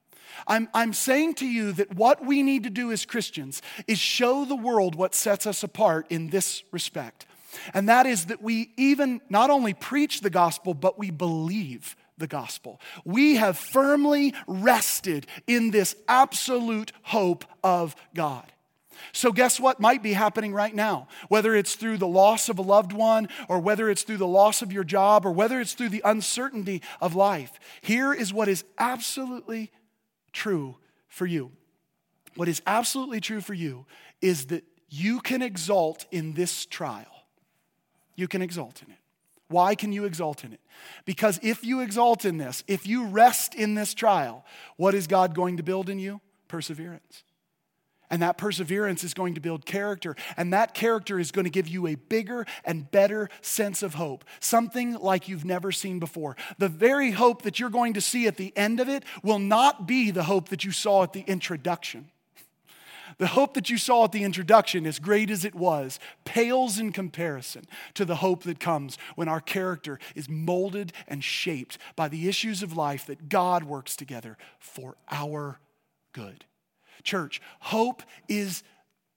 I'm, 0.47 0.69
I'm 0.73 0.93
saying 0.93 1.35
to 1.35 1.45
you 1.45 1.73
that 1.73 1.95
what 1.95 2.25
we 2.25 2.41
need 2.41 2.63
to 2.63 2.69
do 2.69 2.91
as 2.91 3.05
Christians 3.05 3.61
is 3.87 3.99
show 3.99 4.45
the 4.45 4.55
world 4.55 4.95
what 4.95 5.13
sets 5.13 5.45
us 5.45 5.63
apart 5.63 6.07
in 6.09 6.29
this 6.29 6.63
respect. 6.71 7.25
And 7.73 7.89
that 7.89 8.05
is 8.05 8.25
that 8.25 8.41
we 8.41 8.71
even 8.77 9.19
not 9.29 9.49
only 9.49 9.73
preach 9.73 10.21
the 10.21 10.29
gospel, 10.29 10.73
but 10.73 10.97
we 10.97 11.11
believe 11.11 11.97
the 12.17 12.27
gospel. 12.27 12.79
We 13.03 13.35
have 13.35 13.57
firmly 13.57 14.33
rested 14.47 15.27
in 15.47 15.71
this 15.71 15.95
absolute 16.07 16.93
hope 17.03 17.43
of 17.63 17.95
God. 18.15 18.45
So, 19.11 19.31
guess 19.31 19.59
what 19.59 19.79
might 19.79 20.03
be 20.03 20.13
happening 20.13 20.53
right 20.53 20.73
now? 20.73 21.07
Whether 21.27 21.55
it's 21.55 21.75
through 21.75 21.97
the 21.97 22.07
loss 22.07 22.49
of 22.49 22.59
a 22.59 22.61
loved 22.61 22.93
one, 22.93 23.29
or 23.47 23.59
whether 23.59 23.89
it's 23.89 24.03
through 24.03 24.17
the 24.17 24.27
loss 24.27 24.61
of 24.61 24.71
your 24.71 24.83
job, 24.83 25.25
or 25.25 25.31
whether 25.31 25.59
it's 25.59 25.73
through 25.73 25.89
the 25.89 26.01
uncertainty 26.05 26.81
of 26.99 27.15
life, 27.15 27.59
here 27.81 28.13
is 28.13 28.33
what 28.33 28.47
is 28.47 28.63
absolutely 28.77 29.71
true 30.31 30.77
for 31.07 31.25
you. 31.25 31.51
What 32.35 32.47
is 32.47 32.61
absolutely 32.65 33.19
true 33.19 33.41
for 33.41 33.53
you 33.53 33.85
is 34.21 34.47
that 34.47 34.63
you 34.89 35.19
can 35.19 35.41
exalt 35.41 36.05
in 36.11 36.33
this 36.33 36.65
trial. 36.65 37.25
You 38.15 38.27
can 38.27 38.41
exalt 38.41 38.81
in 38.83 38.91
it. 38.91 38.97
Why 39.47 39.75
can 39.75 39.91
you 39.91 40.05
exalt 40.05 40.45
in 40.45 40.53
it? 40.53 40.61
Because 41.05 41.39
if 41.43 41.63
you 41.65 41.81
exalt 41.81 42.23
in 42.23 42.37
this, 42.37 42.63
if 42.67 42.87
you 42.87 43.05
rest 43.05 43.53
in 43.53 43.75
this 43.75 43.93
trial, 43.93 44.45
what 44.77 44.93
is 44.93 45.07
God 45.07 45.35
going 45.35 45.57
to 45.57 45.63
build 45.63 45.89
in 45.89 45.99
you? 45.99 46.21
Perseverance. 46.47 47.23
And 48.11 48.21
that 48.21 48.37
perseverance 48.37 49.03
is 49.03 49.15
going 49.15 49.33
to 49.35 49.41
build 49.41 49.65
character. 49.65 50.15
And 50.37 50.53
that 50.53 50.73
character 50.73 51.17
is 51.17 51.31
going 51.31 51.45
to 51.45 51.49
give 51.49 51.67
you 51.67 51.87
a 51.87 51.95
bigger 51.95 52.45
and 52.65 52.91
better 52.91 53.29
sense 53.41 53.81
of 53.81 53.95
hope, 53.95 54.25
something 54.39 54.93
like 54.95 55.27
you've 55.27 55.45
never 55.45 55.71
seen 55.71 55.97
before. 55.97 56.35
The 56.59 56.69
very 56.69 57.11
hope 57.11 57.41
that 57.43 57.59
you're 57.59 57.69
going 57.69 57.93
to 57.93 58.01
see 58.01 58.27
at 58.27 58.37
the 58.37 58.55
end 58.55 58.79
of 58.79 58.89
it 58.89 59.03
will 59.23 59.39
not 59.39 59.87
be 59.87 60.11
the 60.11 60.23
hope 60.23 60.49
that 60.49 60.63
you 60.63 60.71
saw 60.71 61.03
at 61.03 61.13
the 61.13 61.21
introduction. 61.21 62.11
The 63.17 63.27
hope 63.27 63.53
that 63.53 63.69
you 63.69 63.77
saw 63.77 64.05
at 64.05 64.11
the 64.11 64.23
introduction, 64.23 64.85
as 64.85 64.99
great 64.99 65.29
as 65.29 65.45
it 65.45 65.55
was, 65.55 65.99
pales 66.25 66.79
in 66.79 66.91
comparison 66.91 67.65
to 67.93 68.03
the 68.03 68.15
hope 68.15 68.43
that 68.43 68.59
comes 68.59 68.97
when 69.15 69.27
our 69.27 69.41
character 69.41 69.99
is 70.15 70.27
molded 70.27 70.91
and 71.07 71.23
shaped 71.23 71.77
by 71.95 72.07
the 72.07 72.27
issues 72.27 72.63
of 72.63 72.75
life 72.75 73.05
that 73.05 73.29
God 73.29 73.63
works 73.63 73.95
together 73.95 74.37
for 74.59 74.95
our 75.09 75.59
good. 76.13 76.45
Church, 77.01 77.41
hope 77.59 78.03
is 78.27 78.63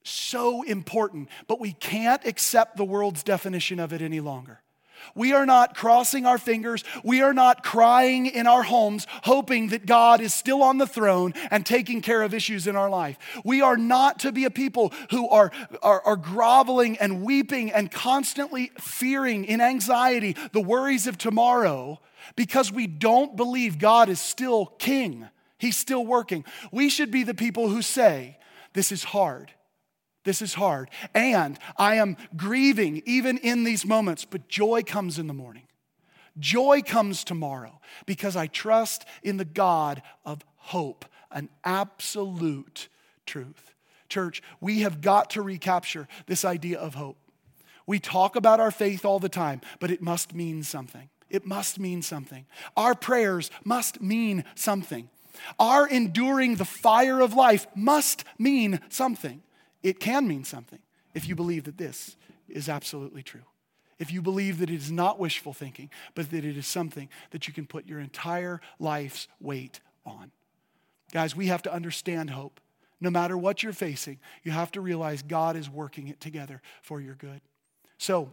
so 0.03 0.63
important, 0.63 1.29
but 1.47 1.61
we 1.61 1.73
can't 1.73 2.25
accept 2.27 2.77
the 2.77 2.85
world's 2.85 3.23
definition 3.23 3.81
of 3.81 3.93
it 3.93 4.03
any 4.03 4.21
longer. 4.21 4.61
We 5.15 5.33
are 5.33 5.47
not 5.47 5.75
crossing 5.75 6.27
our 6.27 6.39
fingers. 6.39 6.85
We 7.03 7.21
are 7.23 7.35
not 7.35 7.63
crying 7.63 8.27
in 8.27 8.47
our 8.47 8.63
homes, 8.63 9.07
hoping 9.25 9.69
that 9.69 9.87
God 9.87 10.21
is 10.21 10.33
still 10.33 10.63
on 10.63 10.79
the 10.79 10.87
throne 10.87 11.35
and 11.51 11.65
taking 11.67 12.01
care 12.01 12.23
of 12.23 12.33
issues 12.33 12.67
in 12.67 12.77
our 12.77 12.89
life. 12.89 13.19
We 13.45 13.61
are 13.61 13.77
not 13.77 14.21
to 14.21 14.33
be 14.33 14.45
a 14.45 14.51
people 14.51 14.93
who 15.11 15.29
are, 15.29 15.51
are, 15.83 16.01
are 16.03 16.17
groveling 16.17 16.97
and 16.99 17.23
weeping 17.23 17.73
and 17.73 17.91
constantly 17.91 18.73
fearing 18.79 19.45
in 19.45 19.61
anxiety 19.61 20.37
the 20.53 20.61
worries 20.61 21.07
of 21.07 21.19
tomorrow 21.19 22.01
because 22.37 22.73
we 22.73 22.87
don't 22.87 23.37
believe 23.37 23.79
God 23.79 24.09
is 24.09 24.21
still 24.21 24.67
king. 24.67 25.29
He's 25.59 25.77
still 25.77 26.05
working. 26.05 26.45
We 26.73 26.89
should 26.89 27.11
be 27.11 27.23
the 27.23 27.35
people 27.35 27.69
who 27.69 27.83
say, 27.83 28.39
This 28.73 28.93
is 28.93 29.05
hard. 29.05 29.53
This 30.25 30.41
is 30.41 30.55
hard. 30.55 30.91
And 31.15 31.59
I 31.77 31.97
am 31.97 32.17
grieving 32.35 33.03
even 33.05 33.39
in 33.39 33.65
these 33.65 33.85
moments, 33.85 34.25
but 34.25 34.49
joy 34.49 34.83
comes 34.83 35.19
in 35.19 35.27
the 35.27 35.35
morning. 35.35 35.69
Joy 36.39 36.83
comes 36.83 37.23
tomorrow 37.23 37.81
because 38.07 38.35
I 38.35 38.47
trust 38.47 39.05
in 39.23 39.37
the 39.37 39.45
God 39.45 40.03
of 40.25 40.45
hope, 40.57 41.05
an 41.31 41.49
absolute 41.63 42.89
truth. 43.27 43.75
Church, 44.09 44.43
we 44.61 44.81
have 44.81 45.01
got 45.01 45.31
to 45.31 45.43
recapture 45.43 46.09
this 46.27 46.45
idea 46.45 46.79
of 46.79 46.95
hope. 46.95 47.19
We 47.87 47.99
talk 47.99 48.35
about 48.35 48.61
our 48.61 48.71
faith 48.71 49.05
all 49.05 49.21
the 49.21 49.29
time, 49.29 49.61
but 49.79 49.91
it 49.91 50.03
must 50.03 50.35
mean 50.35 50.63
something. 50.63 51.11
It 51.29 51.47
must 51.47 51.79
mean 51.79 52.03
something. 52.03 52.47
Our 52.77 52.95
prayers 52.95 53.51
must 53.65 54.01
mean 54.01 54.45
something. 54.55 55.11
Our 55.59 55.87
enduring 55.87 56.57
the 56.57 56.65
fire 56.65 57.21
of 57.21 57.35
life 57.35 57.67
must 57.75 58.25
mean 58.39 58.81
something. 58.89 59.43
It 59.83 60.01
can 60.01 60.27
mean 60.27 60.45
something 60.45 60.81
if 61.15 61.29
you 61.29 61.35
believe 61.35 61.65
that 61.65 61.79
this 61.79 62.17
is 62.49 62.69
absolutely 62.69 63.23
true. 63.23 63.45
If 63.99 64.13
you 64.13 64.23
believe 64.23 64.59
that 64.59 64.71
it 64.71 64.77
is 64.77 64.91
not 64.91 65.19
wishful 65.19 65.53
thinking, 65.53 65.91
but 66.15 66.31
that 66.31 66.45
it 66.45 66.57
is 66.57 66.67
something 66.67 67.09
that 67.31 67.47
you 67.47 67.55
can 67.55 67.67
put 67.67 67.87
your 67.87 68.01
entire 68.01 68.61
life's 68.79 69.29
weight 69.41 69.81
on. 70.05 70.33
Guys, 71.13 71.37
we 71.37 71.47
have 71.47 71.63
to 71.63 71.73
understand 71.73 72.31
hope. 72.31 72.61
No 73.01 73.11
matter 73.11 73.37
what 73.37 73.63
you're 73.63 73.73
facing, 73.73 74.19
you 74.43 74.53
have 74.53 74.73
to 74.73 74.81
realize 74.81 75.23
God 75.23 75.57
is 75.57 75.69
working 75.71 76.09
it 76.09 76.21
together 76.21 76.61
for 76.83 77.01
your 77.01 77.15
good. 77.15 77.41
So, 77.99 78.33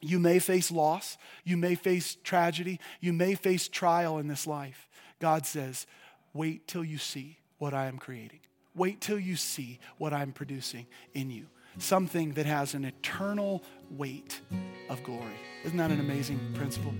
you 0.00 0.18
may 0.18 0.38
face 0.38 0.70
loss, 0.70 1.18
you 1.44 1.56
may 1.56 1.74
face 1.74 2.16
tragedy, 2.24 2.80
you 3.00 3.12
may 3.12 3.34
face 3.34 3.68
trial 3.68 4.18
in 4.18 4.28
this 4.28 4.46
life. 4.46 4.88
God 5.20 5.44
says, 5.44 5.86
Wait 6.32 6.66
till 6.66 6.84
you 6.84 6.98
see. 6.98 7.38
what 7.58 7.74
I 7.74 7.86
am 7.86 7.98
creating. 7.98 8.40
Wait 8.74 9.02
till 9.02 9.18
you 9.18 9.36
see 9.36 9.78
what 9.98 10.14
I'm 10.14 10.32
producing 10.32 10.86
in 11.12 11.30
you. 11.30 11.46
Something 11.78 12.32
that 12.32 12.46
has 12.46 12.72
an 12.72 12.84
eternal 12.86 13.62
weight 13.90 14.40
of 14.88 15.02
glory. 15.02 15.36
Isn't 15.64 15.76
that 15.76 15.90
an 15.90 16.00
amazing 16.00 16.40
principle? 16.54 16.94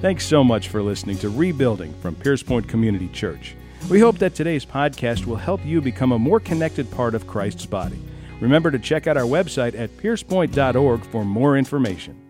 Thanks 0.00 0.24
so 0.24 0.44
much 0.44 0.68
for 0.68 0.82
listening 0.82 1.18
to 1.18 1.28
Rebuilding 1.30 1.92
from 2.00 2.14
Pierce 2.14 2.42
Point 2.44 2.68
Community 2.68 3.08
Church. 3.08 3.56
We 3.90 3.98
hope 3.98 4.18
that 4.18 4.34
today's 4.36 4.64
podcast 4.64 5.26
will 5.26 5.36
help 5.36 5.64
you 5.66 5.80
become 5.80 6.12
a 6.12 6.18
more 6.18 6.38
connected 6.38 6.90
part 6.90 7.14
of 7.16 7.26
Christ's 7.26 7.66
body. 7.66 8.00
Remember 8.40 8.70
to 8.70 8.78
check 8.78 9.06
out 9.06 9.16
our 9.16 9.24
website 9.24 9.78
at 9.78 9.90
piercepoint.org 9.98 11.04
for 11.06 11.24
more 11.24 11.58
information. 11.58 12.23